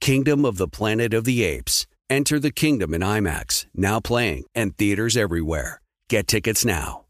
Kingdom 0.00 0.46
of 0.46 0.56
the 0.56 0.66
Planet 0.66 1.12
of 1.12 1.24
the 1.24 1.44
Apes. 1.44 1.86
Enter 2.08 2.38
the 2.38 2.50
kingdom 2.50 2.94
in 2.94 3.02
IMAX, 3.02 3.66
now 3.74 4.00
playing, 4.00 4.44
and 4.54 4.74
theaters 4.74 5.14
everywhere. 5.14 5.82
Get 6.08 6.26
tickets 6.26 6.64
now. 6.64 7.04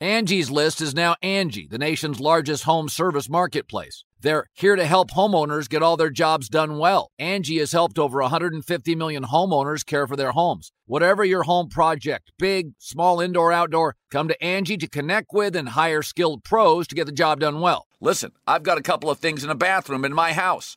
Angie's 0.00 0.48
List 0.48 0.80
is 0.80 0.94
now 0.94 1.16
Angie, 1.20 1.66
the 1.66 1.78
nation's 1.78 2.20
largest 2.20 2.62
home 2.62 2.88
service 2.88 3.28
marketplace. 3.28 4.04
They're 4.20 4.46
here 4.52 4.76
to 4.76 4.84
help 4.86 5.10
homeowners 5.10 5.68
get 5.68 5.82
all 5.82 5.96
their 5.96 6.10
jobs 6.10 6.48
done 6.48 6.78
well. 6.78 7.10
Angie 7.18 7.58
has 7.58 7.72
helped 7.72 7.98
over 7.98 8.20
150 8.20 8.94
million 8.94 9.24
homeowners 9.24 9.84
care 9.84 10.06
for 10.06 10.14
their 10.14 10.30
homes. 10.30 10.70
Whatever 10.86 11.24
your 11.24 11.42
home 11.42 11.68
project, 11.68 12.30
big, 12.38 12.72
small, 12.78 13.20
indoor, 13.20 13.52
outdoor, 13.52 13.96
come 14.12 14.28
to 14.28 14.42
Angie 14.42 14.76
to 14.76 14.88
connect 14.88 15.32
with 15.32 15.56
and 15.56 15.70
hire 15.70 16.02
skilled 16.02 16.44
pros 16.44 16.86
to 16.86 16.94
get 16.94 17.06
the 17.06 17.12
job 17.12 17.40
done 17.40 17.60
well. 17.60 17.86
Listen, 18.00 18.30
I've 18.46 18.62
got 18.62 18.78
a 18.78 18.82
couple 18.82 19.10
of 19.10 19.18
things 19.18 19.42
in 19.42 19.50
a 19.50 19.56
bathroom 19.56 20.04
in 20.04 20.12
my 20.14 20.32
house. 20.32 20.76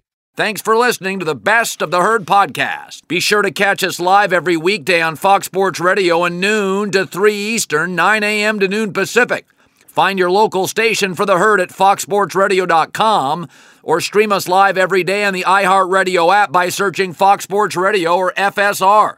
Thanks 0.33 0.61
for 0.61 0.77
listening 0.77 1.19
to 1.19 1.25
the 1.25 1.35
Best 1.35 1.81
of 1.81 1.91
the 1.91 1.99
Herd 1.99 2.25
podcast. 2.25 3.05
Be 3.09 3.19
sure 3.19 3.41
to 3.41 3.51
catch 3.51 3.83
us 3.83 3.99
live 3.99 4.31
every 4.31 4.55
weekday 4.55 5.01
on 5.01 5.17
Fox 5.17 5.45
Sports 5.47 5.79
Radio 5.81 6.23
at 6.23 6.31
noon 6.31 6.89
to 6.91 7.05
3 7.05 7.35
Eastern, 7.35 7.95
9 7.95 8.23
a.m. 8.23 8.57
to 8.61 8.67
noon 8.69 8.93
Pacific. 8.93 9.45
Find 9.87 10.17
your 10.17 10.31
local 10.31 10.67
station 10.67 11.15
for 11.15 11.25
the 11.25 11.37
herd 11.37 11.59
at 11.59 11.67
foxsportsradio.com 11.67 13.49
or 13.83 13.99
stream 13.99 14.31
us 14.31 14.47
live 14.47 14.77
every 14.77 15.03
day 15.03 15.25
on 15.25 15.33
the 15.33 15.43
iHeartRadio 15.43 16.33
app 16.33 16.49
by 16.49 16.69
searching 16.69 17.11
Fox 17.11 17.43
Sports 17.43 17.75
Radio 17.75 18.15
or 18.15 18.31
FSR. 18.37 19.17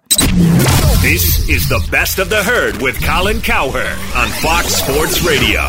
This 1.04 1.48
is 1.48 1.70
the 1.70 1.86
best 1.92 2.18
of 2.18 2.32
the 2.32 2.42
herd 2.42 2.82
with 2.82 3.00
Colin 3.04 3.40
Cowherd 3.40 4.00
on 4.16 4.30
Fox 4.42 4.70
Sports 4.74 5.22
Radio. 5.24 5.60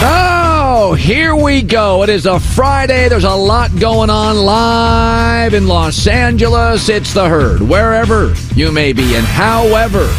Ah! 0.00 0.47
Oh, 0.70 0.92
here 0.92 1.34
we 1.34 1.62
go. 1.62 2.02
It 2.02 2.10
is 2.10 2.26
a 2.26 2.38
Friday. 2.38 3.08
There's 3.08 3.24
a 3.24 3.34
lot 3.34 3.74
going 3.80 4.10
on 4.10 4.36
live 4.36 5.54
in 5.54 5.66
Los 5.66 6.06
Angeles. 6.06 6.90
It's 6.90 7.14
the 7.14 7.26
herd, 7.26 7.62
wherever 7.62 8.34
you 8.54 8.70
may 8.70 8.92
be 8.92 9.16
and 9.16 9.24
however 9.24 10.14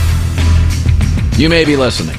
you 1.37 1.49
may 1.49 1.65
be 1.65 1.75
listening. 1.75 2.15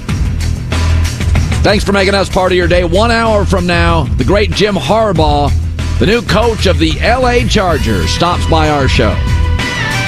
Thanks 1.64 1.82
for 1.82 1.90
making 1.90 2.14
us 2.14 2.28
part 2.28 2.52
of 2.52 2.56
your 2.56 2.68
day. 2.68 2.84
One 2.84 3.10
hour 3.10 3.44
from 3.44 3.66
now, 3.66 4.04
the 4.04 4.24
great 4.24 4.52
Jim 4.52 4.76
Harbaugh, 4.76 5.50
the 5.98 6.06
new 6.06 6.22
coach 6.22 6.66
of 6.66 6.78
the 6.78 6.92
LA 7.00 7.48
Chargers, 7.48 8.10
stops 8.10 8.48
by 8.48 8.68
our 8.68 8.86
show. 8.86 9.10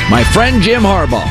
My 0.09 0.23
friend 0.33 0.63
Jim 0.63 0.83
Harbaugh. 0.83 1.29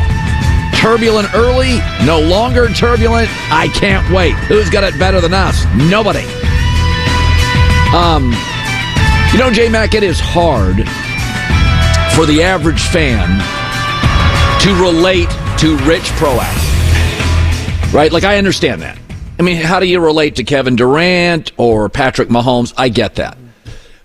Turbulent 0.77 1.33
early, 1.35 1.79
no 2.05 2.19
longer 2.19 2.67
turbulent. 2.67 3.29
I 3.49 3.69
can't 3.69 4.13
wait. 4.13 4.33
Who's 4.33 4.69
got 4.69 4.83
it 4.83 4.99
better 4.99 5.21
than 5.21 5.33
us? 5.33 5.63
Nobody. 5.89 6.40
Um, 7.93 8.33
you 9.33 9.39
know, 9.39 9.51
J 9.51 9.69
Mac, 9.69 9.93
it 9.93 10.03
is 10.03 10.19
hard 10.19 10.77
for 12.15 12.25
the 12.25 12.41
average 12.43 12.81
fan 12.81 13.39
to 14.61 14.81
relate 14.81 15.29
to 15.59 15.77
Rich 15.85 16.09
Proax 16.19 16.71
right? 17.93 18.11
Like, 18.11 18.23
I 18.23 18.37
understand 18.37 18.81
that. 18.81 18.97
I 19.39 19.43
mean, 19.43 19.57
how 19.57 19.79
do 19.79 19.85
you 19.85 19.99
relate 19.99 20.35
to 20.37 20.43
Kevin 20.43 20.75
Durant 20.75 21.51
or 21.57 21.89
Patrick 21.89 22.29
Mahomes? 22.29 22.73
I 22.77 22.89
get 22.89 23.15
that. 23.15 23.37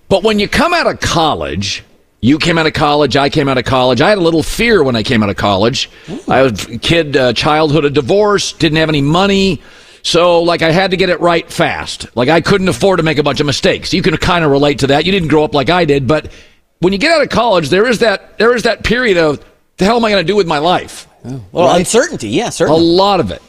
But 0.08 0.22
when 0.22 0.38
you 0.38 0.48
come 0.48 0.72
out 0.72 0.86
of 0.86 1.00
college, 1.00 1.84
you 2.20 2.38
came 2.38 2.58
out 2.58 2.66
of 2.66 2.72
college, 2.72 3.16
I 3.16 3.28
came 3.28 3.48
out 3.48 3.58
of 3.58 3.64
college. 3.64 4.00
I 4.00 4.08
had 4.08 4.18
a 4.18 4.22
little 4.22 4.42
fear 4.42 4.82
when 4.82 4.96
I 4.96 5.02
came 5.02 5.22
out 5.22 5.28
of 5.28 5.36
college. 5.36 5.90
I 6.28 6.42
was 6.42 6.66
a 6.66 6.78
kid, 6.78 7.16
uh, 7.16 7.32
childhood 7.32 7.84
a 7.84 7.90
divorce, 7.90 8.52
didn't 8.52 8.78
have 8.78 8.88
any 8.88 9.02
money. 9.02 9.62
So, 10.06 10.42
like, 10.42 10.62
I 10.62 10.70
had 10.70 10.92
to 10.92 10.96
get 10.96 11.08
it 11.08 11.18
right 11.18 11.50
fast. 11.52 12.16
Like, 12.16 12.28
I 12.28 12.40
couldn't 12.40 12.68
afford 12.68 12.98
to 12.98 13.02
make 13.02 13.18
a 13.18 13.24
bunch 13.24 13.40
of 13.40 13.46
mistakes. 13.46 13.92
You 13.92 14.02
can 14.02 14.16
kind 14.18 14.44
of 14.44 14.52
relate 14.52 14.78
to 14.78 14.86
that. 14.86 15.04
You 15.04 15.10
didn't 15.10 15.26
grow 15.26 15.42
up 15.42 15.52
like 15.52 15.68
I 15.68 15.84
did, 15.84 16.06
but 16.06 16.30
when 16.78 16.92
you 16.92 16.98
get 17.00 17.10
out 17.10 17.22
of 17.22 17.28
college, 17.28 17.70
there 17.70 17.88
is 17.88 17.98
that 17.98 18.38
there 18.38 18.54
is 18.54 18.62
that 18.62 18.84
period 18.84 19.16
of 19.16 19.44
the 19.78 19.84
hell 19.84 19.96
am 19.96 20.04
I 20.04 20.12
going 20.12 20.24
to 20.24 20.32
do 20.32 20.36
with 20.36 20.46
my 20.46 20.58
life? 20.58 21.08
Well, 21.24 21.66
right? 21.66 21.80
uncertainty, 21.80 22.28
yeah, 22.28 22.50
certainly. 22.50 22.80
A 22.80 22.84
lot 22.84 23.18
of 23.18 23.32
it. 23.32 23.42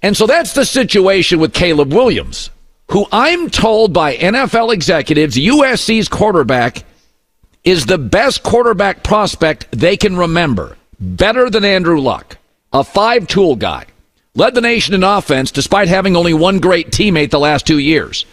And 0.00 0.16
so 0.16 0.26
that's 0.26 0.54
the 0.54 0.64
situation 0.64 1.40
with 1.40 1.52
Caleb 1.52 1.92
Williams, 1.92 2.48
who 2.90 3.04
I'm 3.12 3.50
told 3.50 3.92
by 3.92 4.16
NFL 4.16 4.72
executives, 4.72 5.36
USC's 5.36 6.08
quarterback 6.08 6.84
is 7.64 7.84
the 7.84 7.98
best 7.98 8.42
quarterback 8.42 9.02
prospect 9.02 9.66
they 9.72 9.98
can 9.98 10.16
remember. 10.16 10.78
Better 10.98 11.50
than 11.50 11.66
Andrew 11.66 12.00
Luck, 12.00 12.38
a 12.72 12.82
five 12.82 13.28
tool 13.28 13.56
guy. 13.56 13.84
Led 14.38 14.54
the 14.54 14.62
nation 14.62 14.94
in 14.94 15.02
offense 15.02 15.50
despite 15.50 15.88
having 15.88 16.16
only 16.16 16.32
one 16.32 16.60
great 16.60 16.90
teammate 16.90 17.30
the 17.30 17.38
last 17.38 17.66
two 17.66 17.78
years. 17.78 18.24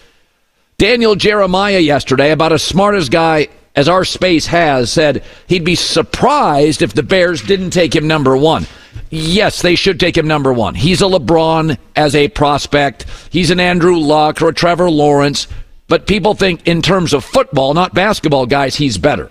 Daniel 0.78 1.16
Jeremiah 1.16 1.80
yesterday, 1.80 2.32
about 2.32 2.54
as 2.54 2.64
smart 2.64 2.96
as 2.96 3.10
guy 3.10 3.50
as 3.76 3.90
our 3.90 4.06
space 4.06 4.46
has, 4.46 4.92
said 4.92 5.24
he'd 5.48 5.66
be 5.66 5.76
surprised 5.76 6.82
if 6.82 6.94
the 6.94 7.04
Bears 7.04 7.42
didn't 7.42 7.72
take 7.72 7.94
him 7.94 8.08
number 8.08 8.38
one 8.38 8.66
yes, 9.10 9.62
they 9.62 9.76
should 9.76 10.00
take 10.00 10.18
him 10.18 10.28
number 10.28 10.54
one. 10.54 10.76
He's 10.76 11.02
a 11.02 11.06
LeBron 11.06 11.78
as 11.96 12.16
a 12.16 12.28
prospect. 12.30 13.06
He's 13.30 13.52
an 13.52 13.60
Andrew 13.60 13.98
Luck 13.98 14.42
or 14.42 14.50
a 14.50 14.54
Trevor 14.54 14.90
Lawrence. 14.90 15.48
But 15.88 16.08
people 16.08 16.34
think 16.34 16.68
in 16.68 16.82
terms 16.82 17.14
of 17.14 17.24
football, 17.24 17.74
not 17.74 17.94
basketball, 17.94 18.46
guys, 18.46 18.76
he's 18.76 18.98
better. 18.98 19.30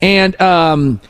And 0.00 0.40
um, 0.40 1.00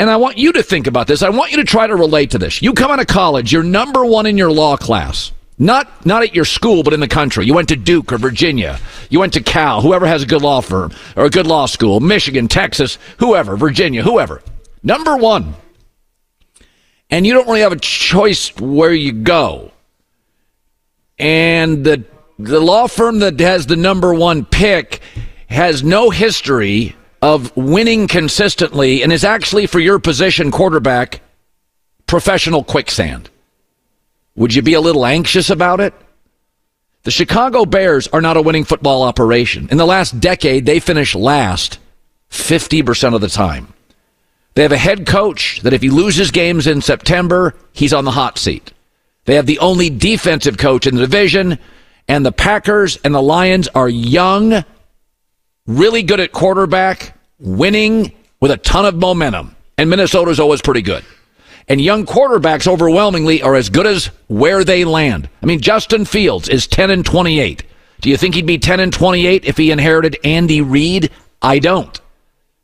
and 0.00 0.10
I 0.10 0.16
want 0.16 0.38
you 0.38 0.52
to 0.54 0.62
think 0.62 0.86
about 0.88 1.06
this. 1.06 1.22
I 1.22 1.28
want 1.28 1.52
you 1.52 1.58
to 1.58 1.64
try 1.64 1.86
to 1.86 1.94
relate 1.94 2.32
to 2.32 2.38
this. 2.38 2.60
You 2.60 2.72
come 2.72 2.90
out 2.90 3.00
of 3.00 3.06
college, 3.06 3.52
you're 3.52 3.62
number 3.62 4.04
one 4.04 4.26
in 4.26 4.36
your 4.36 4.50
law 4.50 4.76
class. 4.76 5.30
Not 5.58 6.06
not 6.06 6.22
at 6.22 6.34
your 6.34 6.46
school, 6.46 6.82
but 6.82 6.94
in 6.94 7.00
the 7.00 7.08
country. 7.08 7.44
You 7.44 7.54
went 7.54 7.68
to 7.68 7.76
Duke 7.76 8.12
or 8.12 8.18
Virginia. 8.18 8.80
You 9.10 9.20
went 9.20 9.34
to 9.34 9.42
Cal, 9.42 9.82
whoever 9.82 10.06
has 10.06 10.22
a 10.22 10.26
good 10.26 10.42
law 10.42 10.62
firm 10.62 10.92
or 11.16 11.26
a 11.26 11.30
good 11.30 11.46
law 11.46 11.66
school, 11.66 12.00
Michigan, 12.00 12.48
Texas, 12.48 12.98
whoever, 13.18 13.56
Virginia, 13.56 14.02
whoever. 14.02 14.42
Number 14.82 15.16
one 15.16 15.54
and 17.10 17.26
you 17.26 17.34
don't 17.34 17.46
really 17.46 17.60
have 17.60 17.72
a 17.72 17.78
choice 17.78 18.54
where 18.56 18.94
you 18.94 19.12
go. 19.12 19.72
And 21.18 21.84
the 21.84 22.04
the 22.38 22.60
law 22.60 22.86
firm 22.86 23.18
that 23.18 23.38
has 23.40 23.66
the 23.66 23.76
number 23.76 24.14
one 24.14 24.46
pick 24.46 25.00
has 25.48 25.84
no 25.84 26.08
history 26.08 26.96
of 27.22 27.54
winning 27.56 28.08
consistently 28.08 29.02
and 29.02 29.12
is 29.12 29.24
actually 29.24 29.66
for 29.66 29.78
your 29.78 29.98
position 29.98 30.50
quarterback 30.50 31.20
professional 32.06 32.64
quicksand. 32.64 33.30
Would 34.36 34.54
you 34.54 34.62
be 34.62 34.74
a 34.74 34.80
little 34.80 35.04
anxious 35.04 35.50
about 35.50 35.80
it? 35.80 35.94
The 37.02 37.10
Chicago 37.10 37.64
Bears 37.64 38.08
are 38.08 38.20
not 38.20 38.36
a 38.36 38.42
winning 38.42 38.64
football 38.64 39.02
operation. 39.02 39.68
In 39.70 39.78
the 39.78 39.86
last 39.86 40.20
decade, 40.20 40.66
they 40.66 40.80
finish 40.80 41.14
last 41.14 41.78
50% 42.30 43.14
of 43.14 43.20
the 43.20 43.28
time. 43.28 43.72
They 44.54 44.62
have 44.62 44.72
a 44.72 44.78
head 44.78 45.06
coach 45.06 45.60
that 45.62 45.72
if 45.72 45.82
he 45.82 45.90
loses 45.90 46.30
games 46.30 46.66
in 46.66 46.82
September, 46.82 47.54
he's 47.72 47.94
on 47.94 48.04
the 48.04 48.10
hot 48.10 48.38
seat. 48.38 48.72
They 49.24 49.36
have 49.36 49.46
the 49.46 49.58
only 49.60 49.90
defensive 49.90 50.58
coach 50.58 50.86
in 50.86 50.94
the 50.94 51.02
division, 51.02 51.58
and 52.08 52.26
the 52.26 52.32
Packers 52.32 52.96
and 53.04 53.14
the 53.14 53.22
Lions 53.22 53.68
are 53.68 53.88
young, 53.88 54.64
really 55.66 56.02
good 56.02 56.20
at 56.20 56.32
quarterback, 56.32 57.16
winning 57.38 58.12
with 58.40 58.50
a 58.50 58.56
ton 58.56 58.86
of 58.86 58.94
momentum. 58.94 59.56
And 59.78 59.88
Minnesota's 59.88 60.40
always 60.40 60.60
pretty 60.60 60.82
good. 60.82 61.04
And 61.68 61.80
young 61.80 62.04
quarterbacks 62.04 62.66
overwhelmingly 62.66 63.42
are 63.42 63.54
as 63.54 63.70
good 63.70 63.86
as 63.86 64.06
where 64.28 64.64
they 64.64 64.84
land. 64.84 65.28
I 65.42 65.46
mean, 65.46 65.60
Justin 65.60 66.04
Fields 66.04 66.48
is 66.48 66.66
10 66.66 66.90
and 66.90 67.06
28. 67.06 67.62
Do 68.00 68.10
you 68.10 68.16
think 68.16 68.34
he'd 68.34 68.46
be 68.46 68.58
10 68.58 68.80
and 68.80 68.92
28 68.92 69.44
if 69.44 69.56
he 69.56 69.70
inherited 69.70 70.18
Andy 70.24 70.62
Reid? 70.62 71.10
I 71.40 71.58
don't. 71.58 72.00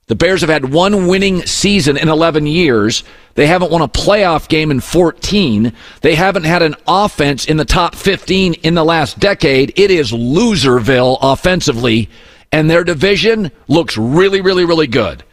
The 0.08 0.14
Bears 0.14 0.40
have 0.42 0.50
had 0.50 0.72
one 0.72 1.08
winning 1.08 1.44
season 1.46 1.96
in 1.96 2.08
11 2.08 2.46
years. 2.46 3.02
They 3.34 3.46
haven't 3.46 3.72
won 3.72 3.82
a 3.82 3.88
playoff 3.88 4.48
game 4.48 4.70
in 4.70 4.80
14. 4.80 5.72
They 6.00 6.14
haven't 6.14 6.44
had 6.44 6.62
an 6.62 6.76
offense 6.86 7.44
in 7.44 7.56
the 7.56 7.64
top 7.64 7.96
15 7.96 8.54
in 8.54 8.74
the 8.74 8.84
last 8.84 9.18
decade. 9.18 9.72
It 9.76 9.90
is 9.90 10.12
loserville 10.12 11.18
offensively, 11.20 12.08
and 12.52 12.70
their 12.70 12.84
division 12.84 13.50
looks 13.68 13.96
really, 13.96 14.40
really, 14.40 14.64
really 14.64 14.86
good. 14.86 15.24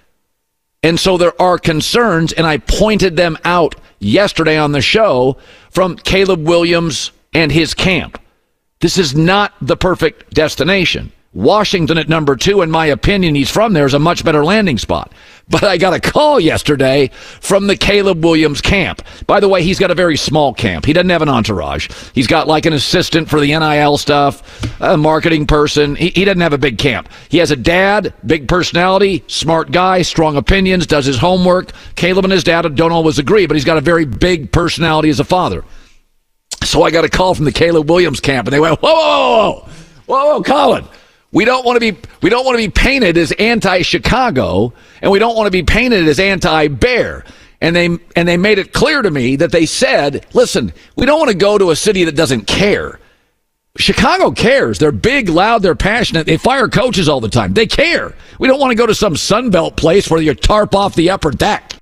And 0.82 1.00
so 1.00 1.18
there 1.18 1.40
are 1.42 1.58
concerns, 1.58 2.34
and 2.34 2.46
I 2.46 2.58
pointed 2.58 3.16
them 3.16 3.38
out 3.46 3.76
yesterday 4.00 4.58
on 4.58 4.74
the 4.74 4.82
show 4.82 5.38
from 5.70 5.96
Caleb 5.96 6.46
Williams 6.46 7.12
and 7.34 7.52
his 7.52 7.74
camp. 7.74 8.20
This 8.82 8.98
is 8.98 9.16
not 9.16 9.54
the 9.62 9.78
perfect 9.78 10.34
destination. 10.34 11.14
Washington 11.34 11.98
at 11.98 12.10
number 12.10 12.36
two, 12.36 12.62
in 12.62 12.70
my 12.70 12.88
opinion, 12.88 13.34
he's 13.34 13.50
from 13.50 13.74
there, 13.74 13.86
is 13.86 13.94
a 13.94 14.00
much 14.00 14.24
better 14.24 14.44
landing 14.44 14.78
spot. 14.78 15.12
But 15.50 15.64
I 15.66 15.78
got 15.78 15.94
a 15.94 16.00
call 16.00 16.40
yesterday 16.40 17.10
from 17.42 17.68
the 17.68 17.76
Caleb 17.76 18.24
Williams 18.24 18.62
camp. 18.62 19.02
By 19.28 19.42
the 19.42 19.50
way, 19.50 19.62
he's 19.62 19.78
got 19.78 19.92
a 19.92 19.96
very 19.96 20.16
small 20.16 20.54
camp. 20.54 20.86
He 20.86 20.94
doesn't 20.94 21.10
have 21.10 21.22
an 21.22 21.30
entourage. 21.30 21.90
He's 22.14 22.28
got 22.28 22.48
like 22.48 22.66
an 22.66 22.72
assistant 22.72 23.30
for 23.30 23.42
the 23.42 23.48
NIL 23.48 23.98
stuff, 23.98 24.82
a 24.82 24.96
marketing 24.96 25.46
person. 25.46 25.96
He, 25.96 26.10
he 26.10 26.24
doesn't 26.24 26.42
have 26.42 26.54
a 26.54 26.58
big 26.58 26.78
camp. 26.78 27.10
He 27.28 27.40
has 27.40 27.52
a 27.52 27.58
dad, 27.58 28.14
big 28.26 28.48
personality, 28.48 29.24
smart 29.28 29.72
guy, 29.72 30.02
strong 30.02 30.38
opinions, 30.38 30.88
does 30.88 31.06
his 31.06 31.18
homework. 31.18 31.72
Caleb 31.96 32.24
and 32.24 32.32
his 32.32 32.46
dad 32.46 32.74
don't 32.76 32.94
always 32.94 33.20
agree, 33.20 33.46
but 33.46 33.56
he's 33.56 33.66
got 33.66 33.78
a 33.78 33.82
very 33.82 34.06
big 34.06 34.52
personality 34.52 35.10
as 35.10 35.20
a 35.20 35.26
father. 35.26 35.66
So 36.64 36.84
I 36.84 36.92
got 36.92 37.04
a 37.04 37.10
call 37.10 37.36
from 37.36 37.46
the 37.46 37.52
Caleb 37.52 37.90
Williams 37.90 38.22
camp, 38.22 38.48
and 38.48 38.54
they 38.54 38.60
went, 38.62 38.80
whoa, 38.82 38.94
whoa, 38.94 39.52
whoa, 39.52 39.70
whoa, 40.06 40.34
whoa, 40.36 40.44
Colin. 40.44 40.88
We 41.34 41.46
don't 41.46 41.66
want 41.66 41.82
to 41.82 41.92
be 41.92 42.00
we 42.22 42.30
don't 42.30 42.46
want 42.46 42.58
to 42.58 42.64
be 42.64 42.72
painted 42.72 43.18
as 43.18 43.32
anti-Chicago 43.34 44.72
and 45.02 45.12
we 45.12 45.20
don't 45.20 45.36
want 45.36 45.48
to 45.48 45.52
be 45.52 45.64
painted 45.64 46.08
as 46.08 46.20
anti-Bear. 46.20 47.26
And 47.60 47.76
they 47.76 47.98
and 48.16 48.28
they 48.28 48.38
made 48.38 48.60
it 48.60 48.72
clear 48.72 49.02
to 49.02 49.10
me 49.10 49.36
that 49.38 49.52
they 49.52 49.66
said, 49.66 50.26
"Listen, 50.34 50.74
we 50.96 51.06
don't 51.06 51.20
want 51.20 51.32
to 51.32 51.38
go 51.38 51.58
to 51.58 51.72
a 51.72 51.76
city 51.76 52.04
that 52.04 52.16
doesn't 52.16 52.46
care." 52.46 53.00
Chicago 53.78 54.30
cares. 54.30 54.78
They're 54.78 54.92
big, 54.92 55.30
loud, 55.30 55.64
they're 55.64 55.74
passionate. 55.74 56.28
They 56.28 56.38
fire 56.38 56.68
coaches 56.68 57.10
all 57.10 57.20
the 57.20 57.30
time. 57.30 57.54
They 57.54 57.66
care. 57.66 58.14
We 58.38 58.48
don't 58.48 58.60
want 58.60 58.70
to 58.70 58.76
go 58.76 58.86
to 58.86 58.94
some 58.94 59.16
Sunbelt 59.16 59.76
place 59.76 60.12
where 60.12 60.22
you 60.22 60.36
tarp 60.36 60.76
off 60.76 60.94
the 60.94 61.10
upper 61.10 61.32
deck. 61.32 61.74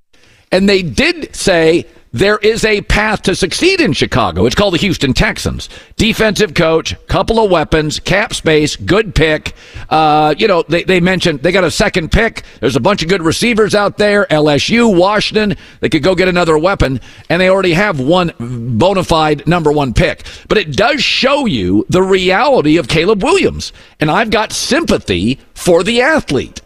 And 0.53 0.69
they 0.69 0.83
did 0.83 1.35
say 1.35 1.87
there 2.13 2.37
is 2.37 2.65
a 2.65 2.81
path 2.81 3.21
to 3.23 3.35
succeed 3.35 3.79
in 3.79 3.93
Chicago. 3.93 4.45
It's 4.45 4.55
called 4.55 4.73
the 4.73 4.79
Houston 4.79 5.13
Texans. 5.13 5.69
Defensive 5.95 6.53
coach, 6.53 6.95
couple 7.07 7.43
of 7.43 7.49
weapons, 7.49 7.99
cap 7.99 8.33
space, 8.33 8.75
good 8.75 9.15
pick. 9.15 9.53
Uh, 9.89 10.35
you 10.37 10.47
know, 10.47 10.63
they, 10.67 10.83
they 10.83 10.99
mentioned 10.99 11.41
they 11.41 11.51
got 11.51 11.63
a 11.63 11.71
second 11.71 12.11
pick. 12.11 12.43
There's 12.59 12.75
a 12.75 12.81
bunch 12.81 13.01
of 13.01 13.09
good 13.09 13.21
receivers 13.21 13.73
out 13.73 13.97
there. 13.97 14.25
LSU, 14.25 14.95
Washington, 14.95 15.55
they 15.79 15.89
could 15.89 16.03
go 16.03 16.13
get 16.15 16.27
another 16.27 16.57
weapon, 16.57 16.99
and 17.29 17.41
they 17.41 17.49
already 17.49 17.73
have 17.73 17.99
one 17.99 18.33
bona 18.39 19.03
fide 19.03 19.47
number 19.47 19.71
one 19.71 19.93
pick. 19.93 20.25
But 20.49 20.57
it 20.57 20.75
does 20.75 21.01
show 21.01 21.45
you 21.45 21.85
the 21.89 22.03
reality 22.03 22.77
of 22.77 22.89
Caleb 22.89 23.23
Williams. 23.23 23.71
And 23.99 24.11
I've 24.11 24.31
got 24.31 24.51
sympathy 24.51 25.39
for 25.53 25.83
the 25.83 26.01
athlete. 26.01 26.61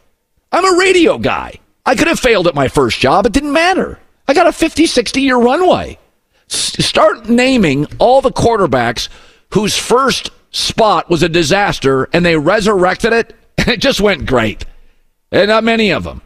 I'm 0.52 0.66
a 0.66 0.80
radio 0.80 1.18
guy. 1.18 1.60
I 1.86 1.96
could 1.96 2.08
have 2.08 2.20
failed 2.20 2.48
at 2.48 2.56
my 2.56 2.68
first 2.68 3.00
job. 3.00 3.28
It 3.28 3.34
didn't 3.34 3.54
matter. 3.54 4.00
I 4.28 4.34
got 4.34 4.48
a 4.48 4.52
50, 4.52 4.86
60 4.86 5.22
year 5.22 5.38
runway. 5.38 5.98
S- 6.50 6.86
start 6.86 7.30
naming 7.30 7.88
all 8.00 8.22
the 8.22 8.32
quarterbacks 8.32 9.10
whose 9.54 9.78
first 9.78 10.32
spot 10.52 11.10
was 11.10 11.24
a 11.24 11.30
disaster 11.30 12.08
and 12.14 12.26
they 12.26 12.38
resurrected 12.38 13.14
it 13.14 13.36
and 13.58 13.68
it 13.70 13.80
just 13.80 14.02
went 14.02 14.26
great. 14.26 14.66
And 15.32 15.48
not 15.50 15.64
many 15.64 15.92
of 15.92 16.04
them. 16.04 16.22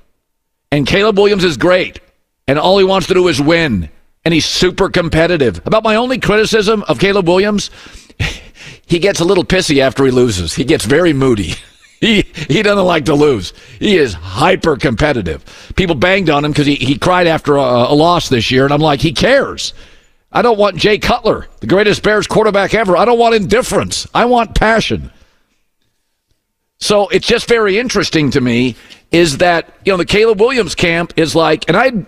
And 0.71 0.85
Caleb 0.85 1.17
Williams 1.17 1.43
is 1.43 1.57
great. 1.57 1.99
And 2.47 2.59
all 2.59 2.77
he 2.77 2.85
wants 2.85 3.07
to 3.07 3.13
do 3.13 3.27
is 3.27 3.41
win. 3.41 3.89
And 4.25 4.33
he's 4.33 4.45
super 4.45 4.89
competitive. 4.89 5.65
About 5.65 5.83
my 5.83 5.95
only 5.95 6.19
criticism 6.19 6.83
of 6.87 6.99
Caleb 6.99 7.27
Williams, 7.27 7.71
he 8.85 8.99
gets 8.99 9.19
a 9.19 9.25
little 9.25 9.45
pissy 9.45 9.79
after 9.79 10.05
he 10.05 10.11
loses. 10.11 10.53
He 10.53 10.63
gets 10.63 10.85
very 10.85 11.13
moody. 11.13 11.53
He 11.99 12.21
he 12.21 12.63
doesn't 12.63 12.85
like 12.85 13.05
to 13.05 13.13
lose. 13.15 13.53
He 13.79 13.97
is 13.97 14.13
hyper 14.13 14.77
competitive. 14.77 15.43
People 15.75 15.95
banged 15.95 16.29
on 16.29 16.45
him 16.45 16.51
because 16.51 16.65
he, 16.65 16.75
he 16.75 16.97
cried 16.97 17.27
after 17.27 17.57
a, 17.57 17.61
a, 17.61 17.93
loss 17.93 18.29
this 18.29 18.51
year, 18.51 18.63
and 18.63 18.73
I'm 18.73 18.79
like, 18.79 19.01
he 19.01 19.11
cares. 19.11 19.73
I 20.31 20.41
don't 20.41 20.57
want 20.57 20.77
Jay 20.77 20.97
Cutler, 20.97 21.47
the 21.59 21.67
greatest 21.67 22.03
Bears 22.03 22.27
quarterback 22.27 22.73
ever. 22.73 22.95
I 22.95 23.03
don't 23.03 23.19
want 23.19 23.35
indifference. 23.35 24.07
I 24.13 24.25
want 24.25 24.55
passion. 24.55 25.11
So 26.77 27.09
it's 27.09 27.27
just 27.27 27.49
very 27.49 27.77
interesting 27.77 28.31
to 28.31 28.39
me 28.39 28.75
is 29.11 29.39
that 29.39 29.73
you 29.83 29.91
know 29.91 29.97
the 29.97 30.05
Caleb 30.05 30.39
Williams 30.39 30.75
camp 30.75 31.13
is 31.17 31.35
like, 31.35 31.67
and 31.67 31.75
I 31.75 32.05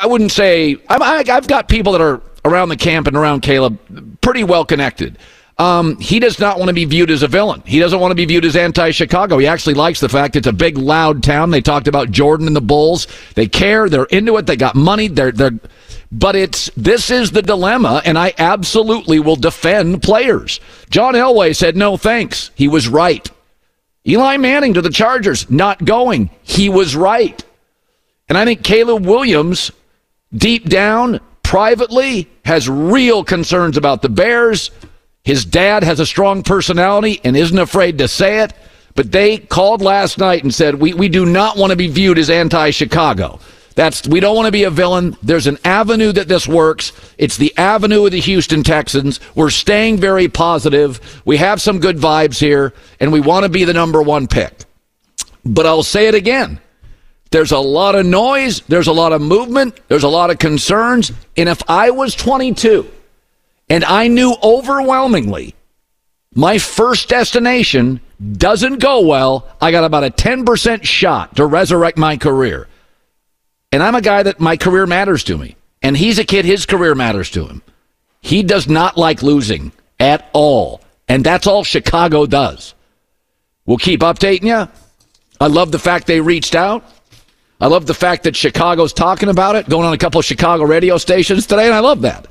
I 0.00 0.06
wouldn't 0.06 0.32
say 0.32 0.76
I, 0.88 1.24
I've 1.28 1.48
got 1.48 1.68
people 1.68 1.92
that 1.92 2.00
are 2.00 2.22
around 2.44 2.70
the 2.70 2.76
camp 2.76 3.06
and 3.06 3.16
around 3.16 3.42
Caleb 3.42 4.20
pretty 4.22 4.44
well 4.44 4.64
connected. 4.64 5.18
Um, 5.62 5.96
he 5.98 6.18
does 6.18 6.40
not 6.40 6.58
want 6.58 6.70
to 6.70 6.74
be 6.74 6.86
viewed 6.86 7.08
as 7.08 7.22
a 7.22 7.28
villain. 7.28 7.62
He 7.64 7.78
doesn't 7.78 8.00
want 8.00 8.10
to 8.10 8.16
be 8.16 8.24
viewed 8.24 8.44
as 8.44 8.56
anti-Chicago. 8.56 9.38
He 9.38 9.46
actually 9.46 9.74
likes 9.74 10.00
the 10.00 10.08
fact 10.08 10.34
it's 10.34 10.48
a 10.48 10.52
big, 10.52 10.76
loud 10.76 11.22
town. 11.22 11.52
They 11.52 11.60
talked 11.60 11.86
about 11.86 12.10
Jordan 12.10 12.48
and 12.48 12.56
the 12.56 12.60
Bulls. 12.60 13.06
They 13.36 13.46
care. 13.46 13.88
They're 13.88 14.06
into 14.06 14.36
it. 14.38 14.46
They 14.46 14.56
got 14.56 14.74
money. 14.74 15.06
They're 15.06 15.30
they're. 15.30 15.60
But 16.10 16.34
it's 16.34 16.68
this 16.76 17.12
is 17.12 17.30
the 17.30 17.42
dilemma, 17.42 18.02
and 18.04 18.18
I 18.18 18.34
absolutely 18.38 19.20
will 19.20 19.36
defend 19.36 20.02
players. 20.02 20.58
John 20.90 21.14
Elway 21.14 21.54
said 21.54 21.76
no 21.76 21.96
thanks. 21.96 22.50
He 22.56 22.66
was 22.66 22.88
right. 22.88 23.30
Eli 24.04 24.38
Manning 24.38 24.74
to 24.74 24.82
the 24.82 24.90
Chargers, 24.90 25.48
not 25.48 25.84
going. 25.84 26.28
He 26.42 26.68
was 26.70 26.96
right. 26.96 27.40
And 28.28 28.36
I 28.36 28.44
think 28.44 28.64
Caleb 28.64 29.06
Williams, 29.06 29.70
deep 30.34 30.68
down, 30.68 31.20
privately, 31.44 32.28
has 32.44 32.68
real 32.68 33.22
concerns 33.22 33.76
about 33.76 34.02
the 34.02 34.08
Bears 34.08 34.72
his 35.24 35.44
dad 35.44 35.84
has 35.84 36.00
a 36.00 36.06
strong 36.06 36.42
personality 36.42 37.20
and 37.24 37.36
isn't 37.36 37.58
afraid 37.58 37.98
to 37.98 38.08
say 38.08 38.40
it. 38.40 38.52
But 38.94 39.12
they 39.12 39.38
called 39.38 39.80
last 39.80 40.18
night 40.18 40.42
and 40.42 40.52
said, 40.52 40.74
we, 40.74 40.92
we 40.92 41.08
do 41.08 41.24
not 41.24 41.56
want 41.56 41.70
to 41.70 41.76
be 41.76 41.88
viewed 41.88 42.18
as 42.18 42.28
anti 42.28 42.70
Chicago. 42.70 43.40
That's 43.74 44.06
we 44.06 44.20
don't 44.20 44.36
want 44.36 44.46
to 44.46 44.52
be 44.52 44.64
a 44.64 44.70
villain. 44.70 45.16
There's 45.22 45.46
an 45.46 45.58
avenue 45.64 46.12
that 46.12 46.28
this 46.28 46.46
works. 46.46 46.92
It's 47.16 47.38
the 47.38 47.56
avenue 47.56 48.04
of 48.04 48.12
the 48.12 48.20
Houston 48.20 48.62
Texans. 48.62 49.18
We're 49.34 49.50
staying 49.50 49.96
very 49.96 50.28
positive. 50.28 51.22
We 51.24 51.38
have 51.38 51.62
some 51.62 51.80
good 51.80 51.96
vibes 51.96 52.38
here, 52.38 52.74
and 53.00 53.12
we 53.12 53.20
want 53.20 53.44
to 53.44 53.48
be 53.48 53.64
the 53.64 53.72
number 53.72 54.02
one 54.02 54.26
pick. 54.26 54.52
But 55.44 55.64
I'll 55.64 55.82
say 55.82 56.06
it 56.06 56.14
again. 56.14 56.60
There's 57.30 57.52
a 57.52 57.58
lot 57.58 57.94
of 57.94 58.04
noise, 58.04 58.60
there's 58.68 58.88
a 58.88 58.92
lot 58.92 59.14
of 59.14 59.22
movement, 59.22 59.80
there's 59.88 60.02
a 60.02 60.08
lot 60.08 60.30
of 60.30 60.38
concerns. 60.38 61.12
And 61.34 61.48
if 61.48 61.62
I 61.68 61.90
was 61.90 62.14
22 62.14 62.86
and 63.72 63.86
I 63.86 64.06
knew 64.08 64.36
overwhelmingly 64.42 65.54
my 66.34 66.58
first 66.58 67.08
destination 67.08 68.02
doesn't 68.36 68.80
go 68.80 69.00
well, 69.00 69.48
I 69.62 69.70
got 69.70 69.84
about 69.84 70.04
a 70.04 70.10
10% 70.10 70.84
shot 70.84 71.36
to 71.36 71.46
resurrect 71.46 71.96
my 71.96 72.18
career. 72.18 72.68
And 73.72 73.82
I'm 73.82 73.94
a 73.94 74.02
guy 74.02 74.24
that 74.24 74.40
my 74.40 74.58
career 74.58 74.86
matters 74.86 75.24
to 75.24 75.38
me. 75.38 75.56
And 75.80 75.96
he's 75.96 76.18
a 76.18 76.24
kid, 76.24 76.44
his 76.44 76.66
career 76.66 76.94
matters 76.94 77.30
to 77.30 77.46
him. 77.46 77.62
He 78.20 78.42
does 78.42 78.68
not 78.68 78.98
like 78.98 79.22
losing 79.22 79.72
at 79.98 80.28
all. 80.34 80.82
And 81.08 81.24
that's 81.24 81.46
all 81.46 81.64
Chicago 81.64 82.26
does. 82.26 82.74
We'll 83.64 83.78
keep 83.78 84.00
updating 84.00 84.48
you. 84.48 84.68
I 85.40 85.46
love 85.46 85.72
the 85.72 85.78
fact 85.78 86.06
they 86.06 86.20
reached 86.20 86.54
out. 86.54 86.84
I 87.58 87.68
love 87.68 87.86
the 87.86 87.94
fact 87.94 88.24
that 88.24 88.36
Chicago's 88.36 88.92
talking 88.92 89.30
about 89.30 89.56
it, 89.56 89.66
going 89.66 89.86
on 89.86 89.94
a 89.94 89.98
couple 89.98 90.18
of 90.18 90.26
Chicago 90.26 90.64
radio 90.64 90.98
stations 90.98 91.46
today, 91.46 91.64
and 91.64 91.74
I 91.74 91.80
love 91.80 92.02
that. 92.02 92.26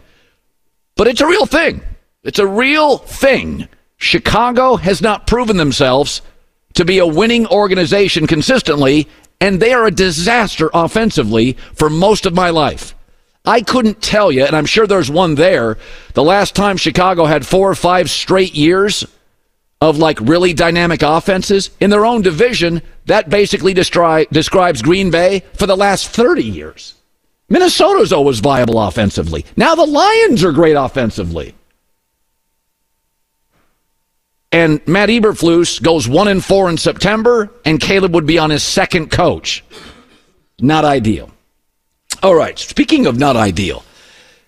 But 0.96 1.08
it's 1.08 1.22
a 1.22 1.28
real 1.28 1.46
thing. 1.46 1.82
It's 2.24 2.40
a 2.40 2.48
real 2.48 2.98
thing. 2.98 3.68
Chicago 3.98 4.76
has 4.76 5.02
not 5.02 5.28
proven 5.28 5.58
themselves 5.58 6.22
to 6.74 6.86
be 6.86 7.00
a 7.00 7.08
winning 7.08 7.48
organization 7.48 8.28
consistently, 8.28 9.08
and 9.40 9.60
they 9.60 9.74
are 9.74 9.86
a 9.86 9.92
disaster 9.92 10.70
offensively 10.74 11.54
for 11.74 11.90
most 11.90 12.26
of 12.26 12.34
my 12.34 12.50
life. 12.50 12.96
I 13.44 13.62
couldn't 13.62 14.02
tell 14.02 14.32
you, 14.32 14.46
and 14.46 14.56
I'm 14.56 14.66
sure 14.66 14.86
there's 14.86 15.10
one 15.10 15.36
there, 15.36 15.78
the 16.14 16.24
last 16.24 16.56
time 16.56 16.78
Chicago 16.78 17.26
had 17.26 17.46
four 17.46 17.70
or 17.70 17.76
five 17.76 18.10
straight 18.10 18.54
years 18.54 19.06
of 19.82 19.98
like 19.98 20.20
really 20.22 20.54
dynamic 20.54 21.02
offenses 21.02 21.72
in 21.80 21.90
their 21.90 22.06
own 22.06 22.22
division, 22.22 22.84
that 23.06 23.30
basically 23.30 23.74
describes 23.74 24.82
Green 24.84 25.10
Bay 25.10 25.44
for 25.56 25.66
the 25.66 25.76
last 25.76 26.10
30 26.10 26.44
years. 26.44 26.94
Minnesota's 27.52 28.14
always 28.14 28.40
viable 28.40 28.82
offensively. 28.82 29.46
Now 29.58 29.76
the 29.76 29.86
Lions 29.86 30.42
are 30.42 30.54
great 30.54 30.76
offensively. 30.76 31.54
And 34.54 34.86
Matt 34.88 35.10
Eberflus 35.10 35.82
goes 35.82 36.08
one 36.08 36.30
and 36.30 36.44
four 36.44 36.70
in 36.70 36.78
September, 36.78 37.52
and 37.66 37.80
Caleb 37.80 38.14
would 38.16 38.26
be 38.26 38.38
on 38.38 38.52
his 38.52 38.64
second 38.64 39.12
coach. 39.12 39.66
Not 40.62 40.86
ideal. 40.86 41.30
All 42.24 42.36
right. 42.36 42.58
Speaking 42.58 43.06
of 43.06 43.18
not 43.18 43.36
ideal, 43.36 43.84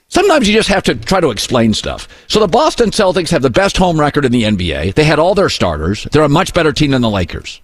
sometimes 0.07 0.47
you 0.47 0.53
just 0.53 0.69
have 0.69 0.83
to 0.83 0.95
try 0.95 1.19
to 1.19 1.29
explain 1.29 1.73
stuff. 1.73 2.07
So 2.27 2.39
the 2.39 2.47
Boston 2.47 2.91
Celtics 2.91 3.31
have 3.31 3.41
the 3.41 3.49
best 3.49 3.75
home 3.75 3.99
record 3.99 4.23
in 4.23 4.31
the 4.31 4.43
NBA. 4.43 4.93
They 4.93 5.03
had 5.03 5.19
all 5.19 5.35
their 5.35 5.49
starters. 5.49 6.07
They're 6.13 6.23
a 6.23 6.29
much 6.29 6.53
better 6.53 6.71
team 6.71 6.91
than 6.91 7.01
the 7.01 7.09
Lakers. 7.09 7.59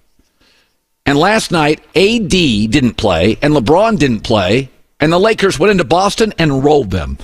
And 1.06 1.18
last 1.18 1.50
night, 1.52 1.80
AD 1.96 2.30
didn't 2.30 2.98
play, 2.98 3.38
and 3.42 3.54
LeBron 3.54 3.98
didn't 3.98 4.22
play, 4.22 4.70
and 5.00 5.12
the 5.12 5.20
Lakers 5.20 5.60
went 5.60 5.72
into 5.72 5.84
Boston 5.84 6.34
and 6.38 6.64
rolled 6.64 6.92
them. 6.92 7.18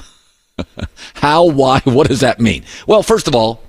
How? 1.16 1.46
Why? 1.46 1.82
What 1.84 2.08
does 2.08 2.22
that 2.22 2.40
mean? 2.40 2.64
Well, 2.88 3.04
first 3.04 3.28
of 3.28 3.36
all, 3.36 3.62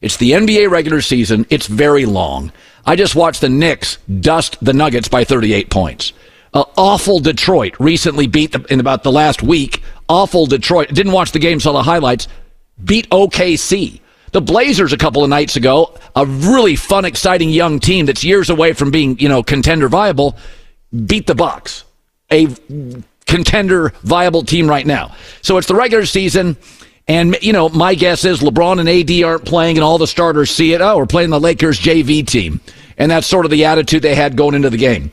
it's 0.00 0.16
the 0.16 0.32
NBA 0.32 0.70
regular 0.70 1.00
season. 1.00 1.46
It's 1.50 1.66
very 1.66 2.06
long. 2.06 2.52
I 2.86 2.96
just 2.96 3.14
watched 3.14 3.42
the 3.42 3.48
Knicks 3.48 3.98
dust 4.20 4.56
the 4.64 4.72
Nuggets 4.72 5.08
by 5.08 5.24
38 5.24 5.70
points. 5.70 6.12
Uh, 6.52 6.64
awful 6.76 7.20
Detroit 7.20 7.74
recently 7.78 8.26
beat 8.26 8.54
in 8.54 8.80
about 8.80 9.02
the 9.02 9.12
last 9.12 9.42
week. 9.42 9.82
Awful 10.08 10.46
Detroit. 10.46 10.88
Didn't 10.88 11.12
watch 11.12 11.32
the 11.32 11.38
game, 11.38 11.60
saw 11.60 11.72
the 11.72 11.82
highlights. 11.82 12.26
Beat 12.82 13.08
OKC. 13.10 14.00
The 14.32 14.40
Blazers 14.40 14.92
a 14.92 14.96
couple 14.96 15.22
of 15.22 15.30
nights 15.30 15.56
ago, 15.56 15.96
a 16.14 16.24
really 16.24 16.76
fun, 16.76 17.04
exciting 17.04 17.50
young 17.50 17.80
team 17.80 18.06
that's 18.06 18.24
years 18.24 18.48
away 18.48 18.72
from 18.72 18.90
being, 18.90 19.18
you 19.18 19.28
know, 19.28 19.42
contender 19.42 19.88
viable, 19.88 20.36
beat 21.06 21.26
the 21.26 21.34
Bucks. 21.34 21.84
A 22.32 22.46
contender 23.30 23.92
viable 24.02 24.42
team 24.42 24.68
right 24.68 24.86
now. 24.86 25.14
So 25.40 25.56
it's 25.56 25.68
the 25.68 25.74
regular 25.74 26.04
season. 26.04 26.56
And, 27.06 27.36
you 27.40 27.52
know, 27.52 27.68
my 27.68 27.94
guess 27.94 28.24
is 28.24 28.40
LeBron 28.40 28.78
and 28.78 28.88
AD 28.88 29.24
aren't 29.24 29.44
playing, 29.44 29.76
and 29.76 29.84
all 29.84 29.98
the 29.98 30.06
starters 30.06 30.50
see 30.50 30.74
it. 30.74 30.80
Oh, 30.80 30.98
we're 30.98 31.06
playing 31.06 31.30
the 31.30 31.40
Lakers 31.40 31.80
JV 31.80 32.26
team. 32.26 32.60
And 32.98 33.10
that's 33.10 33.26
sort 33.26 33.46
of 33.46 33.50
the 33.50 33.64
attitude 33.64 34.02
they 34.02 34.14
had 34.14 34.36
going 34.36 34.54
into 34.54 34.70
the 34.70 34.76
game. 34.76 35.10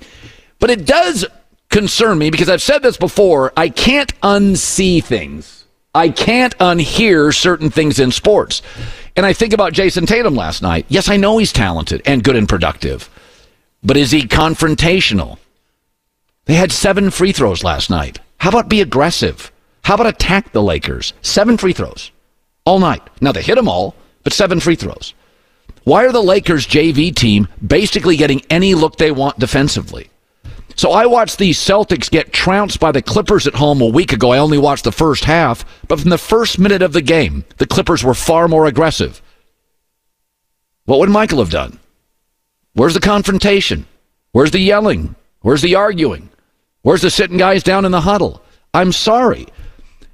But 0.60 0.70
it 0.70 0.86
does 0.86 1.26
concern 1.70 2.18
me 2.18 2.30
because 2.30 2.50
I've 2.50 2.62
said 2.62 2.84
this 2.84 2.98
before. 2.98 3.54
I 3.56 3.70
can't 3.70 4.14
unsee 4.22 5.04
things, 5.04 5.66
I 5.96 6.10
can't 6.10 6.58
unhear 6.58 7.34
certain 7.34 7.70
things 7.70 8.00
in 8.00 8.12
sports. 8.12 8.62
And 9.16 9.26
I 9.26 9.34
think 9.34 9.54
about 9.54 9.74
Jayson 9.74 10.06
Tatum 10.06 10.36
last 10.36 10.62
night. 10.62 10.86
Yes, 10.90 11.10
I 11.10 11.18
know 11.18 11.40
he's 11.40 11.52
talented 11.52 12.04
and 12.06 12.24
good 12.24 12.36
and 12.36 12.48
productive, 12.48 13.10
but 13.84 13.98
is 13.98 14.12
he 14.12 14.22
confrontational? 14.22 15.40
They 16.48 16.56
had 16.56 16.72
seven 16.72 17.12
free 17.12 17.34
throws 17.34 17.64
last 17.64 17.90
night. 17.90 18.20
How 18.38 18.50
about 18.50 18.70
be 18.70 18.80
aggressive? 18.80 19.52
How 19.84 19.96
about 19.96 20.08
attack 20.08 20.54
the 20.54 20.64
Lakers? 20.64 21.14
Seven 21.22 21.58
free 21.58 21.74
throws 21.74 22.12
all 22.66 22.80
night. 22.80 23.02
Now 23.22 23.34
they 23.34 23.42
hit 23.42 23.56
them 23.56 23.68
all, 23.68 23.96
but 24.24 24.34
seven 24.34 24.60
free 24.60 24.76
throws. 24.76 25.14
Why 25.84 26.06
are 26.06 26.12
the 26.12 26.24
Lakers 26.24 26.66
JV 26.66 27.14
team 27.14 27.48
basically 27.66 28.18
getting 28.18 28.42
any 28.50 28.76
look 28.76 28.98
they 28.98 29.12
want 29.12 29.40
defensively? 29.40 30.10
So 30.76 30.92
I 30.92 31.06
watched 31.06 31.38
the 31.38 31.52
Celtics 31.52 32.10
get 32.10 32.32
trounced 32.32 32.80
by 32.80 32.92
the 32.92 33.02
Clippers 33.02 33.48
at 33.48 33.56
home 33.56 33.82
a 33.82 33.88
week 33.88 34.14
ago. 34.14 34.32
I 34.32 34.38
only 34.38 34.58
watched 34.58 34.84
the 34.84 34.92
first 34.92 35.26
half, 35.26 35.66
but 35.88 36.00
from 36.00 36.12
the 36.12 36.18
first 36.18 36.60
minute 36.60 36.82
of 36.82 36.94
the 36.94 37.02
game, 37.02 37.44
the 37.58 37.66
Clippers 37.66 38.04
were 38.04 38.14
far 38.14 38.48
more 38.48 38.68
aggressive. 38.68 39.22
What 40.86 41.00
would 41.00 41.10
Michael 41.10 41.40
have 41.40 41.50
done? 41.50 41.80
Where's 42.74 42.94
the 42.94 43.00
confrontation? 43.00 43.86
Where's 44.32 44.52
the 44.52 44.60
yelling? 44.60 45.16
Where's 45.42 45.62
the 45.62 45.76
arguing? 45.76 46.30
Where's 46.88 47.02
the 47.02 47.12
sitting 47.12 47.36
guys 47.36 47.64
down 47.64 47.84
in 47.84 47.92
the 47.92 48.00
huddle? 48.00 48.42
I'm 48.74 48.94
sorry. 48.94 49.48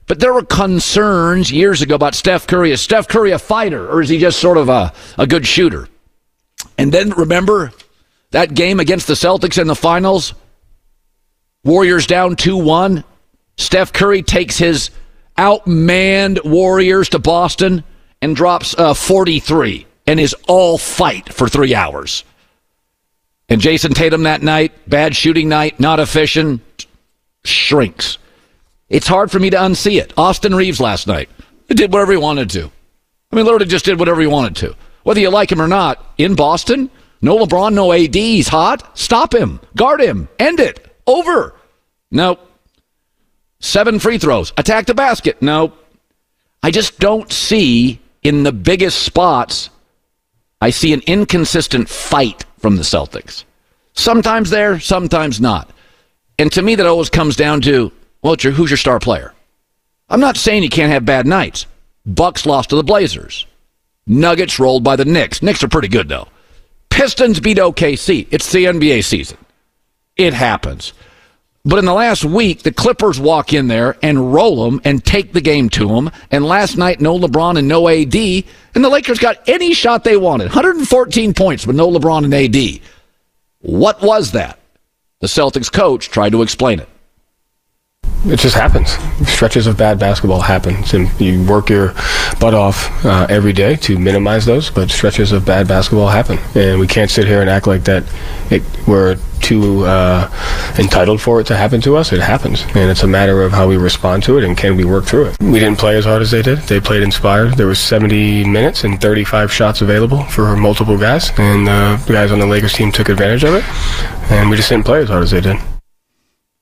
But 0.08 0.20
there 0.20 0.34
were 0.34 0.44
concerns 0.44 1.52
years 1.52 1.84
ago 1.84 1.94
about 1.94 2.16
Steph 2.16 2.48
Curry. 2.48 2.72
Is 2.72 2.82
Steph 2.82 3.08
Curry 3.08 3.30
a 3.30 3.38
fighter 3.38 3.88
or 3.88 4.02
is 4.02 4.10
he 4.10 4.18
just 4.18 4.40
sort 4.40 4.58
of 4.58 4.70
a, 4.70 4.92
a 5.20 5.28
good 5.28 5.46
shooter? 5.46 5.88
And 6.80 6.92
then 6.92 7.12
remember 7.12 7.72
that 8.32 8.56
game 8.56 8.80
against 8.80 9.06
the 9.06 9.14
Celtics 9.14 9.62
in 9.62 9.68
the 9.68 9.76
finals? 9.76 10.34
Warriors 11.64 12.08
down 12.08 12.36
2 12.36 12.58
1. 12.58 13.04
Steph 13.60 13.94
Curry 13.94 14.24
takes 14.24 14.58
his 14.58 14.90
outmanned 15.38 16.44
Warriors 16.44 17.10
to 17.10 17.20
Boston 17.20 17.84
and 18.20 18.36
drops 18.36 18.74
uh, 18.80 18.96
43 18.96 19.86
and 20.08 20.20
is 20.20 20.36
all 20.48 20.80
fight 20.80 21.32
for 21.32 21.48
three 21.48 21.76
hours. 21.76 22.24
And 23.50 23.62
Jayson 23.62 23.94
Tatum 23.94 24.24
that 24.24 24.42
night, 24.42 24.72
bad 24.90 25.16
shooting 25.16 25.50
night, 25.50 25.80
not 25.80 26.00
efficient, 26.00 26.62
shrinks. 27.44 28.18
It's 28.90 29.08
hard 29.08 29.32
for 29.32 29.40
me 29.40 29.50
to 29.50 29.58
unsee 29.58 30.00
it. 30.00 30.14
Austin 30.18 30.56
Reaves 30.56 30.80
last 30.80 31.08
night 31.08 31.30
did 31.68 31.92
whatever 31.92 32.12
he 32.12 32.18
wanted 32.18 32.50
to. 32.52 32.72
I 33.32 33.36
mean, 33.36 33.46
literally 33.46 33.66
just 33.66 33.86
did 33.86 34.00
whatever 34.00 34.22
he 34.22 34.28
wanted 34.28 34.56
to. 34.58 34.76
Whether 35.04 35.20
you 35.20 35.30
like 35.30 35.52
him 35.52 35.62
or 35.62 35.68
not, 35.68 36.04
in 36.18 36.36
Boston, 36.36 36.90
no 37.22 37.38
LeBron, 37.38 37.74
no 37.74 37.92
AD, 37.92 38.14
he's 38.14 38.48
hot. 38.48 38.98
Stop 38.98 39.34
him, 39.34 39.60
guard 39.76 40.02
him, 40.02 40.30
end 40.40 40.60
it. 40.60 40.96
Over. 41.08 41.56
Nope. 42.12 42.40
Seven 43.60 44.00
free 44.00 44.18
throws. 44.18 44.54
Attack 44.58 44.86
the 44.86 44.94
basket. 44.94 45.42
Nope. 45.42 45.78
I 46.62 46.72
just 46.72 47.00
don't 47.00 47.32
see 47.32 48.00
in 48.22 48.44
the 48.44 48.54
biggest 48.54 49.04
spots, 49.04 49.70
I 50.62 50.70
see 50.70 50.94
an 50.94 51.02
inconsistent 51.08 51.90
fight 51.90 52.46
from 52.64 52.78
the 52.78 52.82
Celtics. 52.82 53.44
Sometimes 53.94 54.50
there, 54.50 54.80
sometimes 54.80 55.40
not. 55.40 55.70
And 56.40 56.52
to 56.54 56.62
me, 56.62 56.76
that 56.76 56.88
always 56.88 57.10
comes 57.10 57.36
down 57.36 57.62
to 57.62 57.92
well, 58.24 58.38
your, 58.40 58.54
who's 58.54 58.72
your 58.72 58.78
star 58.78 59.00
player? 59.00 59.34
I'm 60.10 60.22
not 60.22 60.38
saying 60.38 60.64
you 60.64 60.70
can't 60.70 60.92
have 60.92 61.06
bad 61.06 61.28
nights. 61.28 61.66
Bucks 62.06 62.46
lost 62.46 62.70
to 62.70 62.78
the 62.78 62.84
Blazers. 62.84 63.46
Nuggets 64.08 64.60
rolled 64.60 64.84
by 64.84 64.96
the 64.96 65.06
Knicks. 65.06 65.44
Knicks 65.44 65.62
are 65.62 65.68
pretty 65.68 65.90
good, 65.90 66.08
though. 66.08 66.30
Pistons 66.90 67.42
beat 67.42 67.58
OKC. 67.58 68.28
It's 68.32 68.52
the 68.52 68.66
NBA 68.66 69.04
season. 69.04 69.38
It 70.16 70.34
happens. 70.34 70.94
But 71.66 71.80
in 71.80 71.86
the 71.86 71.94
last 71.94 72.26
week, 72.26 72.64
the 72.64 72.74
Clippers 72.74 73.20
walk 73.20 73.54
in 73.54 73.68
there 73.68 73.96
and 74.04 74.34
roll 74.34 74.66
them 74.66 74.82
and 74.84 75.04
take 75.04 75.32
the 75.32 75.40
game 75.40 75.70
to 75.70 75.88
them. 75.88 76.12
And 76.30 76.46
last 76.46 76.78
night, 76.78 77.00
no 77.00 77.18
LeBron 77.18 77.58
and 77.58 77.70
no 77.70 77.88
AD. 77.88 78.16
And 78.16 78.84
the 78.84 78.90
Lakers 78.90 79.20
got 79.20 79.48
any 79.48 79.74
shot 79.74 80.04
they 80.04 80.18
wanted 80.18 80.48
114 80.48 81.34
points, 81.34 81.66
but 81.66 81.76
no 81.76 81.90
LeBron 81.90 82.26
and 82.26 82.34
AD. 82.34 82.82
What 83.62 84.02
was 84.02 84.34
that? 84.34 84.60
The 85.22 85.28
Celtics 85.28 85.72
coach 85.72 86.10
tried 86.10 86.34
to 86.34 86.42
explain 86.42 86.82
it 86.82 86.90
it 88.26 88.40
just 88.40 88.56
happens. 88.56 88.92
Stretches 89.28 89.68
of 89.68 89.78
bad 89.78 90.00
basketball 90.00 90.42
happens, 90.42 90.94
and 90.94 91.10
you 91.20 91.44
work 91.44 91.70
your 91.70 91.94
butt 92.40 92.54
off 92.54 93.06
uh, 93.06 93.28
every 93.30 93.52
day 93.52 93.76
to 93.78 94.00
minimize 94.00 94.46
those. 94.46 94.70
But 94.70 94.90
stretches 94.90 95.32
of 95.32 95.46
bad 95.46 95.68
basketball 95.68 96.08
happen, 96.08 96.40
and 96.56 96.80
we 96.80 96.88
can't 96.88 97.12
sit 97.12 97.28
here 97.28 97.42
and 97.42 97.50
act 97.50 97.68
like 97.68 97.84
that 97.84 98.04
it, 98.50 98.64
we're 98.88 99.18
too 99.42 99.84
uh, 99.84 100.30
entitled 100.80 101.22
for 101.22 101.42
it 101.42 101.48
to 101.48 101.58
happen 101.58 101.82
to 101.82 101.98
us. 101.98 102.14
It 102.14 102.22
happens, 102.22 102.64
and 102.76 102.90
it's 102.90 103.04
a 103.04 103.08
matter 103.08 103.44
of 103.44 103.52
how 103.52 103.68
we 103.68 103.76
respond 103.76 104.24
to 104.24 104.38
it 104.38 104.46
and 104.46 104.58
can 104.58 104.78
we 104.78 104.86
work 104.86 105.04
through 105.04 105.26
it. 105.26 105.38
We 105.42 105.60
didn't 105.60 105.80
play 105.80 105.98
as 105.98 106.06
hard 106.06 106.22
as 106.22 106.32
they 106.32 106.42
did. 106.42 106.60
They 106.60 106.80
played 106.80 107.04
inspired. 107.04 107.56
There 107.56 107.68
was 107.68 107.80
70 107.80 108.46
minutes 108.46 108.86
and 108.86 109.02
35 109.02 109.52
shots 109.52 109.82
available 109.82 110.24
for 110.26 110.56
multiple 110.56 110.98
guys, 110.98 111.30
and 111.38 111.68
uh, 111.68 111.98
the 112.06 112.14
guys 112.14 112.32
on 112.32 112.40
the 112.40 112.48
Lakers 112.48 112.74
team 112.74 112.92
took 112.92 113.10
advantage 113.10 113.44
of 113.44 113.56
it, 113.56 113.66
and 114.32 114.50
we 114.50 114.56
just 114.56 114.70
didn't 114.70 114.86
play 114.86 115.02
as 115.02 115.10
hard 115.10 115.24
as 115.24 115.32
they 115.32 115.42
did. 115.42 115.58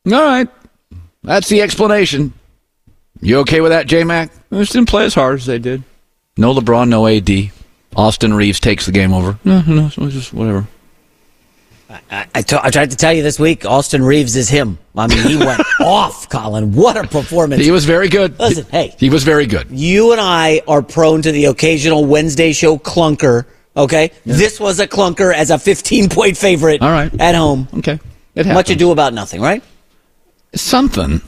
All 0.08 0.24
right. 0.24 0.50
That's 1.24 1.50
the 1.50 1.62
explanation. 1.62 2.34
You 3.22 3.40
okay 3.40 3.62
with 3.62 3.72
that, 3.72 3.88
J 3.88 4.04
Mac? 4.04 4.32
They 4.50 4.60
just 4.60 4.74
didn't 4.74 4.90
play 4.90 5.06
as 5.06 5.14
hard 5.14 5.36
as 5.40 5.46
they 5.46 5.60
did. 5.60 5.84
No 6.38 6.54
LeBron, 6.54 6.90
no 6.90 7.08
AD. 7.08 7.52
Austin 7.96 8.34
Reaves 8.34 8.60
takes 8.60 8.86
the 8.86 8.92
game 8.92 9.14
over. 9.14 9.38
No, 9.44 9.62
no, 9.68 9.90
just 9.90 10.34
whatever. 10.34 10.68
I, 12.10 12.26
I, 12.34 12.42
t- 12.42 12.58
I 12.62 12.70
tried 12.70 12.92
to 12.92 12.96
tell 12.98 13.12
you 13.12 13.22
this 13.22 13.38
week, 13.38 13.66
Austin 13.66 14.02
Reaves 14.02 14.38
is 14.38 14.48
him. 14.48 14.78
I 14.96 15.08
mean, 15.08 15.20
he 15.28 15.36
went 15.36 15.62
off, 15.82 16.30
Colin. 16.30 16.72
What 16.74 16.96
a 16.96 17.06
performance. 17.06 17.62
He 17.62 17.70
was 17.72 17.84
very 17.84 18.08
good. 18.08 18.40
Listen, 18.40 18.66
hey. 18.72 18.96
He 18.98 19.10
was 19.10 19.26
very 19.26 19.46
good. 19.46 19.68
You 19.70 20.14
and 20.14 20.22
I 20.22 20.62
are 20.70 20.82
prone 20.82 21.22
to 21.24 21.34
the 21.34 21.46
occasional 21.46 22.06
Wednesday 22.06 22.54
show 22.54 22.78
clunker, 22.78 23.46
okay? 23.76 24.12
Yeah. 24.24 24.36
This 24.38 24.58
was 24.58 24.80
a 24.80 24.88
clunker 24.88 25.34
as 25.34 25.52
a 25.52 25.60
15 25.60 26.08
point 26.08 26.38
favorite 26.38 26.82
All 26.82 26.92
right. 26.92 27.12
at 27.20 27.36
home. 27.36 27.68
Okay. 27.80 28.00
It 28.36 28.48
Much 28.48 28.70
ado 28.70 28.92
about 28.92 29.14
nothing, 29.14 29.42
right? 29.42 29.62
Something, 30.56 31.22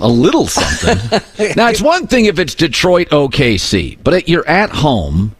a 0.00 0.08
little 0.08 0.46
something. 0.46 0.96
now, 1.56 1.68
it's 1.68 1.82
one 1.82 2.06
thing 2.06 2.26
if 2.26 2.38
it's 2.38 2.54
Detroit 2.54 3.08
OKC, 3.08 3.98
but 4.02 4.28
you're 4.28 4.46
at 4.48 4.70
home 4.70 5.34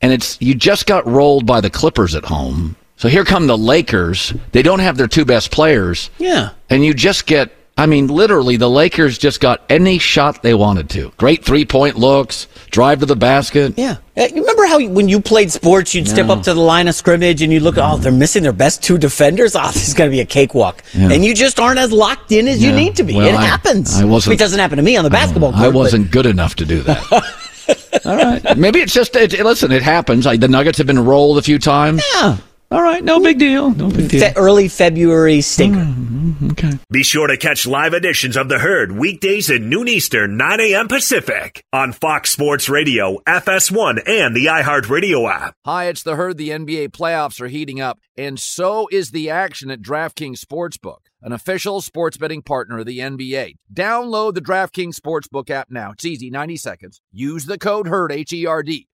and 0.00 0.12
it's 0.12 0.40
you 0.40 0.54
just 0.54 0.86
got 0.86 1.06
rolled 1.06 1.46
by 1.46 1.60
the 1.60 1.70
Clippers 1.70 2.14
at 2.14 2.24
home. 2.24 2.76
So 2.96 3.08
here 3.08 3.24
come 3.24 3.46
the 3.46 3.56
Lakers. 3.56 4.34
They 4.52 4.62
don't 4.62 4.80
have 4.80 4.96
their 4.96 5.08
two 5.08 5.24
best 5.24 5.50
players. 5.50 6.10
Yeah. 6.18 6.50
And 6.68 6.84
you 6.84 6.92
just 6.92 7.26
get 7.26 7.50
I 7.80 7.86
mean, 7.86 8.08
literally, 8.08 8.56
the 8.58 8.68
Lakers 8.68 9.16
just 9.16 9.40
got 9.40 9.62
any 9.70 9.98
shot 9.98 10.42
they 10.42 10.52
wanted 10.52 10.90
to. 10.90 11.12
Great 11.16 11.42
three 11.44 11.64
point 11.64 11.96
looks, 11.96 12.46
drive 12.70 13.00
to 13.00 13.06
the 13.06 13.16
basket. 13.16 13.72
Yeah. 13.78 13.96
Uh, 14.16 14.26
You 14.34 14.42
remember 14.42 14.66
how 14.66 14.86
when 14.88 15.08
you 15.08 15.18
played 15.20 15.50
sports, 15.50 15.94
you'd 15.94 16.06
step 16.06 16.28
up 16.28 16.42
to 16.42 16.52
the 16.52 16.60
line 16.60 16.88
of 16.88 16.94
scrimmage 16.94 17.40
and 17.40 17.50
you 17.50 17.60
look, 17.60 17.76
oh, 17.78 17.96
they're 17.96 18.12
missing 18.12 18.42
their 18.42 18.52
best 18.52 18.82
two 18.82 18.98
defenders. 18.98 19.56
Oh, 19.62 19.70
this 19.72 19.88
is 19.88 19.94
going 19.94 20.10
to 20.10 20.14
be 20.14 20.20
a 20.20 20.26
cakewalk. 20.26 20.82
Yeah. 20.92 21.10
And 21.10 21.24
you 21.24 21.34
just 21.34 21.58
aren't 21.58 21.78
as 21.78 21.90
locked 21.90 22.32
in 22.32 22.48
as 22.48 22.62
you 22.62 22.70
need 22.72 22.96
to 22.96 23.02
be. 23.02 23.14
Well, 23.16 23.26
it 23.26 23.34
I- 23.34 23.44
happens. 23.46 23.98
I 23.98 24.04
wasn't- 24.04 24.34
It 24.34 24.38
doesn't 24.38 24.58
happen 24.58 24.76
to 24.76 24.82
me 24.82 24.96
on 24.96 25.04
the 25.04 25.10
basketball 25.10 25.52
court. 25.52 25.64
I 25.64 25.68
wasn't 25.68 26.10
good 26.10 26.26
enough 26.26 26.56
to 26.56 26.66
do 26.66 26.82
that. 26.82 27.02
All 28.04 28.16
right. 28.16 28.56
Maybe 28.58 28.80
it's 28.80 28.92
just, 28.92 29.16
it, 29.16 29.32
listen, 29.44 29.72
it 29.72 29.82
happens. 29.82 30.26
Like, 30.26 30.40
the 30.40 30.48
Nuggets 30.48 30.76
have 30.78 30.86
been 30.86 31.02
rolled 31.04 31.38
a 31.38 31.42
few 31.42 31.58
times. 31.58 32.02
Yeah. 32.14 32.36
All 32.72 32.82
right. 32.82 33.02
No 33.02 33.18
big 33.18 33.38
deal. 33.40 33.70
No 33.74 33.88
big 33.90 34.08
deal. 34.10 34.20
Fe- 34.20 34.32
early 34.36 34.68
February 34.68 35.40
stinker. 35.40 35.80
Mm, 35.80 35.94
mm, 36.06 36.32
mm, 36.34 36.52
okay. 36.52 36.78
Be 36.92 37.02
sure 37.02 37.26
to 37.26 37.36
catch 37.36 37.66
live 37.66 37.94
editions 37.94 38.36
of 38.36 38.48
The 38.48 38.60
Herd 38.60 38.92
weekdays 38.92 39.50
at 39.50 39.60
noon 39.60 39.88
Eastern, 39.88 40.36
9 40.36 40.60
a.m. 40.60 40.86
Pacific 40.86 41.64
on 41.72 41.92
Fox 41.92 42.30
Sports 42.30 42.68
Radio, 42.68 43.18
FS1, 43.26 44.08
and 44.08 44.36
the 44.36 44.46
iHeartRadio 44.46 45.28
app. 45.28 45.54
Hi, 45.64 45.86
it's 45.86 46.04
the 46.04 46.14
herd. 46.14 46.36
The 46.38 46.50
NBA 46.50 46.90
playoffs 46.90 47.40
are 47.40 47.48
heating 47.48 47.80
up, 47.80 47.98
and 48.16 48.38
so 48.38 48.88
is 48.92 49.10
the 49.10 49.30
action 49.30 49.68
at 49.72 49.82
DraftKings 49.82 50.38
Sportsbook, 50.38 50.98
an 51.22 51.32
official 51.32 51.80
sports 51.80 52.18
betting 52.18 52.42
partner 52.42 52.78
of 52.78 52.86
the 52.86 53.00
NBA. 53.00 53.56
Download 53.74 54.32
the 54.32 54.40
DraftKings 54.40 54.94
Sportsbook 54.94 55.50
app 55.50 55.72
now. 55.72 55.90
It's 55.90 56.04
easy, 56.04 56.30
90 56.30 56.56
seconds. 56.56 57.00
Use 57.10 57.46
the 57.46 57.58
code 57.58 57.88
HERD, 57.88 58.12
H 58.12 58.32
E 58.32 58.46
R 58.46 58.62
D. 58.62 58.86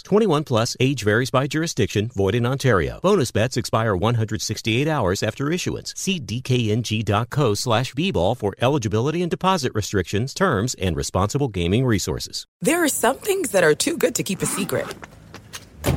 21 0.00 0.44
plus, 0.44 0.76
age 0.80 1.02
varies 1.02 1.30
by 1.30 1.46
jurisdiction, 1.46 2.08
void 2.14 2.34
in 2.34 2.46
Ontario. 2.46 3.00
Bonus 3.02 3.32
bets 3.32 3.56
expire 3.56 3.94
168 3.94 4.88
hours 4.88 5.22
after 5.22 5.50
issuance. 5.50 5.92
See 5.96 6.20
dkng.co 6.20 7.54
slash 7.54 7.92
bball 7.94 8.36
for 8.36 8.54
eligibility 8.60 9.20
and 9.20 9.30
deposit 9.30 9.72
restrictions, 9.74 10.32
terms, 10.32 10.74
and 10.74 10.96
responsible 10.96 11.48
gaming 11.48 11.84
resources. 11.84 12.46
There 12.60 12.84
are 12.84 12.88
some 12.88 13.18
things 13.18 13.50
that 13.50 13.64
are 13.64 13.74
too 13.74 13.98
good 13.98 14.14
to 14.14 14.22
keep 14.22 14.40
a 14.40 14.46
secret. 14.46 14.86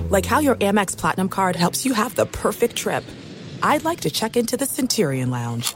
Like 0.10 0.26
how 0.26 0.40
your 0.40 0.56
Amex 0.56 0.98
Platinum 0.98 1.30
card 1.30 1.56
helps 1.56 1.86
you 1.86 1.94
have 1.94 2.16
the 2.16 2.26
perfect 2.26 2.76
trip. 2.76 3.04
I'd 3.62 3.84
like 3.84 4.02
to 4.02 4.10
check 4.10 4.36
into 4.36 4.58
the 4.58 4.66
Centurion 4.66 5.30
Lounge. 5.30 5.76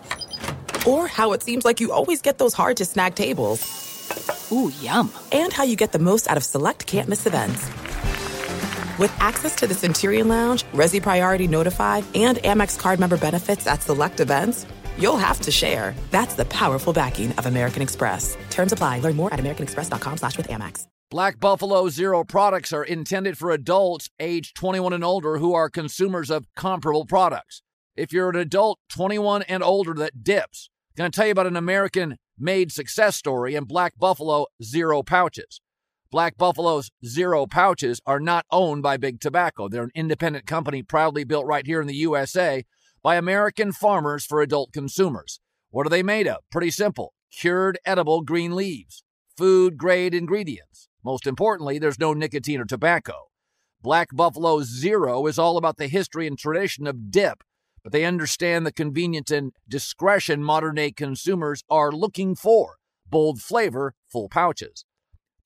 Or 0.87 1.07
how 1.07 1.33
it 1.33 1.43
seems 1.43 1.65
like 1.65 1.79
you 1.79 1.91
always 1.91 2.21
get 2.21 2.37
those 2.37 2.53
hard 2.53 2.77
to 2.77 2.85
snag 2.85 3.15
tables. 3.15 4.49
Ooh, 4.51 4.71
yum. 4.81 5.11
And 5.31 5.53
how 5.53 5.63
you 5.63 5.75
get 5.75 5.91
the 5.91 5.99
most 5.99 6.27
out 6.27 6.37
of 6.37 6.43
select 6.43 6.87
can't 6.87 7.07
miss 7.07 7.25
events. 7.25 7.69
With 8.99 9.15
access 9.21 9.55
to 9.55 9.65
the 9.65 9.73
Centurion 9.73 10.27
Lounge, 10.27 10.65
Resy 10.73 11.01
Priority 11.01 11.47
Notified, 11.47 12.03
and 12.15 12.37
Amex 12.39 12.77
card 12.77 12.99
member 12.99 13.15
benefits 13.15 13.65
at 13.65 13.81
select 13.81 14.19
events, 14.19 14.65
you'll 14.97 15.15
have 15.15 15.39
to 15.39 15.51
share. 15.51 15.95
That's 16.11 16.35
the 16.35 16.43
powerful 16.43 16.91
backing 16.91 17.31
of 17.37 17.45
American 17.45 17.81
Express. 17.81 18.35
Terms 18.49 18.73
apply. 18.73 18.99
Learn 18.99 19.15
more 19.15 19.33
at 19.33 19.39
americanexpress.com 19.39 20.17
slash 20.17 20.35
with 20.35 20.49
Amex. 20.49 20.85
Black 21.09 21.39
Buffalo 21.39 21.87
Zero 21.87 22.25
products 22.25 22.73
are 22.73 22.83
intended 22.83 23.37
for 23.37 23.51
adults 23.51 24.09
age 24.19 24.53
21 24.53 24.91
and 24.91 25.05
older 25.05 25.37
who 25.37 25.53
are 25.53 25.69
consumers 25.69 26.29
of 26.29 26.53
comparable 26.57 27.05
products. 27.05 27.61
If 27.95 28.11
you're 28.11 28.29
an 28.29 28.35
adult 28.35 28.79
21 28.89 29.43
and 29.43 29.63
older 29.63 29.93
that 29.93 30.25
dips, 30.25 30.69
I'm 30.91 31.03
going 31.03 31.11
to 31.11 31.15
tell 31.15 31.25
you 31.25 31.31
about 31.31 31.47
an 31.47 31.55
American 31.55 32.17
made 32.37 32.73
success 32.73 33.15
story 33.15 33.55
in 33.55 33.63
Black 33.63 33.97
Buffalo 33.97 34.47
Zero 34.61 35.03
pouches. 35.03 35.61
Black 36.11 36.37
Buffalo's 36.37 36.89
Zero 37.05 37.45
pouches 37.45 38.01
are 38.03 38.19
not 38.19 38.47
owned 38.49 38.81
by 38.81 38.97
Big 38.97 39.19
Tobacco. 39.19 39.69
They're 39.69 39.83
an 39.83 39.91
independent 39.93 40.47
company 40.47 40.81
proudly 40.81 41.23
built 41.23 41.45
right 41.45 41.67
here 41.67 41.81
in 41.81 41.87
the 41.87 41.93
USA 41.97 42.65
by 43.03 43.15
American 43.15 43.71
farmers 43.71 44.25
for 44.25 44.41
adult 44.41 44.73
consumers. 44.73 45.39
What 45.69 45.85
are 45.85 45.91
they 45.91 46.01
made 46.01 46.27
of? 46.27 46.39
Pretty 46.51 46.71
simple 46.71 47.13
cured 47.31 47.77
edible 47.85 48.21
green 48.21 48.55
leaves, 48.55 49.03
food 49.37 49.77
grade 49.77 50.15
ingredients. 50.15 50.89
Most 51.03 51.27
importantly, 51.27 51.77
there's 51.77 51.99
no 51.99 52.13
nicotine 52.13 52.59
or 52.59 52.65
tobacco. 52.65 53.27
Black 53.79 54.07
Buffalo 54.11 54.63
Zero 54.63 55.27
is 55.27 55.37
all 55.37 55.57
about 55.57 55.77
the 55.77 55.87
history 55.87 56.25
and 56.25 56.39
tradition 56.39 56.87
of 56.87 57.11
dip, 57.11 57.43
but 57.83 57.91
they 57.91 58.03
understand 58.03 58.65
the 58.65 58.71
convenience 58.71 59.29
and 59.29 59.51
discretion 59.67 60.43
modern 60.43 60.73
day 60.73 60.91
consumers 60.91 61.63
are 61.69 61.91
looking 61.91 62.33
for. 62.33 62.77
Bold 63.07 63.41
flavor, 63.41 63.93
full 64.11 64.27
pouches. 64.27 64.85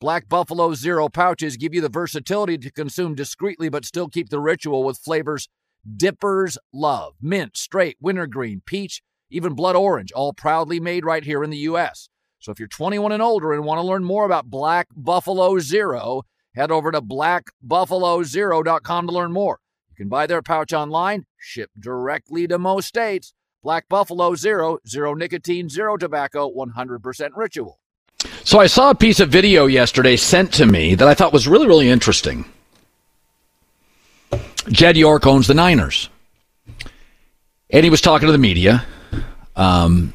Black 0.04 0.28
Buffalo 0.28 0.74
Zero 0.74 1.08
pouches 1.08 1.56
give 1.56 1.74
you 1.74 1.80
the 1.80 1.88
versatility 1.88 2.58
to 2.58 2.70
consume 2.70 3.16
discreetly 3.16 3.70
but 3.70 3.86
still 3.86 4.10
keep 4.10 4.28
the 4.28 4.42
ritual 4.42 4.84
with 4.84 4.98
flavors 4.98 5.48
dippers 5.96 6.58
love 6.74 7.14
mint, 7.22 7.56
straight, 7.56 7.96
wintergreen, 8.02 8.62
peach, 8.66 9.02
even 9.30 9.54
blood 9.54 9.78
orange, 9.78 10.12
all 10.12 10.34
proudly 10.34 10.82
made 10.82 11.06
right 11.06 11.24
here 11.24 11.42
in 11.42 11.52
the 11.52 11.66
U.S. 11.70 12.10
So 12.40 12.52
if 12.52 12.60
you're 12.60 12.68
21 12.68 13.14
and 13.14 13.22
older 13.22 13.54
and 13.54 13.64
want 13.64 13.80
to 13.80 13.88
learn 13.88 14.04
more 14.04 14.26
about 14.26 14.50
Black 14.50 14.90
Buffalo 14.94 15.58
Zero, 15.60 16.24
head 16.54 16.70
over 16.70 16.92
to 16.92 17.02
blackbuffalozero.com 17.02 19.08
to 19.08 19.14
learn 19.14 19.32
more. 19.32 19.60
You 19.88 19.96
can 19.96 20.10
buy 20.10 20.28
their 20.28 20.42
pouch 20.42 20.74
online, 20.74 21.28
shipped 21.38 21.80
directly 21.80 22.46
to 22.50 22.60
most 22.60 22.90
states. 22.90 23.34
Black 23.64 23.88
Buffalo 23.88 24.36
Zero, 24.36 24.80
zero 24.86 25.14
nicotine, 25.14 25.70
zero 25.70 25.96
tobacco, 25.96 26.52
100% 26.54 27.30
ritual. 27.38 27.80
So 28.44 28.60
I 28.60 28.68
saw 28.68 28.90
a 28.90 28.96
piece 28.96 29.20
of 29.20 29.30
video 29.30 29.66
yesterday 29.66 30.16
sent 30.16 30.54
to 30.54 30.66
me 30.66 30.96
that 30.96 31.08
I 31.08 31.14
thought 31.14 31.34
was 31.34 31.48
really, 31.48 31.68
really 31.68 31.90
interesting. 31.90 32.46
Jed 34.70 34.98
York 34.98 35.26
owns 35.28 35.48
the 35.48 35.54
Niners. 35.54 36.10
And 37.70 37.84
he 37.84 37.90
was 37.90 38.02
talking 38.02 38.28
to 38.28 38.32
the 38.32 38.38
media. 38.38 38.86
Um, 39.56 40.14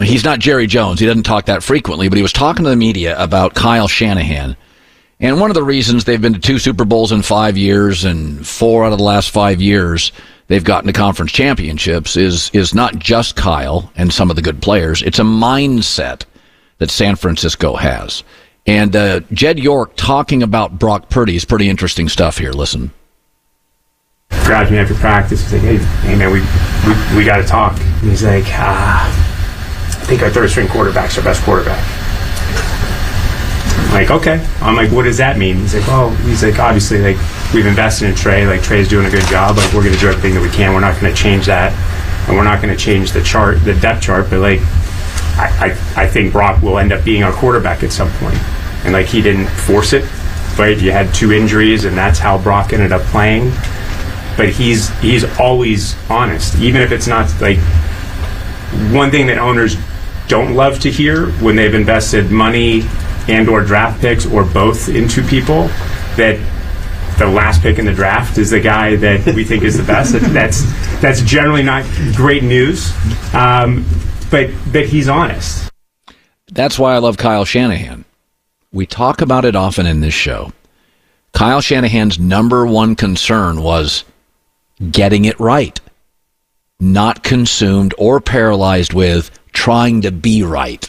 he's 0.00 0.24
not 0.24 0.38
Jerry 0.38 0.66
Jones. 0.66 1.00
He 1.00 1.06
doesn't 1.06 1.22
talk 1.22 1.46
that 1.46 1.62
frequently, 1.62 2.08
but 2.08 2.16
he 2.16 2.22
was 2.22 2.32
talking 2.32 2.64
to 2.64 2.70
the 2.70 2.76
media 2.76 3.18
about 3.18 3.54
Kyle 3.54 3.88
Shanahan. 3.88 4.56
And 5.18 5.40
one 5.40 5.50
of 5.50 5.54
the 5.54 5.62
reasons 5.62 6.04
they've 6.04 6.20
been 6.20 6.34
to 6.34 6.38
two 6.38 6.58
Super 6.58 6.84
Bowls 6.84 7.12
in 7.12 7.22
five 7.22 7.56
years 7.56 8.04
and 8.04 8.46
four 8.46 8.84
out 8.84 8.92
of 8.92 8.98
the 8.98 9.04
last 9.04 9.30
five 9.30 9.62
years 9.62 10.12
they've 10.48 10.62
gotten 10.62 10.86
to 10.86 10.92
conference 10.92 11.32
championships 11.32 12.16
is 12.16 12.50
is 12.52 12.74
not 12.74 12.98
just 12.98 13.36
Kyle 13.36 13.90
and 13.96 14.12
some 14.12 14.30
of 14.30 14.36
the 14.36 14.42
good 14.42 14.60
players. 14.60 15.02
It's 15.02 15.18
a 15.18 15.22
mindset 15.22 16.24
that 16.78 16.90
San 16.90 17.16
Francisco 17.16 17.76
has. 17.76 18.22
And 18.66 18.94
uh, 18.96 19.20
Jed 19.32 19.58
York 19.58 19.92
talking 19.96 20.42
about 20.42 20.78
Brock 20.78 21.08
Purdy 21.08 21.36
is 21.36 21.44
pretty 21.44 21.68
interesting 21.68 22.08
stuff 22.08 22.38
here. 22.38 22.52
Listen. 22.52 22.90
grabbed 24.44 24.70
me 24.72 24.78
after 24.78 24.94
practice. 24.94 25.42
He's 25.42 25.52
like, 25.52 25.62
"Hey, 25.62 25.76
hey 25.76 26.16
man, 26.16 26.32
we 26.32 26.40
we, 26.40 27.18
we 27.18 27.24
got 27.24 27.36
to 27.38 27.44
talk." 27.44 27.78
And 27.78 28.10
he's 28.10 28.24
like, 28.24 28.44
ah, 28.48 29.06
"I 30.02 30.04
think 30.06 30.22
our 30.22 30.30
third 30.30 30.50
string 30.50 30.66
quarterback's 30.68 31.16
our 31.16 31.22
best 31.24 31.42
quarterback." 31.42 31.82
I'm 33.78 33.92
like, 33.92 34.10
okay. 34.10 34.44
I'm 34.60 34.74
like, 34.74 34.90
what 34.90 35.04
does 35.04 35.18
that 35.18 35.38
mean? 35.38 35.56
He's 35.56 35.74
like, 35.74 35.86
well, 35.86 36.10
he's 36.26 36.42
like, 36.42 36.58
obviously, 36.58 36.98
like 37.00 37.16
we've 37.54 37.66
invested 37.66 38.08
in 38.08 38.16
Trey. 38.16 38.46
Like 38.46 38.62
Trey's 38.62 38.88
doing 38.88 39.06
a 39.06 39.10
good 39.10 39.24
job. 39.26 39.56
Like 39.56 39.72
we're 39.72 39.82
going 39.82 39.94
to 39.94 40.00
do 40.00 40.08
everything 40.08 40.34
that 40.34 40.42
we 40.42 40.50
can. 40.50 40.74
We're 40.74 40.80
not 40.80 41.00
going 41.00 41.14
to 41.14 41.18
change 41.18 41.46
that, 41.46 41.72
and 42.28 42.36
we're 42.36 42.44
not 42.44 42.60
going 42.60 42.76
to 42.76 42.80
change 42.82 43.12
the 43.12 43.22
chart, 43.22 43.62
the 43.64 43.74
depth 43.74 44.02
chart. 44.02 44.28
But 44.28 44.40
like, 44.40 44.60
I, 45.36 45.76
I 45.96 46.02
I 46.04 46.06
think 46.06 46.32
Brock 46.32 46.62
will 46.62 46.78
end 46.78 46.92
up 46.92 47.04
being 47.04 47.22
our 47.22 47.32
quarterback 47.32 47.82
at 47.82 47.92
some 47.92 48.10
point. 48.12 48.38
And 48.84 48.92
like 48.92 49.06
he 49.06 49.20
didn't 49.22 49.46
force 49.46 49.92
it, 49.92 50.04
right? 50.58 50.78
You 50.78 50.92
had 50.92 51.12
two 51.14 51.32
injuries, 51.32 51.84
and 51.84 51.96
that's 51.96 52.18
how 52.18 52.38
Brock 52.38 52.72
ended 52.72 52.92
up 52.92 53.02
playing 53.02 53.52
but 54.36 54.50
he's 54.50 54.88
he's 55.00 55.24
always 55.38 55.96
honest, 56.10 56.56
even 56.58 56.82
if 56.82 56.92
it's 56.92 57.06
not 57.06 57.28
like 57.40 57.58
one 58.92 59.10
thing 59.10 59.26
that 59.28 59.38
owners 59.38 59.76
don't 60.28 60.54
love 60.54 60.78
to 60.80 60.90
hear 60.90 61.30
when 61.42 61.56
they've 61.56 61.74
invested 61.74 62.30
money 62.30 62.82
and 63.28 63.48
or 63.48 63.64
draft 63.64 64.00
picks 64.00 64.26
or 64.26 64.44
both 64.44 64.88
into 64.88 65.22
people 65.22 65.68
that 66.16 66.38
the 67.18 67.26
last 67.26 67.62
pick 67.62 67.78
in 67.78 67.86
the 67.86 67.92
draft 67.92 68.36
is 68.36 68.50
the 68.50 68.60
guy 68.60 68.96
that 68.96 69.34
we 69.34 69.42
think 69.42 69.62
is 69.62 69.78
the 69.78 69.84
best. 69.84 70.12
That's 70.12 70.62
that's 71.00 71.22
generally 71.22 71.62
not 71.62 71.84
great 72.14 72.42
news, 72.42 72.92
um, 73.34 73.86
but 74.30 74.50
but 74.72 74.86
he's 74.86 75.08
honest. 75.08 75.70
That's 76.50 76.78
why 76.78 76.94
I 76.94 76.98
love 76.98 77.16
Kyle 77.16 77.44
Shanahan. 77.44 78.04
We 78.72 78.86
talk 78.86 79.20
about 79.20 79.44
it 79.44 79.56
often 79.56 79.86
in 79.86 80.00
this 80.00 80.14
show. 80.14 80.52
Kyle 81.32 81.60
Shanahan's 81.60 82.18
number 82.18 82.66
one 82.66 82.96
concern 82.96 83.62
was 83.62 84.04
getting 84.90 85.24
it 85.24 85.38
right, 85.40 85.78
not 86.80 87.22
consumed 87.22 87.94
or 87.98 88.20
paralyzed 88.20 88.94
with 88.94 89.30
trying 89.52 90.02
to 90.02 90.10
be 90.10 90.42
right. 90.42 90.88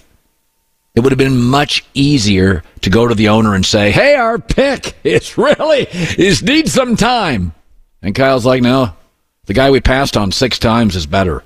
It 0.95 1.01
would 1.01 1.11
have 1.11 1.19
been 1.19 1.37
much 1.37 1.85
easier 1.93 2.63
to 2.81 2.89
go 2.89 3.07
to 3.07 3.15
the 3.15 3.29
owner 3.29 3.55
and 3.55 3.65
say, 3.65 3.91
"Hey, 3.91 4.15
our 4.15 4.39
pick 4.39 4.95
is 5.03 5.37
really 5.37 5.87
is 6.17 6.41
needs 6.41 6.73
some 6.73 6.95
time." 6.95 7.53
And 8.01 8.15
Kyle's 8.15 8.45
like, 8.45 8.61
"No, 8.61 8.93
the 9.45 9.53
guy 9.53 9.69
we 9.69 9.79
passed 9.79 10.17
on 10.17 10.31
six 10.31 10.59
times 10.59 10.95
is 10.95 11.05
better." 11.05 11.43